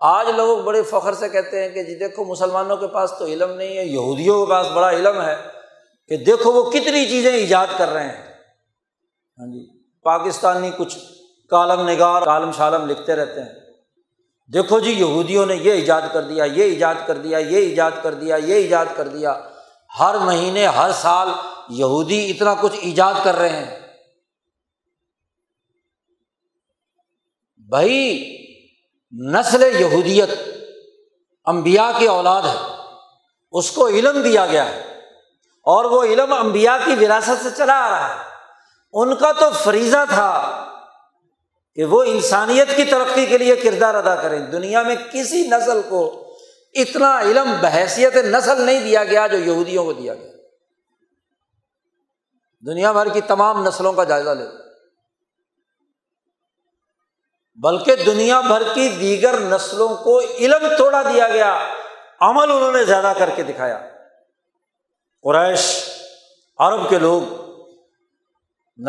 آج 0.00 0.28
لوگ 0.28 0.58
بڑے 0.58 0.82
فخر 0.82 1.14
سے 1.14 1.28
کہتے 1.28 1.62
ہیں 1.62 1.68
کہ 1.68 1.82
جی 1.82 1.94
دیکھو 1.94 2.24
مسلمانوں 2.24 2.76
کے 2.76 2.86
پاس 2.86 3.12
تو 3.18 3.24
علم 3.24 3.50
نہیں 3.50 3.76
ہے، 3.76 3.84
یہودیوں 3.84 4.46
کے 4.46 4.50
پاس 4.50 4.66
بڑا 4.66 4.90
علم 4.90 5.20
ہے 5.20 5.36
کہ 6.08 6.16
دیکھو 6.16 6.52
وہ 6.52 6.70
کتنی 6.70 7.06
چیزیں 7.06 7.32
ایجاد 7.32 7.66
کر 7.76 7.88
رہے 7.88 8.04
ہیں۔ 8.04 8.22
ہاں 9.38 9.52
جی 9.52 9.82
پاکستانی 10.02 10.70
کچھ 10.78 10.98
کالم 11.50 11.88
نگار، 11.88 12.22
کالم 12.22 12.50
شالم 12.52 12.86
لکھتے 12.86 13.16
رہتے 13.16 13.40
ہیں۔ 13.40 13.54
دیکھو 14.52 14.80
جی 14.80 14.90
یہودیوں 14.90 15.46
نے 15.46 15.54
یہ 15.54 15.72
ایجاد 15.72 16.02
کر 16.12 16.22
دیا، 16.22 16.44
یہ 16.44 16.64
ایجاد 16.64 16.94
کر 17.06 17.16
دیا، 17.16 17.38
یہ 17.38 17.56
ایجاد 17.56 17.90
کر 18.02 18.14
دیا، 18.14 18.36
یہ 18.36 18.54
ایجاد 18.54 18.86
کر 18.96 19.08
دیا۔ 19.08 19.40
ہر 19.98 20.18
مہینے، 20.18 20.66
ہر 20.66 20.90
سال 20.92 21.28
یہودی 21.68 22.30
اتنا 22.30 22.54
کچھ 22.60 22.76
ایجاد 22.80 23.14
کر 23.24 23.34
رہے 23.34 23.48
ہیں۔ 23.48 23.80
بھائی، 27.68 28.24
نسل 29.32 29.80
یہودیت 29.80 30.30
امبیا 31.44 31.92
کی 31.98 32.06
اولاد 32.06 32.42
ہے۔ 32.42 32.76
اس 33.52 33.70
کو 33.70 33.88
علم 33.88 34.22
دیا 34.22 34.46
گیا 34.46 34.66
ہے۔ 34.66 34.80
اور 35.64 35.84
وہ 35.84 36.04
علم 36.04 36.32
امبیا 36.32 36.78
کی 36.84 37.04
وراثت 37.04 37.42
سے 37.42 37.48
چلا 37.56 37.86
آ 37.86 37.90
رہا 37.90 38.08
ہے۔ 38.08 38.20
ان 38.92 39.16
کا 39.16 39.32
تو 39.32 39.50
فریضہ 39.64 40.04
تھا 40.08 40.64
کہ 41.74 41.84
وہ 41.84 42.02
انسانیت 42.02 42.76
کی 42.76 42.84
ترقی 42.84 43.26
کے 43.26 43.38
لیے 43.38 43.56
کردار 43.56 43.94
ادا 43.94 44.14
کریں۔ 44.14 44.38
دنیا 44.38 44.82
میں 44.82 44.96
کسی 45.12 45.46
نسل 45.46 45.80
کو 45.88 46.24
اتنا 46.74 47.20
علم، 47.20 47.56
بحیثیت 47.60 48.16
نسل 48.16 48.60
نہیں 48.60 48.80
دیا 48.80 49.04
گیا 49.04 49.26
جو 49.26 49.38
یہودیوں 49.38 49.84
کو 49.84 49.92
دیا 49.92 50.14
گیا۔ 50.14 50.32
دنیا 52.66 52.92
بھر 52.92 53.08
کی 53.08 53.20
تمام 53.20 53.66
نسلوں 53.66 53.92
کا 53.92 54.04
جائزہ 54.04 54.30
لے۔ 54.30 54.44
بلکہ 57.54 57.96
دنیا 57.96 58.40
بھر 58.40 58.62
کی 58.74 58.88
دیگر 58.88 59.40
نسلوں 59.40 59.88
کو 59.88 60.20
علم 60.20 60.68
توڑا 60.78 61.02
دیا 61.02 61.28
گیا، 61.28 61.58
عمل 62.20 62.50
انہوں 62.50 62.72
نے 62.72 62.84
زیادہ 62.84 63.12
کر 63.18 63.30
کے 63.36 63.42
دکھایا۔ 63.42 63.88
قریش، 65.22 65.88
عرب 66.58 66.88
کے 66.88 66.98
لوگ، 66.98 67.22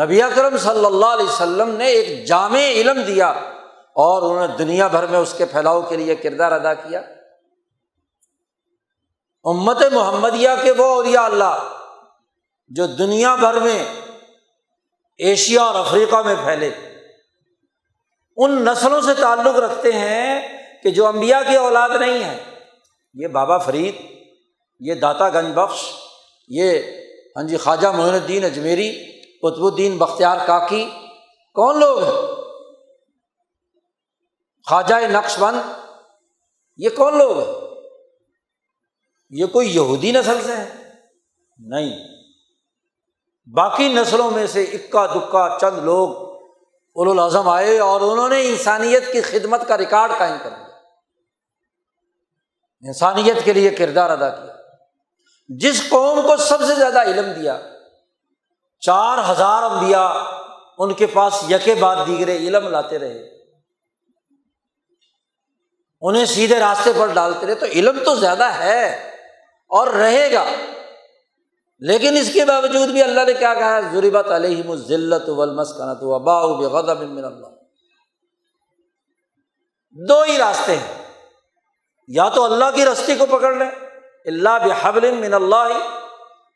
نبی 0.02 0.22
اکرم 0.22 0.56
صلی 0.56 0.84
اللہ 0.84 1.06
علیہ 1.06 1.26
وسلم 1.26 1.70
نے 1.70 1.86
ایک 1.86 2.26
جامع 2.26 2.58
علم 2.58 3.02
دیا 3.02 3.28
اور 3.94 4.30
انہوں 4.30 4.48
نے 4.48 4.56
دنیا 4.56 4.86
بھر 4.86 5.06
میں 5.06 5.18
اس 5.18 5.34
کے 5.38 5.46
پھیلاؤ 5.46 5.82
کے 5.82 5.96
لیے 5.96 6.16
کردار 6.16 6.52
ادا 6.52 6.74
کیا۔ 6.74 7.02
امت 9.44 9.82
محمدیہ 9.92 10.50
کے 10.62 10.72
وہ 10.72 10.84
اولیا 10.84 11.24
اللہ 11.24 11.76
جو 12.68 12.86
دنیا 12.86 13.34
بھر 13.34 13.60
میں 13.60 13.84
ایشیا 15.18 15.62
اور 15.62 15.74
افریقہ 15.74 16.16
میں 16.16 16.34
پھیلے۔ 16.44 16.70
ان 18.36 18.64
نسلوں 18.64 19.00
سے 19.00 19.14
تعلق 19.14 19.56
رکھتے 19.56 19.92
ہیں 19.92 20.48
کہ 20.82 20.90
جو 20.90 21.06
امبیا 21.06 21.42
کی 21.42 21.56
اولاد 21.56 21.88
نہیں 22.00 22.24
ہے 22.24 22.38
یہ 23.14 23.26
بابا 23.26 23.58
فرید، 23.58 23.94
یہ 24.80 24.94
داتا 24.94 25.28
گنج 25.28 25.54
بخش، 25.54 25.92
یہ 26.48 26.78
ہاں 27.36 27.42
جی 27.42 27.56
خواجہ 27.56 27.88
معین 27.88 28.14
الدین 28.14 28.44
اجمیری، 28.44 29.12
قطب 29.42 29.64
الدین 29.64 29.98
بختیار 29.98 30.36
کاکی، 30.46 30.90
کون 31.54 31.80
لوگ 31.80 32.02
ہیں؟ 32.02 32.12
خواجہ 34.66 34.94
نقش 34.94 35.38
بند، 35.38 35.60
یہ 36.76 36.88
کون 36.96 37.18
لوگ 37.18 37.38
ہیں؟ 37.38 37.69
یہ 39.30 39.46
کوئی 39.46 39.74
یہودی 39.74 40.12
نسل 40.12 40.38
سے 40.44 40.56
ہے؟ 40.56 40.92
نہیں۔ 41.58 42.08
باقی 43.52 43.92
نسلوں 43.92 44.30
میں 44.30 44.46
سے 44.46 44.62
اکا 44.62 45.06
دکا 45.06 45.58
چند 45.60 45.78
لوگ 45.78 46.30
الاظم 46.94 47.48
آئے 47.48 47.78
اور 47.78 48.00
انہوں 48.00 48.28
نے 48.28 48.48
انسانیت 48.48 49.12
کی 49.12 49.20
خدمت 49.20 49.68
کا 49.68 49.78
ریکارڈ 49.78 50.12
قائم 50.18 50.36
کر 50.42 50.50
دیا۔ 50.50 50.76
انسانیت 52.80 53.44
کے 53.44 53.52
لیے 53.52 53.70
کردار 53.70 54.10
ادا 54.10 54.28
کیا۔ 54.28 54.54
جس 55.48 55.88
قوم 55.88 56.22
کو 56.22 56.36
سب 56.36 56.58
سے 56.60 56.74
زیادہ 56.74 57.02
علم 57.02 57.32
دیا، 57.32 57.60
چار 58.80 59.18
ہزار 59.30 59.62
امبیا 59.62 60.06
ان 60.78 60.94
کے 60.94 61.06
پاس 61.06 61.44
یکے 61.50 61.74
بعد 61.74 61.96
دیگرے 62.06 62.36
علم 62.36 62.68
لاتے 62.68 62.98
رہے۔ 62.98 63.28
انہیں 66.00 66.24
سیدھے 66.24 66.58
راستے 66.58 66.92
پر 66.98 67.06
ڈالتے 67.06 67.46
رہے، 67.46 67.54
تو 67.54 67.66
علم 67.66 67.98
تو 68.04 68.14
زیادہ 68.14 68.44
ہے۔ 68.44 69.09
اور 69.70 69.86
رہے 69.86 70.32
گا۔ 70.32 70.44
لیکن 71.78 72.16
اس 72.16 72.32
کے 72.32 72.44
باوجود 72.44 72.88
بھی 72.88 73.02
اللہ 73.02 73.20
نے 73.26 73.32
کیا 73.32 73.54
کہا 73.54 73.80
ضریبت 73.80 74.30
علیہ 74.30 74.74
ذلت 74.74 75.28
ولمس 75.28 75.72
ابا 76.00 76.46
غضب 76.46 77.00
من 77.00 77.24
اللہ۔ 77.24 77.46
دو 80.08 80.22
ہی 80.22 80.38
راستے 80.38 80.76
ہیں۔ 80.76 81.02
یا 82.08 82.28
تو 82.28 82.44
اللہ 82.44 82.64
کی 82.74 82.84
رستی 82.84 83.14
کو 83.14 83.26
پکڑ 83.26 83.54
لیں 83.54 83.70
اللہ 84.24 84.48
بحبل 84.48 85.10
من 85.10 85.34
اللہ، 85.34 85.68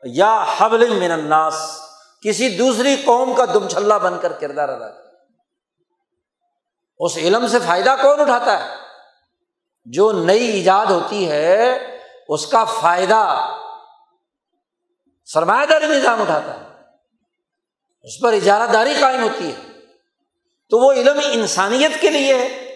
یا 0.04 0.44
حبل 0.56 0.98
من 0.98 1.10
الناس۔ 1.10 1.80
کسی 2.22 2.56
دوسری 2.56 2.96
قوم 3.04 3.34
کا 3.34 3.44
دم 3.44 3.68
چھلا 3.68 3.98
بن 3.98 4.14
کر 4.20 4.32
کردار 4.32 4.68
ادا 4.68 4.90
کر 4.90 5.04
اس 6.98 7.16
علم 7.16 7.46
سے 7.46 7.58
فائدہ 7.66 7.94
کون 8.02 8.20
اٹھاتا 8.20 8.64
ہے؟ 8.64 8.74
جو 9.84 10.12
نئی 10.12 10.46
ایجاد 10.46 10.86
ہوتی 10.86 11.30
ہے 11.30 11.78
اس 12.28 12.46
کا 12.46 12.64
فائدہ 12.64 13.50
سرمایہ 15.24 15.66
داری 15.66 15.86
نظام 15.86 16.22
اٹھاتا 16.22 16.60
ہے۔ 16.60 16.68
اس 18.02 18.20
پر 18.20 18.32
اجارہ 18.32 18.72
داری 18.72 18.94
قائم 19.00 19.22
ہوتی 19.22 19.52
ہے۔ 19.52 19.72
تو 20.70 20.78
وہ 20.78 20.92
علم 20.92 21.20
انسانیت 21.32 22.00
کے 22.00 22.10
لیے 22.10 22.34
ہے۔ 22.34 22.74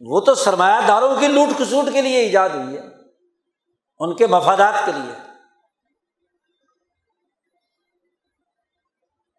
وہ 0.00 0.20
تو 0.20 0.34
سرمایہ 0.34 0.86
داروں 0.88 1.16
کی 1.20 1.26
لوٹ 1.26 1.48
کسوٹ 1.58 1.92
کے 1.92 2.02
لیے 2.02 2.18
ایجاد 2.18 2.48
ہوئی 2.48 2.76
ہے۔ 2.76 2.82
ان 3.98 4.16
کے 4.16 4.26
مفادات 4.26 4.74
کے 4.86 4.92
لیے۔ 4.92 5.14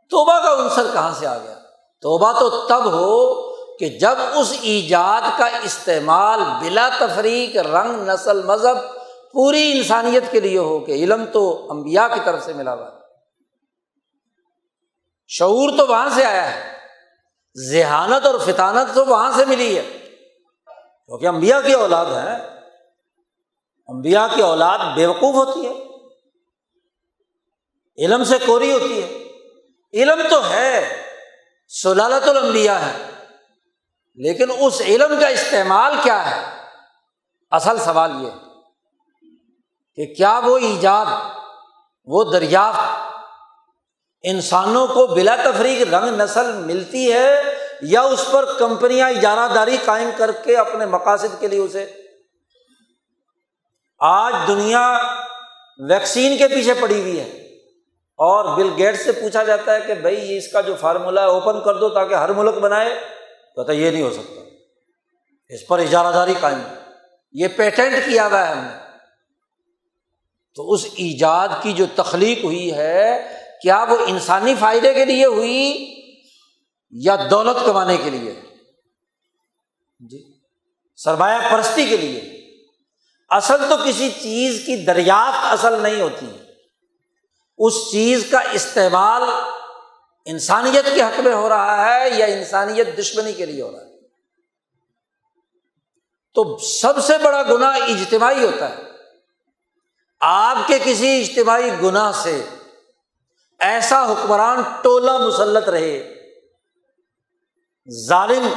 توبہ 0.10 0.40
کا 0.40 0.64
عنصر 0.64 0.94
کہاں 0.94 1.14
سے 1.14 1.28
آ 1.28 1.38
گیا؟ 1.38 1.60
توبہ 2.02 2.40
تو 2.40 2.68
تب 2.68 2.86
ہو 2.86 3.44
کہ 3.78 3.90
جب 3.90 4.16
اس 4.36 4.54
ایجاد 4.62 5.22
کا 5.38 5.46
استعمال 5.46 6.40
بلا 6.60 6.90
تفریق، 7.00 7.58
رنگ، 7.58 8.10
نسل، 8.10 8.46
مذہب 8.46 9.03
پوری 9.34 9.78
انسانیت 9.78 10.24
کے 10.32 10.40
لیے 10.40 10.58
ہو 10.58 10.80
کہ 10.80 10.92
علم 10.92 11.26
تو 11.26 11.72
امبیا 11.72 12.08
کی 12.08 12.20
طرف 12.26 12.44
سے 12.44 12.54
ملا 12.54 12.74
ہوا 12.74 12.90
شعور 15.28 15.78
تو 15.78 15.88
وہاں 15.88 16.10
سے 16.10 16.26
آیا 16.26 16.56
ہے۔ 16.56 16.78
ذہانت 17.72 18.26
اور 18.26 18.40
فطانت 18.40 18.96
تو 18.96 19.06
وہاں 19.06 19.32
سے 19.32 19.46
ملی 19.46 19.78
ہے۔ 19.78 20.00
کیونکہ 21.06 21.28
امبیا 21.28 21.62
کی 21.62 21.74
اولاد 21.74 22.06
ہے۔ 22.06 22.36
امبیا 23.88 24.28
کی 24.36 24.42
اولاد 24.42 24.80
بیوقوف 24.96 25.36
ہوتی 25.36 25.68
ہے۔ 25.68 25.74
علم 28.06 28.24
سے 28.24 28.36
کوری 28.46 28.72
ہوتی 28.72 29.04
ہے۔ 29.04 29.24
علم 29.94 30.22
تو 30.30 30.50
ہے۔ 30.50 31.02
سلالت 31.68 32.28
المبیا 32.28 32.86
ہے۔ 32.86 33.26
لیکن 34.16 34.46
اس 34.60 34.82
علم 34.82 35.20
کا 35.20 35.28
استعمال 35.28 35.94
کیا 36.04 36.32
ہے؟ 36.32 36.66
اصل 37.52 37.78
سوال 37.78 38.12
یہ 38.24 38.53
کہ 39.96 40.06
کیا 40.06 40.40
وہ 40.44 40.58
ایجاد، 40.58 41.06
وہ 42.06 42.24
دریافت 42.32 43.14
انسانوں 44.24 44.88
کو 44.88 45.08
بلا 45.08 45.36
تفریق 45.36 45.94
رنگ 45.94 46.22
نسل 46.22 46.54
ملتی 46.54 47.14
ہے 47.14 47.42
یا 47.82 48.02
اس 48.02 48.26
پر 48.32 48.46
کمپنیاں 48.60 49.10
اجارہ 49.10 49.54
داری 49.54 49.78
قائم 49.86 50.10
کر 50.18 50.32
کے 50.32 50.58
اپنے 50.58 50.86
مقاصد 50.86 51.40
کے 51.40 51.48
لیے 51.48 51.60
اسے؟ 51.60 51.92
آج 54.00 54.34
دنیا 54.48 54.98
ویکسین 55.90 56.38
کے 56.38 56.48
پیچھے 56.48 56.74
پڑی 56.74 57.02
ہوئی 57.02 57.20
ہے 57.20 57.26
اور 58.18 58.58
بل 58.58 58.70
گیٹ 58.78 59.02
سے 59.02 59.12
پوچھا 59.12 59.44
جاتا 59.44 59.74
ہے 59.74 59.82
کہ 59.82 59.94
بھائی 59.94 60.38
اس 60.38 60.52
کا 60.52 60.62
جو 60.62 60.76
فارمولہ 60.76 61.20
ہے 61.20 61.26
اوپن 61.26 61.62
کر 61.64 61.76
دو 61.76 61.90
تاکہ 61.90 62.14
ہر 62.14 62.30
ملک 62.30 62.56
بنائے 62.56 62.90
کہتا 63.56 63.72
یہ 63.72 63.92
نہیں 63.92 64.04
ہو 64.04 64.12
سکتا۔ 64.12 64.42
اس 65.50 65.68
پر 65.68 65.80
اجارہ 65.80 66.14
داری 66.14 66.34
قائم۔ 66.40 66.60
یہ 67.34 67.48
پیٹنٹ 67.48 67.94
کیا 68.06 68.28
ہوا 68.28 68.48
ہے 68.48 68.54
ہم 68.54 68.58
نے؟ 68.58 68.93
تو 70.56 70.72
اس 70.72 70.86
ایجاد 70.86 71.48
کی 71.62 71.74
جو 71.74 71.86
تخلیق 71.96 72.44
ہوئی 72.44 72.74
ہے، 72.74 73.28
کیا 73.62 73.86
وہ 73.90 73.98
انسانی 74.08 74.56
فائدے 74.60 74.94
کے 74.94 75.06
لیے 75.06 75.26
ہوئی 75.26 75.94
یا 76.92 77.16
دولت 77.32 77.66
کمانے 77.66 77.98
کے 77.98 78.10
لیے؟ 78.10 78.42
جی 80.00 80.34
سرمایہ 80.96 81.38
پرستی 81.52 81.86
کے 81.86 81.98
لیے۔ 81.98 82.44
اصل 83.30 83.70
تو 83.70 83.76
کسی 83.88 84.10
چیز 84.22 84.64
کی 84.66 84.76
دریافت 84.76 85.66
اصل 85.66 85.82
نہیں 85.82 86.02
ہوتی۔ 86.02 86.26
اس 87.58 87.74
چیز 87.92 88.26
کا 88.32 88.40
استعمال 88.40 89.24
انسانیت 90.26 90.86
کے 90.96 91.02
حق 91.02 91.20
میں 91.20 91.34
ہو 91.34 91.50
رہا 91.50 91.96
ہے 91.96 92.10
یا 92.10 92.26
انسانیت 92.26 93.00
دشمنی 93.00 93.34
کے 93.34 93.46
لیے 93.46 93.62
ہو 93.62 93.72
رہا 93.72 93.80
ہے؟ 93.80 94.08
تو 96.34 96.58
سب 96.58 97.04
سے 97.04 97.14
بڑا 97.18 97.44
گناہ 97.44 97.76
اجتماعی 97.76 98.46
ہوتا 98.46 98.70
ہے۔ 98.70 98.93
آپ 100.24 100.68
کے 100.68 100.78
کسی 100.84 101.10
اجتماعی 101.22 101.70
گناہ 101.82 102.12
سے 102.24 102.42
ایسا 103.60 104.02
حکمران 104.12 104.62
ٹولہ 104.82 105.18
مسلط 105.18 105.70
رہے، 105.70 105.98
ظالم 107.88 108.48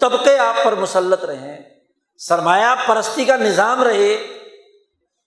طبقے 0.00 0.36
آپ 0.38 0.62
پر 0.64 0.74
مسلط 0.74 1.24
رہے، 1.24 1.56
سرمایہ 2.20 2.74
پرستی 2.86 3.24
کا 3.24 3.36
نظام 3.36 3.82
رہے، 3.82 4.14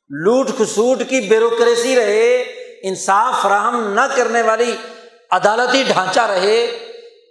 لوٹ 0.10 0.50
خسوٹ 0.58 1.04
کی 1.10 1.22
بیوروکریسی 1.22 1.96
رہے، 1.96 2.36
انصاف 2.84 3.42
فراہم 3.42 3.94
نہ 3.94 4.02
کرنے 4.16 4.42
والی 4.42 4.72
عدالتی 5.32 5.84
ڈھانچہ 5.84 6.22
رہے، 6.30 6.60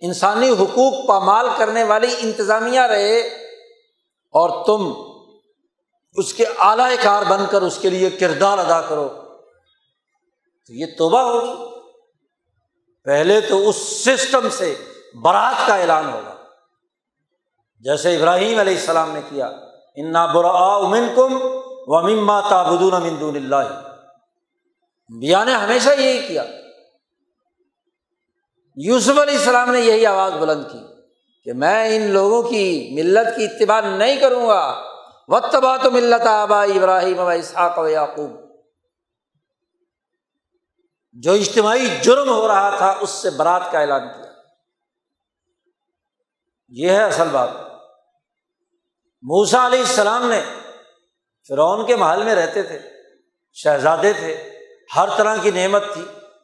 انسانی 0.02 0.48
حقوق 0.50 1.06
پامال 1.08 1.46
کرنے 1.58 1.82
والی 1.84 2.14
انتظامیہ 2.18 2.80
رہے، 2.86 3.18
اور 4.34 4.64
تم 4.66 4.92
اس 6.16 6.34
کے 6.34 6.44
اعلی 6.58 6.96
کار 7.02 7.22
بن 7.22 7.44
کر 7.50 7.62
اس 7.62 7.78
کے 7.78 7.90
لیے 7.90 8.10
کردار 8.10 8.58
ادا 8.58 8.80
کرو۔ 8.80 9.08
تو 10.66 10.72
یہ 10.72 10.86
توبہ 10.98 11.20
ہوگی۔ 11.20 11.80
پہلے 13.04 13.40
تو 13.40 13.68
اس 13.68 13.76
سسٹم 13.76 14.48
سے 14.48 14.74
برات 15.22 15.66
کا 15.66 15.74
اعلان 15.74 16.12
ہوگا۔ 16.12 16.34
جیسے 17.80 18.16
ابراہیم 18.16 18.58
علیہ 18.58 18.74
السلام 18.74 19.12
نے 19.12 19.20
کیا، 19.28 19.46
انا 19.96 20.26
برا 20.26 20.74
امن 20.74 21.08
کم 21.16 21.38
و 21.86 22.00
مما 22.00 22.40
تابدون 22.40 22.92
امدون 22.92 23.36
اللہ 23.36 23.90
بیا 25.20 25.44
نے 25.44 25.52
ہمیشہ 25.52 25.88
یہی 25.98 26.28
کیا۔ 26.28 26.44
یوسف 28.76 29.18
علیہ 29.18 29.38
السلام 29.38 29.72
نے 29.72 29.80
یہی 29.80 30.06
آواز 30.06 30.32
بلند 30.32 30.64
کی 30.72 30.80
کہ 31.44 31.52
میں 31.52 31.96
ان 31.96 32.02
لوگوں 32.02 32.42
کی 32.42 32.90
ملت 32.92 33.36
کی 33.36 33.44
اتباع 33.44 33.80
نہیں 33.80 34.16
کروں 34.16 34.48
گا۔ 34.48 34.95
وطبا 35.28 35.76
تو 35.76 35.90
ملت 35.90 36.26
آبا 36.26 36.62
ابراہیم 36.62 37.20
اسحاق 37.20 37.78
و 37.78 37.88
یعقوب 37.88 38.46
جو 41.12 41.32
اجتماعی 41.32 41.86
جرم 42.02 42.28
ہو 42.28 42.48
رہا 42.48 42.76
تھا، 42.76 42.96
اس 43.00 43.10
سے 43.10 43.30
برات 43.30 43.72
کا 43.72 43.80
اعلان 43.80 44.08
کیا۔ 44.08 44.32
یہ 46.68 46.90
ہے 46.90 47.02
اصل 47.02 47.28
بات۔ 47.28 47.48
موسا 49.22 49.66
علیہ 49.66 49.78
السلام 49.78 50.28
نے 50.28 50.44
فرعون 51.48 51.86
کے 51.86 51.96
محل 51.96 52.22
میں 52.22 52.34
رہتے 52.34 52.62
تھے، 52.62 52.78
شہزادے 53.52 54.12
تھے، 54.12 54.58
ہر 54.96 55.08
طرح 55.16 55.36
کی 55.42 55.50
نعمت 55.50 55.82
تھی۔ 55.92 56.02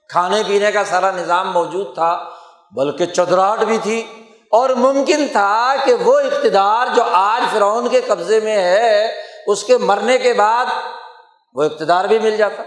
کھانے 0.08 0.42
پینے 0.48 0.72
کا 0.72 0.84
سارا 0.84 1.10
نظام 1.10 1.52
موجود 1.52 1.94
تھا، 1.94 2.30
بلکہ 2.70 3.06
چودراہٹ 3.06 3.58
بھی 3.58 3.78
تھی۔ 3.78 4.21
اور 4.52 4.70
ممکن 4.70 5.26
تھا 5.32 5.74
کہ 5.84 5.94
وہ 5.94 6.20
اقتدار 6.20 6.86
جو 6.96 7.02
آج 7.12 7.52
فرعون 7.52 7.88
کے 7.88 8.00
قبضے 8.00 8.40
میں 8.40 8.56
ہے، 8.56 9.22
اس 9.46 9.64
کے 9.64 9.78
مرنے 9.78 10.18
کے 10.18 10.32
بعد 10.32 10.66
وہ 11.54 11.62
اقتدار 11.62 12.04
بھی 12.04 12.18
مل 12.18 12.36
جاتا۔ 12.36 12.62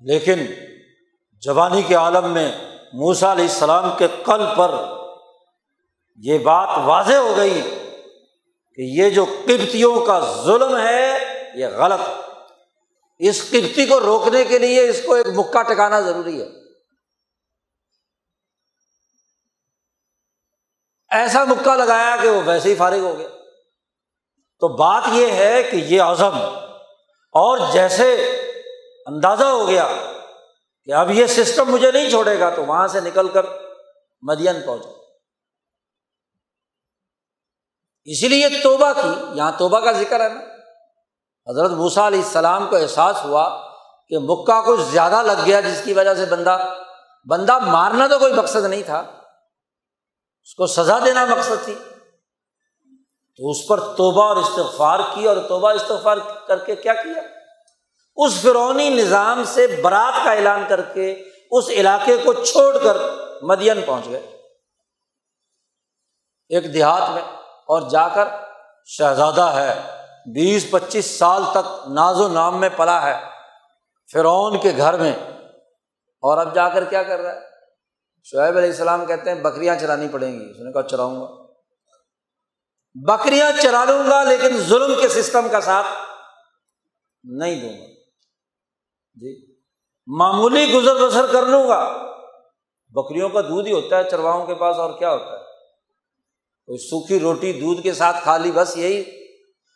لیکن 0.00 0.46
جوانی 1.32 1.82
کے 1.82 1.94
عالم 1.94 2.32
میں 2.32 2.52
موسا 2.92 3.32
علیہ 3.32 3.44
السلام 3.44 3.90
کے 3.98 4.06
قل 4.22 4.42
پر 4.56 4.70
یہ 6.16 6.38
بات 6.38 6.68
واضح 6.84 7.14
ہو 7.14 7.34
گئی 7.36 7.60
کہ 8.74 8.82
یہ 8.82 9.10
جو 9.10 9.24
قبتیوں 9.24 10.00
کا 10.00 10.42
ظلم 10.44 10.76
ہے، 10.76 11.18
یہ 11.54 11.66
غلط۔ 11.66 12.00
اس 13.18 13.50
قبتی 13.50 13.86
کو 13.86 14.00
روکنے 14.00 14.44
کے 14.44 14.58
لیے 14.58 14.88
اس 14.88 15.02
کو 15.06 15.14
ایک 15.14 15.26
مکہ 15.26 15.62
ٹکانا 15.62 16.00
ضروری 16.00 16.42
ہے۔ 16.42 16.59
ایسا 21.10 21.44
مکہ 21.44 21.76
لگایا 21.76 22.16
کہ 22.22 22.28
وہ 22.28 22.42
ویسے 22.44 22.70
ہی 22.70 22.74
فارغ 22.74 22.98
ہو 22.98 23.18
گیا۔ 23.18 23.28
تو 24.60 24.68
بات 24.68 25.02
یہ 25.12 25.30
ہے 25.30 25.62
کہ 25.62 25.76
یہ 25.76 26.02
عزم 26.02 26.38
اور 27.34 27.58
جیسے 27.72 28.14
اندازہ 29.06 29.44
ہو 29.44 29.68
گیا 29.68 29.88
کہ 30.84 30.94
اب 30.94 31.10
یہ 31.10 31.26
سسٹم 31.26 31.70
مجھے 31.70 31.92
نہیں 31.92 32.10
چھوڑے 32.10 32.40
گا 32.40 32.50
تو 32.50 32.64
وہاں 32.64 32.86
سے 32.88 33.00
نکل 33.00 33.28
کر 33.28 33.46
مدین 34.22 34.60
پہنچا 34.66 34.88
اسی 38.04 38.28
لیے 38.28 38.48
توبہ 38.62 38.92
کی، 38.92 39.36
یہاں 39.36 39.52
توبہ 39.58 39.80
کا 39.80 39.92
ذکر 39.92 40.20
ہے 40.20 40.28
نا۔ 40.28 40.40
حضرت 41.50 41.70
بھوسا 41.70 42.06
علیہ 42.06 42.22
السلام 42.22 42.66
کو 42.66 42.76
احساس 42.76 43.24
ہوا 43.24 43.70
کہ 44.08 44.18
مکہ 44.18 44.60
کچھ 44.66 44.80
زیادہ 44.80 45.22
لگ 45.22 45.46
گیا 45.46 45.60
جس 45.60 45.80
کی 45.84 45.92
وجہ 45.92 46.14
سے 46.14 46.24
بندہ 46.24 46.74
بندہ 47.30 47.58
مارنا 47.58 48.06
تو 48.06 48.18
کوئی 48.18 48.32
مقصد 48.32 48.64
نہیں 48.64 48.82
تھا۔ 48.82 49.19
اس 50.44 50.54
کو 50.54 50.66
سزا 50.66 50.98
دینا 51.04 51.24
مقصد 51.24 51.64
تھی۔ 51.64 51.74
تو 53.36 53.50
اس 53.50 53.66
پر 53.68 53.80
توبہ 53.80 54.24
اور 54.24 54.36
استغفار 54.36 55.00
کی 55.14 55.26
اور 55.26 55.36
توبہ 55.48 55.70
استغفار 55.70 56.16
کر 56.48 56.58
کے 56.58 56.76
کیا 56.76 56.94
کیا؟ 56.94 57.22
اس 58.16 58.42
فرونی 58.42 58.90
نظام 58.90 59.44
سے 59.46 59.66
برات 59.82 60.24
کا 60.24 60.32
اعلان 60.32 60.64
کر 60.68 60.80
کے 60.80 61.22
اس 61.50 61.68
علاقے 61.68 62.16
کو 62.16 62.32
چھوڑ 62.32 62.78
کر 62.78 62.96
مدین 63.42 63.80
پہنچ 63.86 64.08
گئے۔ 64.08 64.36
ایک 66.48 66.74
دیہات 66.74 67.10
میں 67.10 67.22
اور 67.46 67.90
جا 67.90 68.08
کر 68.08 68.28
شہزادہ 68.86 69.42
ہے، 69.42 69.80
بیس، 70.34 70.70
پچیس 70.70 71.18
سال 71.18 71.42
تک 71.52 71.88
ناز 71.88 72.20
و 72.20 72.28
نام 72.28 72.60
میں 72.60 72.68
پلا 72.76 73.02
ہے۔ 73.02 73.24
فرعون 74.12 74.60
کے 74.60 74.72
گھر 74.76 74.96
میں 74.96 75.12
اور 75.98 76.38
اب 76.38 76.54
جا 76.54 76.68
کر 76.68 76.84
کیا 76.84 77.02
کر 77.02 77.18
رہا 77.18 77.34
ہے؟ 77.34 77.49
شعیب 78.24 78.56
علیہ 78.56 78.70
السلام 78.70 79.06
کہتے 79.06 79.30
ہیں، 79.30 79.42
بکریاں 79.42 79.76
چرانی 79.76 80.08
پڑیں 80.08 80.40
گی۔ 80.40 80.50
اس 80.50 80.56
نے 80.58 80.72
کہا، 80.72 80.82
چراؤں 80.82 81.20
گا۔ 81.20 81.52
بکریاں 82.94 83.52
چرا 83.62 83.84
لوں 83.84 84.10
گا، 84.10 84.24
لیکن 84.24 84.56
ظلم 84.56 84.94
کے 85.00 85.08
سسٹم 85.08 85.48
کا 85.48 85.60
ساتھ 85.60 85.86
نہیں 87.24 87.60
دوں 87.60 87.80
گا۔ 87.80 87.86
جی۔ 89.14 89.56
معمولی 90.06 90.72
گزر 90.72 91.08
بسر 91.08 91.26
کر 91.32 91.42
لوں 91.42 91.68
گا۔ 91.68 91.94
بکریوں 92.88 93.28
کا 93.28 93.40
دودھ 93.40 93.68
ہی 93.68 93.72
ہوتا 93.72 93.98
ہے 93.98 94.10
چرواؤں 94.10 94.46
کے 94.46 94.54
پاس، 94.54 94.76
اور 94.76 94.98
کیا 94.98 95.10
ہوتا 95.10 95.32
ہے؟ 95.32 95.44
کوئی 96.66 96.78
سوکھی 96.78 97.20
روٹی 97.20 97.52
دودھ 97.52 97.82
کے 97.82 97.92
ساتھ 97.92 98.16
کھا 98.22 98.36
لی، 98.36 98.52
بس 98.52 98.76
یہی۔ 98.76 99.00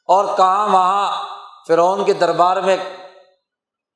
اور 0.07 0.37
کہاں 0.37 0.69
وہاں 0.69 1.25
فرعون 1.69 2.05
کے 2.05 2.13
دربار 2.13 2.57
میں 2.57 2.77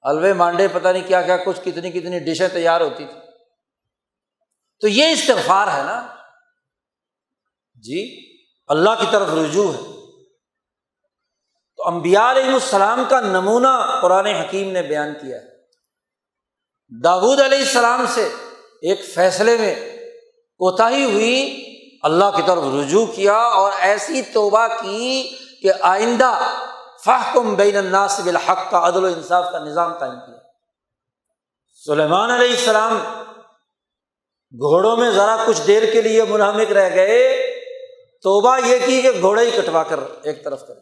الوے 0.02 0.32
مانڈے، 0.32 0.68
پتہ 0.68 0.88
نہیں 0.88 1.08
کیا 1.08 1.22
کیا، 1.22 1.36
کچھ 1.36 1.60
کتنی 1.64 1.90
کتنی 1.90 2.18
ڈشیں 2.18 2.48
تیار 2.48 2.80
ہوتی 2.80 3.06
تھی 3.06 3.27
تو 4.80 4.88
یہ 4.88 5.06
استغفار 5.06 5.66
ہے 5.66 5.82
نا؟ 5.82 6.06
جی 7.74 8.28
اللہ 8.66 8.90
کی 9.00 9.06
طرف 9.10 9.28
رجوع 9.28 9.72
ہے۔ 9.72 9.98
تو 11.76 11.86
امبیا 11.86 12.30
علیہ 12.30 12.52
السلام 12.52 13.04
کا 13.08 13.20
نمونہ 13.20 13.98
قرآن 14.02 14.26
حکیم 14.26 14.70
نے 14.70 14.82
بیان 14.82 15.14
کیا 15.14 15.36
ہے۔ 15.36 15.48
داود 17.04 17.40
علیہ 17.40 17.58
السلام 17.58 18.04
سے 18.08 18.34
ایک 18.82 19.00
فیصلے 19.14 19.56
میں 19.56 19.74
کوتاہی 20.58 21.04
ہوئی، 21.04 21.64
اللہ 22.02 22.24
کی 22.36 22.42
طرف 22.46 22.62
رجوع 22.80 23.06
کیا 23.06 23.36
اور 23.36 23.72
ایسی 23.78 24.22
توبہ 24.22 24.66
کی 24.82 25.36
کہ 25.62 25.72
آئندہ 25.80 26.54
فحکم 27.04 27.54
بین 27.54 27.76
الناس 27.76 28.20
بالحق 28.20 28.70
کا 28.70 28.88
عدل 28.88 29.04
و 29.04 29.06
انصاف 29.06 29.52
کا 29.52 29.58
نظام 29.58 29.98
قائم 29.98 30.20
کیا۔ 30.26 30.38
سلیمان 31.86 32.30
علیہ 32.30 32.50
السلام 32.50 33.17
گھوڑوں 34.52 34.96
میں 34.96 35.10
ذرا 35.10 35.44
کچھ 35.46 35.62
دیر 35.66 35.92
کے 35.92 36.02
لیے 36.02 36.24
منہمک 36.24 36.72
رہ 36.72 36.94
گئے، 36.94 37.42
توبہ 38.22 38.58
یہ 38.66 38.78
کی 38.86 39.02
کہ 39.02 39.10
گھوڑے 39.20 39.46
ہی 39.46 39.50
کٹوا 39.50 39.82
کر 39.82 40.00
ایک 40.22 40.44
طرف 40.44 40.66
کر 40.68 40.74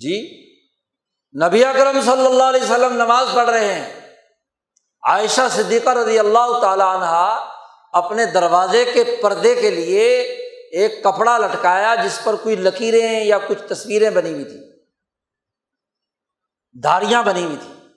جی 0.00 0.46
نبی 1.46 1.64
اکرم 1.64 2.00
صلی 2.00 2.26
اللہ 2.26 2.42
علیہ 2.42 2.62
وسلم 2.62 2.92
نماز 2.92 3.28
پڑھ 3.34 3.50
رہے 3.50 3.74
ہیں۔ 3.74 4.00
عائشہ 5.02 5.40
صدیقہ 5.50 5.90
رضی 5.90 6.18
اللہ 6.18 6.60
تعالیٰ 6.60 6.96
عنہ 6.96 7.40
اپنے 7.92 8.26
دروازے 8.26 8.84
کے 8.84 9.04
پردے 9.22 9.54
کے 9.54 9.70
لیے 9.70 10.22
ایک 10.72 11.04
کپڑا 11.04 11.38
لٹکایا 11.38 11.94
جس 11.94 12.20
پر 12.24 12.36
کوئی 12.36 12.56
لکیریں 12.56 13.24
یا 13.24 13.38
کچھ 13.38 13.62
تصویریں 13.68 14.10
بنی 14.10 14.32
ہوئی 14.32 14.44
تھیں۔ 14.44 14.76
داریاں 16.82 17.22
بنی 17.22 17.44
ہوئی 17.44 17.56
تھیں۔ 17.56 17.88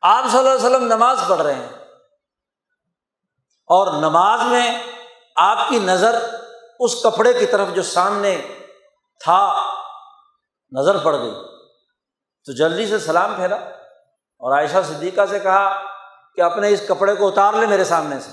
آپ 0.00 0.24
صلی 0.30 0.38
اللہ 0.38 0.50
علیہ 0.50 0.66
وسلم 0.66 0.84
نماز 0.84 1.18
پڑھ 1.28 1.40
رہے 1.40 1.54
ہیں۔ 1.54 1.81
اور 3.66 3.86
نماز 4.00 4.40
میں 4.42 4.82
آپ 5.36 5.68
کی 5.68 5.78
نظر 5.78 6.40
اس 6.80 7.02
کپڑے 7.02 7.32
کی 7.32 7.46
طرف 7.46 7.68
جو 7.74 7.82
سامنے 7.82 8.42
تھا، 9.24 9.68
نظر 10.78 10.98
پڑ 10.98 11.18
گئی۔ 11.18 11.34
تو 12.44 12.52
جلدی 12.52 12.86
سے 12.86 12.98
سلام 12.98 13.34
پھیلا 13.34 13.56
اور 13.56 14.56
عائشہ 14.56 14.76
صدیقہ 14.88 15.26
سے 15.30 15.38
کہا 15.38 15.82
کہ 16.34 16.40
اپنے 16.40 16.68
اس 16.68 16.82
کپڑے 16.88 17.14
کو 17.14 17.28
اتار 17.28 17.52
لے 17.52 17.66
میرے 17.66 17.84
سامنے 17.84 18.20
سے۔ 18.20 18.30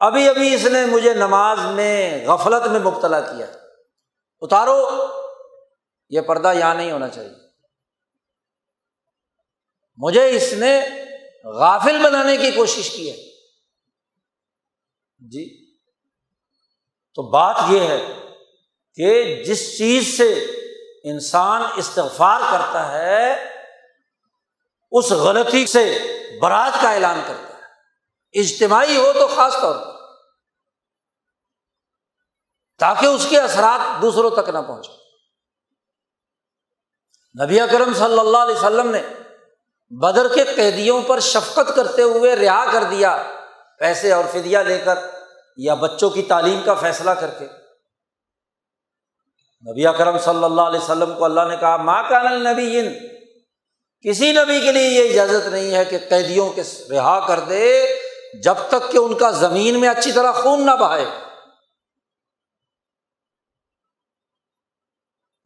ابھی 0.00 0.28
ابھی 0.28 0.54
اس 0.54 0.64
نے 0.64 0.86
مجھے 0.86 1.14
نماز 1.14 1.58
میں 1.58 2.26
غفلت 2.26 2.66
میں 2.66 2.80
مبتلا 2.80 3.20
کیا۔ 3.20 3.46
اتارو، 4.40 4.88
یہ 6.10 6.20
پردہ 6.20 6.52
یہاں 6.54 6.74
نہیں 6.74 6.92
ہونا 6.92 7.08
چاہیے۔ 7.08 7.34
مجھے 9.96 10.36
اس 10.36 10.52
نے 10.52 10.80
غافل 11.44 12.02
بنانے 12.04 12.36
کی 12.36 12.50
کوشش 12.50 12.90
کی 12.90 13.10
ہے۔ 13.10 13.31
جی؟ 15.30 15.74
تو 17.14 17.22
بات 17.22 17.56
یہ 17.68 17.80
ہے 17.80 18.14
کہ 18.94 19.42
جس 19.44 19.78
چیز 19.78 20.16
سے 20.16 20.32
انسان 21.04 21.62
استغفار 21.76 22.40
کرتا 22.50 22.92
ہے، 22.92 23.32
اس 24.90 25.10
غلطی 25.10 25.66
سے 25.66 25.98
برات 26.42 26.82
کا 26.82 26.92
اعلان 26.92 27.20
کرتا 27.26 27.56
ہے۔ 27.56 28.40
اجتماعی 28.40 28.96
ہو 28.96 29.12
تو 29.12 29.26
خاص 29.26 29.52
طور 29.60 29.76
پر، 29.76 29.92
تاکہ 32.78 33.06
اس 33.06 33.26
کے 33.30 33.40
اثرات 33.40 34.02
دوسروں 34.02 34.30
تک 34.30 34.48
نہ 34.48 34.58
پہنچے 34.58 34.92
نبی 37.44 37.60
اکرم 37.60 37.94
صلی 37.94 38.18
اللہ 38.18 38.38
علیہ 38.38 38.56
وسلم 38.56 38.90
نے 38.90 39.02
بدر 39.90 40.34
کے 40.34 40.44
قیدیوں 40.44 41.02
پر 41.02 41.20
شفقت 41.20 41.76
کرتے 41.76 42.02
ہوئے 42.02 42.36
رہا 42.36 42.72
کر 42.72 42.82
دیا، 42.82 43.32
پیسے 43.78 44.12
اور 44.12 44.24
فدیہ 44.32 44.58
لے 44.58 44.78
کر۔ 44.78 45.11
یا 45.56 45.74
بچوں 45.74 46.10
کی 46.10 46.22
تعلیم 46.22 46.60
کا 46.64 46.74
فیصلہ 46.74 47.10
کر 47.10 47.30
کے۔ 47.38 47.44
نبی 49.72 49.86
اکرم 49.86 50.18
صلی 50.18 50.44
اللہ 50.44 50.60
علیہ 50.60 50.80
وسلم 50.80 51.14
کو 51.18 51.24
اللہ 51.24 51.40
نے 51.48 51.56
کہا 51.56 51.76
ماں 51.76 52.02
کا 52.08 52.22
نبی 52.22 52.78
ان 52.78 52.94
کسی 54.00 54.32
نبی 54.32 54.60
کے 54.60 54.72
لیے 54.72 54.88
یہ 54.88 55.10
اجازت 55.10 55.46
نہیں 55.46 55.74
ہے 55.74 55.84
کہ 55.84 55.98
قیدیوں 56.08 56.50
کے 56.50 56.62
رہا 56.90 57.26
کر 57.26 57.40
دے 57.40 57.88
جب 58.42 58.54
تک 58.68 58.92
کہ 58.92 58.98
ان 58.98 59.14
کا 59.14 59.30
زمین 59.30 59.80
میں 59.80 59.88
اچھی 59.88 60.12
طرح 60.12 60.32
خون 60.32 60.66
نہ 60.66 60.70
بہائے۔ 60.70 61.04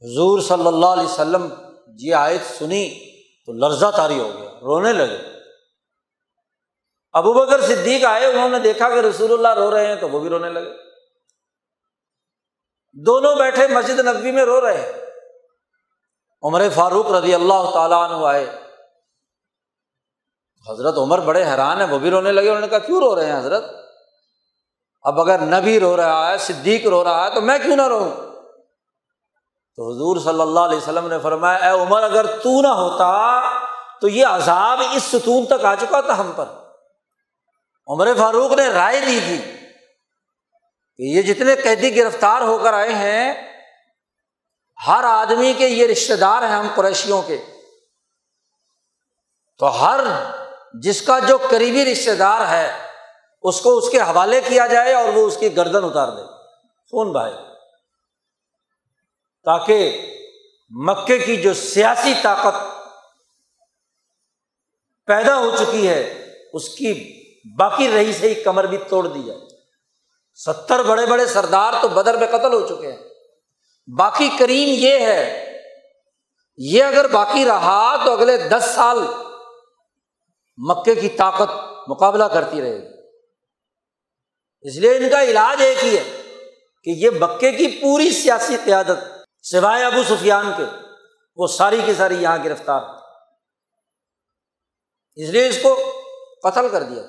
حضور 0.02 0.40
صلی 0.40 0.66
اللہ 0.66 0.86
علیہ 0.86 1.04
وسلم، 1.04 1.48
یہ 1.98 2.14
آیت 2.14 2.58
سنی 2.58 3.10
تو 3.46 3.52
لرزہ 3.52 3.90
تاری 3.96 4.18
ہو 4.18 4.32
گیا، 4.38 4.50
رونے 4.50 4.92
لگے۔ 4.92 5.35
ابو 7.16 7.32
بکر 7.32 7.60
صدیق 7.60 8.04
آئے، 8.04 8.26
انہوں 8.26 8.48
نے 8.48 8.58
دیکھا 8.58 8.88
کہ 8.88 8.94
رسول 8.94 9.32
اللہ 9.32 9.60
رو 9.60 9.70
رہے 9.70 9.86
ہیں 9.86 9.96
تو 9.96 10.08
وہ 10.08 10.20
بھی 10.20 10.28
رونے 10.28 10.50
لگے۔ 10.50 10.70
دونوں 12.92 13.36
بیٹھے 13.36 13.66
مسجد 13.68 13.98
نبوی 13.98 14.32
میں 14.32 14.44
رو 14.44 14.60
رہے۔ 14.60 14.76
ہیں 14.76 14.92
عمر 16.42 16.62
فاروق 16.74 17.10
رضی 17.10 17.34
اللہ 17.34 17.70
تعالیٰ 17.74 18.10
عنہ 18.10 18.26
آئے۔ 18.26 18.60
حضرت 20.68 20.98
عمر 20.98 21.18
بڑے 21.18 21.44
حیران 21.44 21.80
ہیں، 21.80 21.88
وہ 21.88 21.98
بھی 21.98 22.10
رونے 22.10 22.32
لگے۔ 22.32 22.48
انہوں 22.48 22.60
نے 22.60 22.68
کہا، 22.68 22.78
کیوں 22.78 23.00
رو 23.00 23.16
رہے 23.16 23.26
ہیں 23.26 23.38
حضرت؟ 23.38 23.64
اب 25.02 25.20
اگر 25.20 25.40
نبی 25.40 25.80
رو 25.80 25.96
رہا 25.96 26.30
ہے، 26.30 26.38
صدیق 26.38 26.86
رو 26.86 27.04
رہا 27.04 27.24
ہے 27.24 27.34
تو 27.34 27.40
میں 27.40 27.58
کیوں 27.58 27.76
نہ 27.76 27.88
رہوں؟ 27.88 28.10
تو 29.76 29.92
حضور 29.92 30.16
صلی 30.16 30.40
اللہ 30.40 30.60
علیہ 30.60 30.76
وسلم 30.76 31.06
نے 31.06 31.18
فرمایا، 31.18 31.58
اے 31.58 31.80
عمر، 31.80 32.02
اگر 32.02 32.26
تو 32.26 32.62
نہ 32.62 32.68
ہوتا 32.68 33.40
تو 34.00 34.08
یہ 34.08 34.26
عذاب 34.26 34.82
اس 34.92 35.02
ستون 35.02 35.46
تک 35.46 35.64
آ 35.64 35.74
چکا 35.74 36.00
تھا 36.00 36.18
ہم 36.18 36.32
پر۔ 36.36 36.44
عمر 37.88 38.14
فاروق 38.18 38.52
نے 38.52 38.66
رائے 38.66 39.00
دی 39.00 39.18
تھی 39.26 39.38
کہ 40.98 41.02
یہ 41.02 41.22
جتنے 41.22 41.54
قیدی 41.56 41.96
گرفتار 41.96 42.40
ہو 42.40 42.56
کر 42.58 42.72
آئے 42.72 42.94
ہیں، 42.94 43.32
ہر 44.86 45.04
آدمی 45.04 45.52
کے 45.52 45.68
یہ 45.68 45.86
رشتے 45.86 46.16
دار 46.16 46.42
ہیں 46.42 46.48
ہم 46.48 46.68
قریشیوں 46.74 47.22
کے۔ 47.22 47.36
تو 49.60 49.66
ہر 49.82 50.00
جس 50.82 51.02
کا 51.02 51.18
جو 51.18 51.36
قریبی 51.50 51.84
رشتے 51.84 52.14
دار 52.14 52.46
ہے، 52.46 52.66
اس 53.44 53.60
کو 53.60 53.76
اس 53.78 53.90
کے 53.90 54.00
حوالے 54.00 54.40
کیا 54.40 54.66
جائے 54.66 54.92
اور 54.94 55.12
وہ 55.14 55.26
اس 55.26 55.36
کی 55.36 55.56
گردن 55.56 55.84
اتار 55.84 56.08
دے۔ 56.08 56.22
فون 56.92 57.12
بھائی، 57.12 57.34
تاکہ 59.46 59.78
مکے 60.70 61.18
کی 61.18 61.36
جو 61.36 61.54
سیاسی 61.54 62.14
طاقت 62.22 62.54
پیدا 65.08 65.36
ہو 65.36 65.56
چکی 65.56 65.88
ہے، 65.88 66.02
اس 66.52 66.68
کی 66.68 67.15
باقی 67.58 67.90
رہی 67.90 68.12
سے 68.12 68.28
ہی 68.28 68.34
کمر 68.34 68.64
بھی 68.64 68.78
توڑ 68.88 69.06
دی 69.06 69.22
جائے۔ 69.22 69.40
ستر 70.34 70.82
بڑے 70.82 71.06
بڑے 71.06 71.26
سردار 71.26 71.72
تو 71.82 71.88
بدر 71.88 72.16
میں 72.16 72.26
قتل 72.26 72.52
ہو 72.52 72.66
چکے 72.66 72.92
ہیں۔ 72.92 73.08
باقی 73.98 74.28
کریم 74.38 74.68
یہ 74.68 74.98
ہے، 74.98 75.52
یہ 76.56 76.84
اگر 76.84 77.08
باقی 77.08 77.44
رہا 77.44 78.04
تو 78.04 78.12
اگلے 78.12 78.36
دس 78.36 78.72
سال 78.74 78.98
مکے 80.56 80.94
کی 80.94 81.08
طاقت 81.08 81.50
مقابلہ 81.88 82.24
کرتی 82.24 82.62
رہے 82.62 82.78
گی۔ 82.78 82.86
اس 84.62 84.76
لیے 84.76 84.96
ان 84.96 85.10
کا 85.10 85.22
علاج 85.22 85.62
ایک 85.62 85.84
ہی 85.84 85.98
ہے 85.98 86.22
کہ 86.84 86.90
یہ 86.90 87.10
مکے 87.10 87.52
کی 87.52 87.78
پوری 87.82 88.10
سیاسی 88.10 88.56
قیادت 88.64 88.98
سوائے 89.42 89.84
ابو 89.84 90.02
سفیان 90.02 90.52
کے، 90.56 90.64
وہ 91.36 91.46
ساری 91.46 91.80
کی 91.86 91.94
ساری 91.94 92.14
یہاں 92.14 92.38
گرفتار۔ 92.44 92.80
اس 95.14 95.28
لیے 95.28 95.48
اس 95.48 95.58
کو 95.62 96.00
قتل 96.42 96.68
کر 96.68 96.82
دیا۔ 96.82 97.02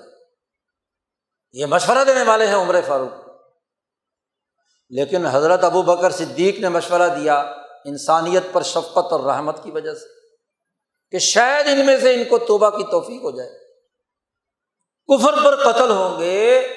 یہ 1.51 1.65
مشورہ 1.65 2.03
دینے 2.03 2.23
والے 2.23 2.47
ہیں 2.47 2.55
عمر 2.55 2.75
فاروق۔ 2.87 3.27
لیکن 4.89 5.25
حضرت 5.25 5.63
ابو 5.63 5.81
بکر 5.81 6.09
صدیق 6.09 6.59
نے 6.59 6.69
مشورہ 6.69 7.15
دیا 7.15 7.39
انسانیت 7.85 8.43
پر 8.51 8.61
شفقت 8.61 9.11
اور 9.11 9.19
رحمت 9.19 9.63
کی 9.63 9.71
وجہ 9.71 9.93
سے 9.93 10.05
کہ 11.11 11.19
شاید 11.19 11.67
ان 11.67 11.85
میں 11.85 11.97
سے 11.97 12.13
ان 12.13 12.23
کو 12.29 12.37
توبہ 12.37 12.69
کی 12.69 12.83
توفیق 12.91 13.23
ہو 13.23 13.31
جائے۔ 13.31 13.49
کفر 15.07 15.43
پر 15.43 15.71
قتل 15.71 15.91
ہوں 15.91 16.19
گے 16.19 16.67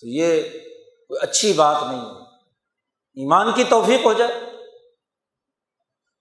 تو 0.00 0.06
یہ 0.06 0.42
کوئی 1.08 1.18
اچھی 1.22 1.52
بات 1.52 1.76
نہیں 1.82 2.00
ہے۔ 2.00 2.20
ایمان 3.14 3.52
کی 3.54 3.64
توفیق 3.64 4.04
ہو 4.04 4.12
جائے۔ 4.12 4.32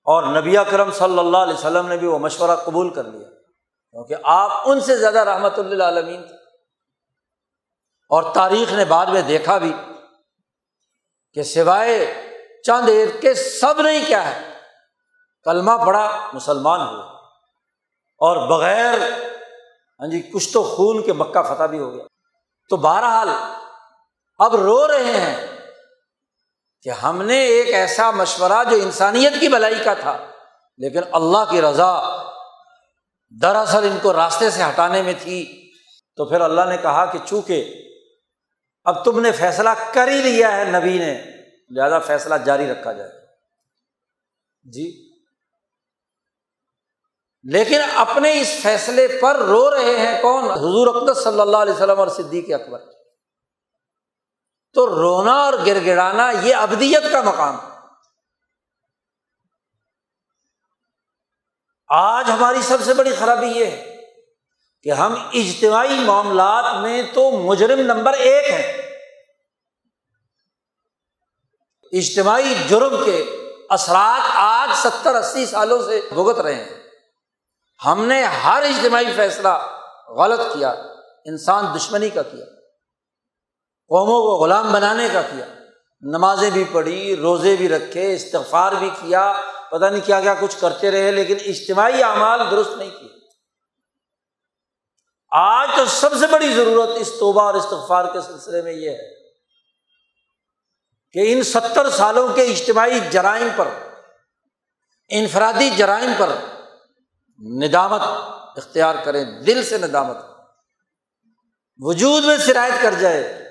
اور 0.03 0.41
نبی 0.41 0.57
اکرم 0.57 0.91
صلی 0.91 1.19
اللہ 1.19 1.37
علیہ 1.37 1.53
وسلم 1.53 1.87
نے 1.87 1.97
بھی 1.97 2.07
وہ 2.07 2.19
مشورہ 2.19 2.55
قبول 2.55 2.93
کر 2.93 3.03
لیا۔ 3.03 3.29
کیونکہ 3.91 4.15
آپ 4.23 4.51
ان 4.65 4.79
سے 4.79 4.97
زیادہ 4.97 5.19
رحمت 5.19 5.59
اللہ 5.59 5.83
عالمین 5.83 6.27
تھے 6.27 6.36
اور 8.09 8.33
تاریخ 8.33 8.73
نے 8.73 8.85
بعد 8.85 9.05
میں 9.05 9.21
دیکھا 9.21 9.57
بھی 9.57 9.73
کہ 11.33 11.43
سوائے 11.43 12.13
چند 12.63 12.89
عید 12.89 13.21
کے 13.21 13.33
سب 13.33 13.81
نہیں 13.81 14.05
کیا 14.07 14.35
ہے، 14.35 14.53
کلمہ 15.43 15.71
پڑا 15.85 16.29
مسلمان 16.33 16.81
ہوا۔ 16.81 17.05
اور 18.19 18.47
بغیر 18.47 18.99
ہاں 19.99 20.07
جی 20.07 20.21
کچھ 20.21 20.53
تو 20.53 20.63
خون 20.63 21.03
کے 21.03 21.13
مکہ 21.13 21.41
فتح 21.41 21.65
بھی 21.65 21.79
ہو 21.79 21.93
گیا۔ 21.93 22.03
تو 22.69 22.77
بہرحال 22.77 23.29
اب 24.39 24.55
رو 24.55 24.87
رہے 24.87 25.03
ہیں 25.03 25.47
کہ 26.81 26.89
ہم 26.89 27.21
نے 27.21 27.37
ایک 27.37 27.73
ایسا 27.73 28.11
مشورہ 28.11 28.63
جو 28.69 28.75
انسانیت 28.75 29.33
کی 29.39 29.47
بلائی 29.47 29.83
کا 29.83 29.93
تھا، 29.93 30.17
لیکن 30.77 31.01
اللہ 31.11 31.43
کی 31.49 31.61
رضا 31.61 32.23
دراصل 33.41 33.83
ان 33.83 33.97
کو 34.01 34.13
راستے 34.13 34.49
سے 34.49 34.63
ہٹانے 34.63 35.01
میں 35.01 35.13
تھی۔ 35.19 35.71
تو 36.15 36.25
پھر 36.25 36.41
اللہ 36.41 36.61
نے 36.61 36.77
کہا 36.77 37.05
کہ 37.05 37.19
چونکہ 37.25 37.86
اب 38.87 39.05
تم 39.05 39.19
نے 39.19 39.31
فیصلہ 39.31 39.69
کر 39.93 40.07
ہی 40.07 40.21
لیا 40.21 40.57
ہے 40.57 40.63
نبی 40.65 40.97
نے، 40.97 41.23
لہٰذا 41.69 41.99
فیصلہ 41.99 42.35
جاری 42.45 42.71
رکھا 42.71 42.91
جائے۔ 42.91 43.11
جی۔ 44.63 45.13
لیکن 47.43 47.81
اپنے 47.95 48.41
اس 48.41 48.59
فیصلے 48.61 49.07
پر 49.21 49.35
رو 49.35 49.71
رہے 49.71 50.07
ہیں 50.07 50.21
کون؟ 50.21 50.43
حضور 50.43 50.95
اقدس 50.95 51.23
صلی 51.23 51.41
اللہ 51.41 51.57
علیہ 51.57 51.73
وسلم 51.73 51.99
اور 51.99 52.07
صدیق 52.07 52.61
اکبر۔ 52.61 52.79
تو 54.73 54.87
رونا 54.87 55.33
اور 55.33 55.53
گر 55.65 55.85
گڑانا 55.85 56.31
یہ 56.41 56.55
ابدیت 56.55 57.03
کا 57.11 57.21
مقام 57.21 57.55
آج 61.87 62.31
ہماری 62.31 62.61
سب 62.61 62.77
سے 62.85 62.93
بڑی 62.93 63.15
خرابی 63.19 63.47
یہ 63.47 63.65
ہے۔ 63.65 63.96
کہ 64.87 64.91
ہم 64.91 65.13
اجتماعی 65.33 65.99
معاملات 65.99 66.81
میں 66.81 67.01
تو 67.13 67.31
مجرم 67.31 67.79
نمبر 67.79 68.13
ایک 68.13 68.45
ہیں۔ 68.51 68.67
اجتماعی 71.91 72.53
جرم 72.67 73.03
کے 73.05 73.17
اثرات 73.69 74.29
آج 74.33 74.69
ستر 74.75 75.15
اسی 75.15 75.45
سالوں 75.45 75.81
سے 75.81 76.01
بھگت 76.13 76.39
رہے 76.39 76.55
ہیں۔ 76.55 76.83
ہم 77.85 78.05
نے 78.05 78.23
ہر 78.23 78.63
اجتماعی 78.63 79.05
فیصلہ 79.15 79.57
غلط 80.09 80.39
کیا، 80.53 80.69
انسان 81.25 81.65
دشمنی 81.75 82.09
کا 82.09 82.21
کیا، 82.21 82.45
قوموں 83.89 84.21
کو 84.21 84.43
غلام 84.43 84.71
بنانے 84.73 85.07
کا 85.13 85.21
کیا، 85.21 85.45
نمازیں 86.01 86.49
بھی 86.49 86.63
پڑھی، 86.71 87.15
روزے 87.15 87.55
بھی 87.55 87.69
رکھے، 87.69 88.13
استغفار 88.13 88.71
بھی 88.71 88.89
کیا، 88.89 89.33
پتہ 89.71 89.85
نہیں 89.85 90.05
کیا 90.05 90.21
کیا 90.21 90.33
کچھ 90.39 90.57
کرتے 90.59 90.91
رہے، 90.91 91.11
لیکن 91.11 91.35
اجتماعی 91.45 92.03
اعمال 92.03 92.39
درست 92.51 92.77
نہیں 92.77 92.89
کیے۔ 92.89 93.06
آج 95.31 95.69
تو 95.75 95.85
سب 95.85 96.09
سے 96.19 96.27
بڑی 96.27 96.53
ضرورت 96.53 96.89
اس 96.95 97.11
توبہ 97.19 97.41
اور 97.41 97.53
استغفار 97.53 98.13
کے 98.13 98.21
سلسلے 98.21 98.61
میں 98.61 98.73
یہ 98.73 98.89
ہے 98.89 99.15
کہ 101.11 101.33
ان 101.33 101.43
ستر 101.43 101.89
سالوں 101.89 102.27
کے 102.27 102.41
اجتماعی 102.41 102.99
جرائم 102.99 103.47
پر، 103.55 103.67
انفرادی 105.09 105.69
جرائم 105.69 106.11
پر 106.17 106.29
ندامت 107.63 108.01
اختیار 108.57 108.95
کریں، 109.03 109.25
دل 109.25 109.63
سے 109.63 109.77
ندامت، 109.77 110.17
وجود 111.77 112.25
میں 112.25 112.37
شرائط 112.37 112.73
کر 112.81 112.93
جائے، 112.93 113.49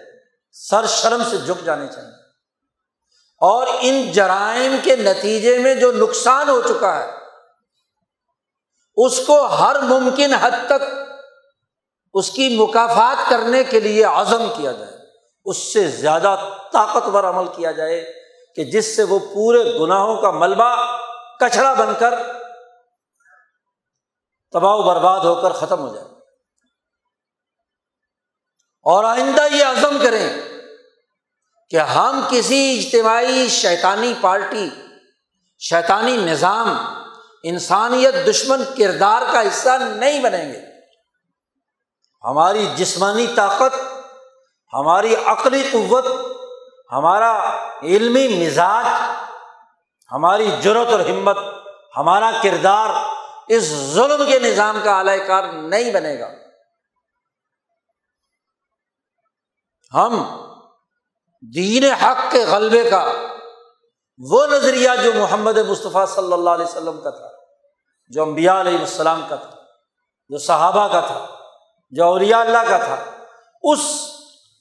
سر 0.52 0.86
شرم 0.86 1.22
سے 1.30 1.38
جھک 1.38 1.64
جانے 1.64 1.86
چاہیے۔ 1.94 2.10
اور 3.40 3.66
ان 3.80 4.12
جرائم 4.12 4.76
کے 4.84 4.96
نتیجے 4.96 5.58
میں 5.58 5.74
جو 5.74 5.92
نقصان 5.92 6.48
ہو 6.48 6.62
چکا 6.62 6.98
ہے، 6.98 7.12
اس 8.96 9.20
کو 9.26 9.46
ہر 9.46 9.80
ممکن 9.80 10.34
حد 10.34 10.50
تک 10.66 10.82
اس 12.16 12.30
کی 12.30 12.56
مقافات 12.56 13.30
کرنے 13.30 13.64
کے 13.64 13.80
لیے 13.80 14.04
عزم 14.04 14.52
کیا 14.56 14.72
جائے، 14.72 14.92
اس 15.44 15.72
سے 15.72 15.88
زیادہ 15.88 16.36
طاقتور 16.72 17.24
عمل 17.24 17.46
کیا 17.56 17.70
جائے 17.70 18.12
کہ 18.56 18.64
جس 18.64 18.96
سے 18.96 19.02
وہ 19.02 19.18
پورے 19.18 19.78
گناہوں 19.78 20.22
کا 20.22 20.30
ملبہ 20.30 20.98
کچڑا 21.40 21.72
بن 21.72 21.92
کر 21.98 22.14
تباہ 24.52 24.74
و 24.74 24.82
برباد 24.82 25.20
ہو 25.20 25.34
کر 25.34 25.50
ختم 25.50 25.80
ہو 25.80 25.94
جائے۔ 25.94 26.06
اور 28.82 29.04
آئندہ 29.04 29.54
یہ 29.54 29.64
عزم 29.64 29.96
کریں 30.02 30.40
کہ 31.70 31.76
ہم 31.76 32.20
کسی 32.30 32.78
اجتماعی 32.78 33.48
شیطانی 33.48 34.14
پارٹی، 34.20 34.70
شیطانی 35.58 36.16
نظام، 36.16 36.76
انسانیت 37.42 38.14
دشمن 38.26 38.62
کردار 38.78 39.22
کا 39.32 39.40
حصہ 39.40 39.68
نہیں 39.68 40.20
بنیں 40.20 40.52
گے۔ 40.52 40.75
ہماری 42.26 42.66
جسمانی 42.74 43.26
طاقت، 43.36 43.74
ہماری 44.72 45.14
عقلی 45.14 45.62
قوت، 45.72 46.06
ہمارا 46.92 47.32
علمی 47.82 48.26
مزاج، 48.28 48.86
ہماری 50.12 50.50
جرت 50.60 50.92
اور 50.92 51.00
ہمت، 51.00 51.36
ہمارا 51.96 52.30
کردار 52.42 52.90
اس 53.48 53.68
ظلم 53.92 54.24
کے 54.26 54.38
نظام 54.38 54.78
کا 54.84 54.96
اعلی 54.98 55.18
کار 55.26 55.44
نہیں 55.52 55.90
بنے 55.92 56.18
گا۔ 56.20 56.30
ہم 59.92 60.16
دین 61.54 61.84
حق 61.92 62.30
کے 62.30 62.44
غلبے 62.44 62.82
کا 62.90 63.04
وہ 64.20 64.46
نظریہ 64.46 64.90
جو 65.02 65.12
محمد 65.14 65.58
مصطفیٰ 65.58 66.06
صلی 66.06 66.32
اللہ 66.32 66.50
علیہ 66.50 66.64
وسلم 66.64 67.00
کا 67.00 67.10
تھا، 67.10 67.28
جو 68.08 68.22
امبیا 68.22 68.60
علیہ 68.60 68.78
السلام 68.78 69.22
کا 69.28 69.36
تھا، 69.36 69.50
جو 70.30 70.38
صحابہ 70.38 70.86
کا 70.88 71.00
تھا 71.00 71.35
جو 71.92 72.04
اولیاء 72.04 72.40
اللہ 72.40 72.68
کا 72.68 72.78
تھا، 72.78 72.94
اس 73.64 73.80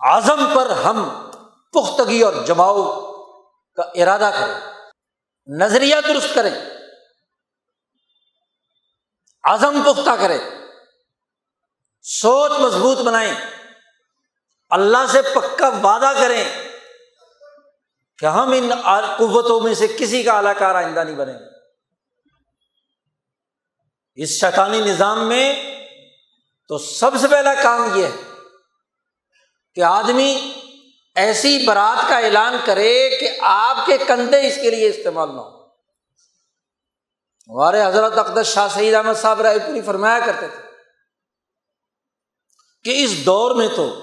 عزم 0.01 0.45
پر 0.53 0.69
ہم 0.83 1.03
پختگی 1.73 2.21
اور 2.23 2.33
جماؤ 2.45 2.83
کا 3.77 3.83
ارادہ 3.95 4.29
کریں، 4.39 4.55
نظریہ 5.47 5.95
درست 6.07 6.35
کریں 6.35 6.53
عزم 9.43 9.81
پختہ 9.85 10.15
کریں، 10.19 10.37
سوچ 12.05 12.51
مضبوط 12.59 13.01
بنائیں، 13.05 13.33
اللہ 14.71 15.05
سے 15.11 15.21
پکا 15.33 15.67
وعدہ 15.83 16.11
کریں 16.19 16.43
کہ 18.19 18.25
ہم 18.25 18.51
ان 18.51 18.71
قوتوں 19.17 19.59
میں 19.61 19.73
سے 19.73 19.87
کسی 19.97 20.23
کا 20.23 20.33
اعلی 20.33 20.53
کار 20.59 20.75
آئندہ 20.75 20.99
نہیں 20.99 21.15
بنے 21.15 21.33
اس 24.17 24.39
شیطانی 24.39 24.79
نظام 24.81 25.27
میں 25.27 25.45
تو 26.67 26.77
سب 26.77 27.11
سے 27.21 27.27
پہلا 27.27 27.53
کام 27.53 27.99
یہ 27.99 28.05
ہے 28.05 28.11
کہ 29.75 29.83
آدمی 29.83 30.53
ایسی 31.15 31.65
برات 31.67 32.09
کا 32.09 32.17
اعلان 32.17 32.57
کرے 32.65 33.17
کہ 33.19 33.37
آپ 33.41 33.85
کے 33.85 33.97
کندھے 33.97 34.47
اس 34.47 34.55
کے 34.55 34.69
لیے 34.69 34.89
استعمال 34.89 35.35
نہ 35.35 35.41
ہو 35.41 35.65
ہمارے 37.47 37.85
حضرت 37.85 38.17
اقدس 38.17 38.47
شاہ 38.47 38.67
سعید 38.67 38.93
احمد 38.93 39.13
صاحب 39.21 39.41
رائے 39.41 39.59
پوری 39.59 39.81
فرمایا 39.81 40.19
کرتے 40.25 40.47
تھے 40.47 40.61
کہ 42.83 43.03
اس 43.03 43.25
دور 43.25 43.55
میں 43.55 43.67
تو 43.75 43.95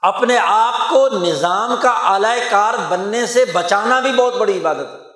اپنے 0.00 0.38
آپ 0.42 0.90
کو 0.90 1.08
نظام 1.08 1.74
کا 1.82 1.90
اعلی 1.90 2.48
کار 2.50 2.74
بننے 2.88 3.26
سے 3.26 3.44
بچانا 3.44 4.00
بھی 4.00 4.12
بہت 4.12 4.34
بڑی 4.34 4.58
عبادت 4.58 4.86
ہے۔ 4.94 5.06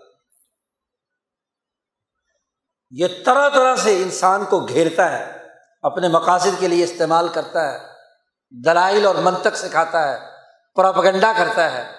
یہ 2.90 3.06
طرح 3.24 3.48
طرح 3.48 3.76
سے 3.76 3.96
انسان 4.02 4.44
کو 4.44 4.66
گھیرتا 4.66 5.18
ہے۔ 5.18 5.39
اپنے 5.82 6.08
مقاصد 6.08 6.60
کے 6.60 6.68
لیے 6.68 6.84
استعمال 6.84 7.28
کرتا 7.28 7.72
ہے، 7.72 7.78
دلائل 8.64 9.06
اور 9.06 9.14
منطق 9.14 9.54
سکھاتا 9.54 10.08
ہے، 10.08 10.18
پراپگنڈا 10.74 11.32
کرتا 11.38 11.72
ہے، 11.72 11.92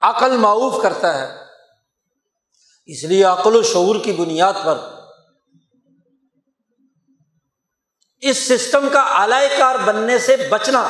عقل 0.00 0.36
معاوف 0.36 0.82
کرتا 0.82 1.20
ہے۔ 1.20 1.36
اس 2.86 3.04
لیے 3.04 3.24
عقل 3.24 3.56
و 3.56 3.62
شعور 3.62 3.96
کی 4.04 4.12
بنیاد 4.12 4.52
پر 4.64 4.78
اس 8.20 8.48
سسٹم 8.48 8.88
کا 8.92 9.00
اعلی 9.00 9.58
کار 9.58 9.74
بننے 9.84 10.18
سے 10.18 10.36
بچنا 10.50 10.80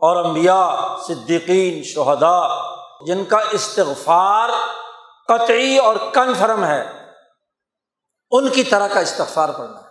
اور 0.00 0.24
انبیاء، 0.24 0.96
صدیقین 1.06 1.84
شہدا 1.84 2.68
جن 3.06 3.24
کا 3.24 3.38
استغفار 3.52 4.48
قطعی 5.28 5.78
اور 5.78 5.96
کنفرم 6.14 6.64
ہے، 6.64 7.10
ان 8.30 8.48
کی 8.48 8.64
طرح 8.64 8.88
کا 8.88 9.00
استغفار 9.00 9.48
پڑھنا 9.48 9.80
ہے۔ 9.80 9.87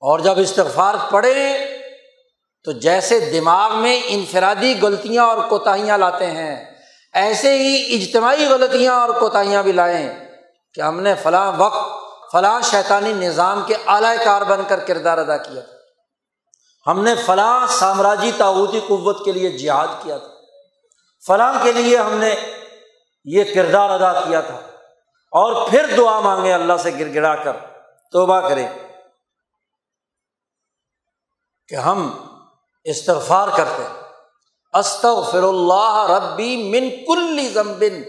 اور 0.00 0.18
جب 0.18 0.34
استغفار 0.36 0.94
پڑھے 1.10 1.58
تو 2.64 2.72
جیسے 2.72 3.20
دماغ 3.20 3.74
میں 3.74 4.00
انفرادی 4.06 4.74
غلطیاں 4.82 5.24
اور 5.24 5.48
کوتاہیاں 5.48 5.98
لاتے 5.98 6.26
ہیں، 6.26 6.74
ایسے 7.12 7.58
ہی 7.58 7.96
اجتماعی 7.96 8.46
غلطیاں 8.46 8.94
اور 8.94 9.08
کوتاہیاں 9.08 9.62
بھی 9.62 9.72
لائیں 9.72 10.28
کہ 10.74 10.80
ہم 10.80 11.00
نے 11.00 11.14
فلاں 11.14 11.52
وقت، 11.56 11.90
فلاں 12.32 12.60
شیطانی 12.60 13.12
نظام 13.12 13.62
کے 13.66 13.74
اعلی 13.86 14.24
کار 14.24 14.42
بن 14.42 14.60
کر 14.68 14.78
کردار 14.78 15.18
ادا 15.18 15.36
کیا 15.36 15.60
تھا۔ 15.60 15.76
ہم 16.90 17.02
نے 17.02 17.14
فلاں 17.26 17.66
سامراجی 17.66 18.30
تعوتی 18.36 18.80
قوت 18.80 19.24
کے 19.24 19.32
لیے 19.32 19.50
جہاد 19.50 19.88
کیا 20.02 20.18
تھا۔ 20.18 20.28
فلاں 21.26 21.52
کے 21.62 21.72
لیے 21.72 21.96
ہم 21.96 22.14
نے 22.14 22.34
یہ 23.24 23.44
کردار 23.54 23.90
ادا 23.90 24.20
کیا 24.20 24.40
تھا۔ 24.40 24.56
اور 25.32 25.68
پھر 25.68 25.86
دعا 25.96 26.20
مانگے 26.20 26.52
اللہ 26.52 26.72
سے 26.82 26.90
گر 26.98 27.14
گڑا 27.14 27.34
کر، 27.34 27.52
توبہ 28.12 28.48
کرے۔ 28.48 28.66
کہ 31.68 31.74
ہم 31.74 32.10
استغفار 32.84 33.48
کرتے 33.56 33.82
ہیں۔ 33.82 34.02
استغفر 34.72 35.42
اللہ 35.42 36.06
ربی 36.10 36.56
من 36.56 36.90
کل 37.06 37.48
زمبن 37.52 38.02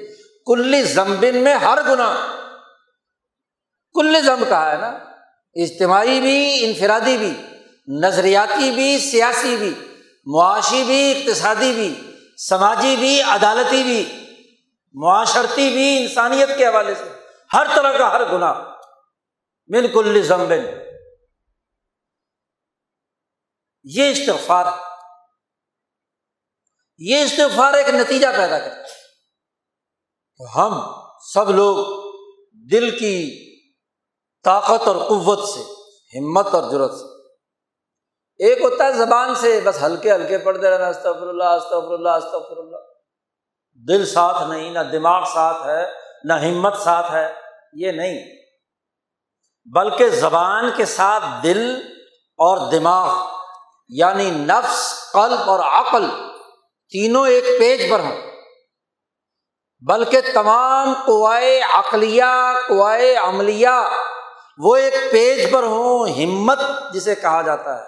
کل 0.45 0.84
زمبن 0.84 1.38
میں 1.38 1.55
ہر 1.55 1.80
گنا 1.88 2.16
کل 3.93 4.22
زم 4.22 4.43
کہا 4.49 4.72
ہے 4.72 4.78
نا؟ 4.78 4.89
اجتماعی 5.53 6.20
بھی، 6.20 6.66
انفرادی 6.66 7.18
بھی، 7.18 7.34
نظریاتی 7.88 8.72
بھی، 8.72 8.99
سیاسی 8.99 9.55
بھی، 9.55 9.74
معاشی 10.26 10.84
بھی، 10.84 11.12
اقتصادی 11.12 11.72
بھی، 11.74 12.12
سماجی 12.49 12.95
بھی، 12.95 13.22
عدالتی 13.22 13.84
بھی، 13.84 14.20
معاشرتی 14.93 15.70
بھی، 15.70 15.97
انسانیت 15.97 16.58
کے 16.58 16.68
حوالے 16.68 16.95
سے 16.95 17.10
ہر 17.53 17.68
طرح 17.76 17.97
کا 17.97 18.12
ہر 18.12 18.32
گنا 18.32 18.53
من 19.68 19.88
کل 19.88 20.22
زمبن 20.22 20.86
یہ 23.95 24.11
استغفار 24.11 24.65
یہ 26.97 27.21
استغفار 27.21 27.73
ایک 27.73 27.89
نتیجہ 27.89 28.27
پیدا 28.38 28.59
کرتا 28.59 28.81
ہے۔ 28.81 28.83
تو 30.38 30.55
ہم 30.55 31.01
سب 31.33 31.49
لوگ 31.49 31.85
دل 32.71 32.99
کی 32.99 33.31
طاقت 34.43 34.88
اور 34.88 34.95
قوت 34.95 35.49
سے، 35.49 35.61
ہمت 36.19 36.47
اور 36.53 36.71
ضرورت 36.71 36.91
سے۔ 36.91 37.05
ایک 38.43 38.61
ہوتا 38.61 38.85
ہے 38.85 38.93
زبان 38.93 39.35
سے، 39.35 39.61
بس 39.63 39.83
ہلکے 39.83 40.11
ہلکے 40.11 40.38
پڑھتے 40.38 40.69
رہنا 40.69 40.88
استفر 40.88 41.27
اللہ 41.27 41.43
استفر 41.43 41.93
اللہ 41.93 42.09
استفر 42.09 42.57
اللہ 42.57 42.77
دل 43.88 44.05
ساتھ 44.05 44.49
نہیں، 44.49 44.71
نہ 44.71 44.79
دماغ 44.79 45.23
ساتھ 45.33 45.67
ہے، 45.67 45.85
نہ 46.23 46.33
ہمت 46.33 46.77
ساتھ 46.77 47.11
ہے، 47.11 47.33
یہ 47.73 47.91
نہیں۔ 47.91 48.35
بلکہ 49.65 50.09
زبان 50.09 50.71
کے 50.77 50.85
ساتھ 50.85 51.23
دل 51.43 51.81
اور 52.38 52.71
دماغ۔ 52.71 53.36
یعنی 53.89 54.31
نفس، 54.31 55.11
قلب 55.11 55.49
اور 55.49 55.59
عقل 55.59 56.05
تینوں 56.89 57.27
ایک 57.27 57.43
پیج 57.59 57.91
پر 57.91 57.99
ہوں 57.99 58.17
بلکہ 59.88 60.21
تمام 60.33 60.93
قوائے 61.05 61.61
عقلیہ، 61.73 62.53
قوائے 62.67 63.15
عملیہ 63.15 63.67
وہ 64.57 64.75
ایک 64.75 65.11
پیج 65.11 65.51
پر 65.51 65.63
ہوں، 65.63 66.23
ہمت 66.23 66.59
جسے 66.93 67.15
کہا 67.15 67.41
جاتا 67.41 67.79
ہے۔ 67.79 67.83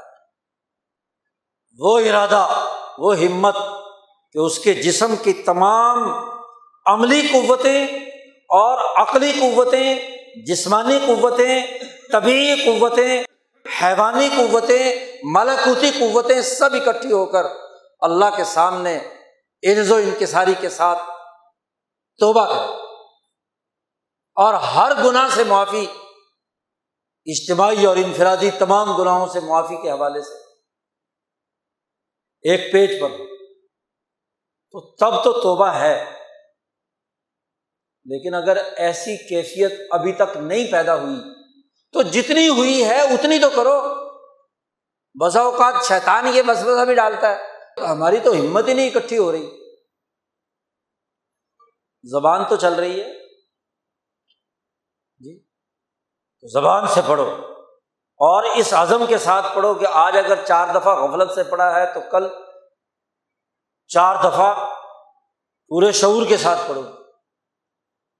وہ 1.79 1.99
ارادہ، 1.99 2.65
وہ 2.97 3.17
ہمت 3.17 3.55
کہ 4.33 4.37
اس 4.37 4.59
کے 4.59 4.73
جسم 4.73 5.15
کی 5.15 5.33
تمام 5.33 6.11
عملی 6.85 7.27
قوتیں 7.33 7.85
اور 8.49 9.01
عقلی 9.01 9.31
قوتیں، 9.39 9.99
جسمانی 10.45 10.99
قوتیں 11.07 11.61
طبی 12.11 12.55
قوتیں، 12.65 13.23
حیوانی 13.81 14.29
قوتیں 14.37 15.08
ملکوتی 15.23 15.91
قوتیں 15.99 16.41
سب 16.41 16.69
اکٹھی 16.73 17.11
ہو 17.11 17.25
کر 17.25 17.43
اللہ 17.99 18.25
کے 18.35 18.43
سامنے 18.43 18.97
عرض 19.67 19.91
و 19.91 19.95
انکساری 19.95 20.53
کے 20.59 20.69
ساتھ 20.69 20.99
توبہ 22.19 22.45
کرے 22.45 22.85
اور 24.35 24.53
ہر 24.53 24.91
گناہ 25.03 25.27
سے 25.35 25.43
معافی، 25.43 25.85
اجتماعی 27.25 27.85
اور 27.85 27.97
انفرادی 27.97 28.51
تمام 28.51 28.97
گناہوں 28.97 29.27
سے 29.27 29.39
معافی 29.39 29.81
کے 29.81 29.91
حوالے 29.91 30.21
سے۔ 30.21 30.33
ایک 32.49 32.71
پیج 32.71 33.01
پر۔ 33.01 33.09
تو 34.71 34.95
تب 34.95 35.23
تو 35.23 35.41
توبہ 35.41 35.67
ہے۔ 35.67 36.05
لیکن 38.05 38.33
اگر 38.33 38.57
ایسی 38.77 39.27
کیفیت 39.29 39.73
ابھی 39.91 40.11
تک 40.11 40.37
نہیں 40.37 40.71
پیدا 40.71 40.95
ہوئی، 40.95 41.19
تو 41.93 42.01
جتنی 42.01 42.47
ہوئی 42.47 42.83
ہے 42.83 43.01
اتنی 43.01 43.39
تو 43.39 43.49
کرو۔ 43.49 43.98
بسا 45.13 45.41
اوقات 45.41 45.73
شیطان 45.83 46.27
یہ 46.27 46.41
بس 46.41 46.57
بسا 46.57 46.83
بھی 46.83 46.95
ڈالتا 46.95 47.35
ہے۔ 47.35 47.49
ہماری 47.87 48.19
تو 48.19 48.31
ہمت 48.31 48.67
ہی 48.67 48.73
نہیں 48.73 48.89
اکٹھی 48.89 49.17
ہو 49.17 49.31
رہی۔ 49.31 49.75
زبان 52.03 52.45
تو 52.45 52.55
چل 52.55 52.73
رہی 52.73 53.01
ہے۔ 53.01 53.27
جی۔ 55.17 55.43
زبان 56.53 56.87
سے 56.87 57.01
پڑھو۔ 57.07 57.35
اور 58.17 58.43
اس 58.43 58.73
عزم 58.73 59.05
کے 59.05 59.17
ساتھ 59.17 59.45
پڑھو 59.55 59.73
کہ 59.73 59.87
آج 59.91 60.17
اگر 60.17 60.45
چار 60.45 60.67
دفعہ 60.75 60.95
غفلت 60.95 61.31
سے 61.35 61.43
پڑھا 61.43 61.75
ہے 61.75 61.93
تو 61.93 61.99
کل 62.11 62.27
چار 63.87 64.15
دفعہ 64.15 64.67
پورے 65.67 65.91
شعور 65.91 66.25
کے 66.25 66.37
ساتھ 66.37 66.59
پڑھو۔ 66.67 66.81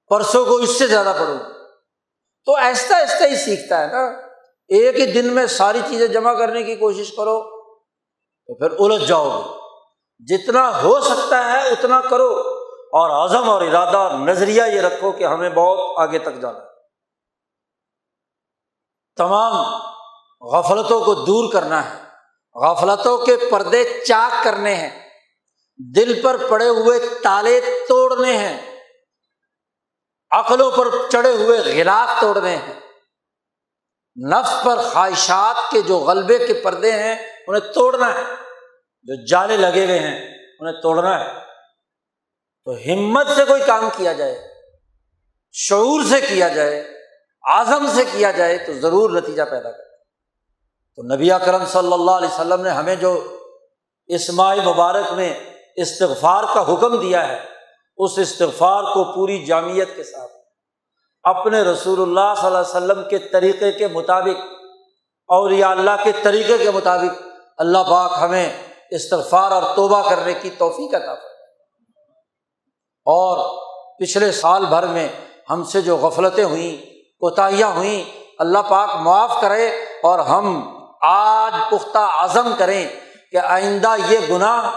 پرسوں 0.08 0.46
کو 0.46 0.56
اس 0.56 0.78
سے 0.78 0.86
زیادہ 0.86 1.12
پڑھو۔ 1.18 1.38
تو 2.44 2.56
ایسا 2.56 2.96
ایسا 2.96 3.24
ہی 3.24 3.36
سیکھتا 3.36 3.80
ہے 3.80 3.86
نا۔ 3.86 4.29
ایک 4.70 5.00
ہی 5.00 5.12
دن 5.12 5.34
میں 5.34 5.46
ساری 5.46 5.80
چیزیں 5.88 6.06
جمع 6.06 6.32
کرنے 6.32 6.62
کی 6.62 6.76
کوشش 6.76 7.10
کرو، 7.10 7.42
تو 8.46 8.54
پھر 8.54 8.78
الجھ 8.78 9.04
جاؤ 9.04 9.40
گے۔ 9.40 9.60
جتنا 10.26 10.82
ہو 10.82 11.00
سکتا 11.00 11.52
ہے 11.52 11.68
اتنا 11.68 12.00
کرو۔ 12.00 12.56
اور 12.92 13.24
عزم 13.24 13.50
اور 13.50 13.62
ارادہ 13.62 13.96
اور 13.96 14.10
نظریہ 14.18 14.62
یہ 14.62 14.80
رکھو 14.80 15.12
کہ 15.12 15.24
ہمیں 15.24 15.50
بہت 15.50 15.98
آگے 15.98 16.18
تک 16.18 16.40
جانا 16.42 16.58
ہے۔ 16.58 16.64
تمام 19.16 19.66
غفلتوں 20.40 21.04
کو 21.04 21.14
دور 21.14 21.52
کرنا 21.52 21.90
ہے۔ 21.90 22.02
غفلتوں 22.54 23.18
کے 23.18 23.36
پردے 23.50 24.04
چاک 24.06 24.44
کرنے 24.44 24.74
ہیں۔ 24.74 25.08
دل 25.96 26.22
پر 26.22 26.36
پڑے 26.50 26.68
ہوئے 26.68 26.98
تالے 27.22 27.60
توڑنے 27.88 28.36
ہیں۔ 28.36 28.80
عقلوں 30.30 30.70
پر 30.70 30.88
چڑھے 31.08 31.32
ہوئے 31.32 31.58
غلاف 31.58 32.20
توڑنے 32.20 32.56
ہیں۔ 32.56 32.79
نفس 34.28 34.64
پر 34.64 34.76
خواہشات 34.92 35.70
کے 35.70 35.82
جو 35.82 35.98
غلبے 35.98 36.46
کے 36.46 36.54
پردے 36.64 36.92
ہیں، 36.92 37.14
انہیں 37.48 37.72
توڑنا 37.72 38.14
ہے۔ 38.14 38.22
جو 39.02 39.26
جالے 39.26 39.56
لگے 39.56 39.84
ہوئے 39.84 39.98
ہیں، 39.98 40.38
انہیں 40.60 40.82
توڑنا 40.82 41.20
ہے۔ 41.20 41.28
تو 42.64 42.72
ہمت 42.72 43.26
سے 43.36 43.44
کوئی 43.44 43.62
کام 43.66 43.88
کیا 43.96 44.12
جائے، 44.12 44.48
شعور 45.52 46.00
سے 46.10 46.20
کیا 46.20 46.48
جائے 46.48 46.80
اعظم 47.44 47.86
سے 47.94 48.04
کیا 48.12 48.30
جائے، 48.30 48.58
تو 48.58 48.72
ضرور 48.72 49.10
نتیجہ 49.10 49.42
پیدا 49.42 49.70
کرے 49.70 49.96
تو 50.96 51.14
نبی 51.14 51.28
کرم 51.46 51.64
صلی 51.66 51.92
اللہ 51.92 52.10
علیہ 52.10 52.28
وسلم 52.28 52.62
نے 52.62 52.70
ہمیں 52.70 52.96
جو 52.96 53.36
اسماعی 54.06 54.60
مبارک 54.60 55.12
میں 55.12 55.34
استغفار 55.76 56.44
کا 56.54 56.72
حکم 56.72 57.00
دیا 57.00 57.28
ہے، 57.28 57.40
اس 57.96 58.18
استغفار 58.18 58.82
کو 58.82 59.14
پوری 59.14 59.44
جامعت 59.44 59.96
کے 59.96 60.04
ساتھ۔ 60.04 60.39
اپنے 61.24 61.62
رسول 61.62 62.02
اللہ 62.02 62.34
صلی 62.36 62.46
اللہ 62.46 62.58
علیہ 62.58 62.76
وسلم 62.76 63.08
کے 63.08 63.18
طریقے 63.18 63.72
کے 63.72 63.88
مطابق 63.88 64.42
اور 65.28 65.50
یا 65.50 65.70
اللہ 65.70 65.90
کے 66.04 66.12
طریقے 66.22 66.58
کے 66.58 66.70
مطابق 66.70 67.22
اللہ 67.58 67.78
پاک 67.78 68.12
ہمیں 68.20 68.52
استغفار 68.90 69.50
اور 69.50 69.62
توبہ 69.76 70.10
کرنے 70.10 70.34
کی 70.34 70.50
توفیق 70.50 70.94
عطا 70.94 71.12
اور 73.06 73.60
پچھلے 73.98 74.32
سال 74.32 74.64
بھر 74.64 74.86
میں 74.86 75.08
ہم 75.50 75.64
سے 75.64 75.80
جو 75.80 75.96
غفلتیں 75.96 76.44
ہوئیں، 76.44 76.76
کوتاہیاں 77.20 77.70
ہوئیں، 77.70 78.04
اللہ 78.38 78.58
پاک 78.58 78.90
معاف 78.96 79.40
کرے 79.40 79.68
اور 80.02 80.18
ہم 80.18 80.76
آج 81.02 81.52
پختہ 81.70 81.98
عزم 81.98 82.52
کریں 82.58 82.88
کہ 83.32 83.36
آئندہ 83.36 83.94
یہ 84.08 84.18
گناہ، 84.30 84.70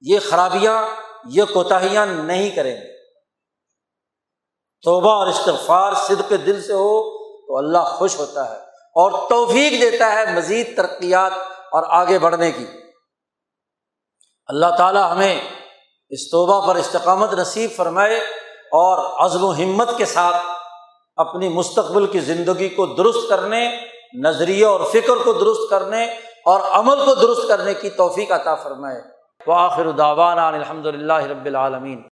یہ 0.00 0.18
خرابیاں، 0.30 0.86
یہ 1.24 1.44
کوتاہیاں 1.52 2.06
نہیں 2.06 2.50
کریں 2.50 2.76
گے۔ 2.76 2.99
توبہ 4.82 5.10
اور 5.10 5.26
استغفار 5.26 5.92
صدق 5.92 6.30
دل 6.30 6.62
سے 6.62 6.72
ہو 6.72 7.18
تو 7.46 7.58
اللہ 7.58 7.78
خوش 7.78 8.18
ہوتا 8.18 8.50
ہے 8.50 8.56
اور 8.94 9.28
توفیق 9.28 9.72
دیتا 9.82 10.12
ہے 10.12 10.34
مزید 10.34 10.76
ترقیات 10.76 11.32
اور 11.72 11.82
آگے 11.88 12.18
بڑھنے 12.18 12.52
کی۔ 12.52 12.66
اللہ 14.46 14.66
تعالیٰ 14.78 15.12
ہمیں 15.12 15.40
اس 16.08 16.30
توبہ 16.30 16.66
پر 16.66 16.74
استقامت 16.74 17.34
نصیب 17.34 17.70
فرمائے 17.76 18.16
اور 18.72 19.24
عزم 19.24 19.44
و 19.44 19.52
ہمت 19.52 19.88
کے 19.96 20.04
ساتھ 20.04 20.36
اپنی 21.16 21.48
مستقبل 21.48 22.06
کی 22.06 22.20
زندگی 22.20 22.68
کو 22.68 22.86
درست 22.86 23.28
کرنے، 23.28 23.76
نظریے 24.22 24.64
اور 24.64 24.80
فکر 24.92 25.16
کو 25.24 25.32
درست 25.32 25.70
کرنے 25.70 26.04
اور 26.44 26.60
عمل 26.60 27.04
کو 27.04 27.14
درست 27.14 27.48
کرنے 27.48 27.74
کی 27.74 27.90
توفیق 27.90 28.32
عطا 28.32 28.54
فرمائے۔ 28.54 29.00
وآخر 29.46 29.90
داوانہ 29.90 30.40
الحمد 30.40 30.86
للہ 30.86 31.12
رب 31.12 31.44
العالمین۔ 31.44 32.09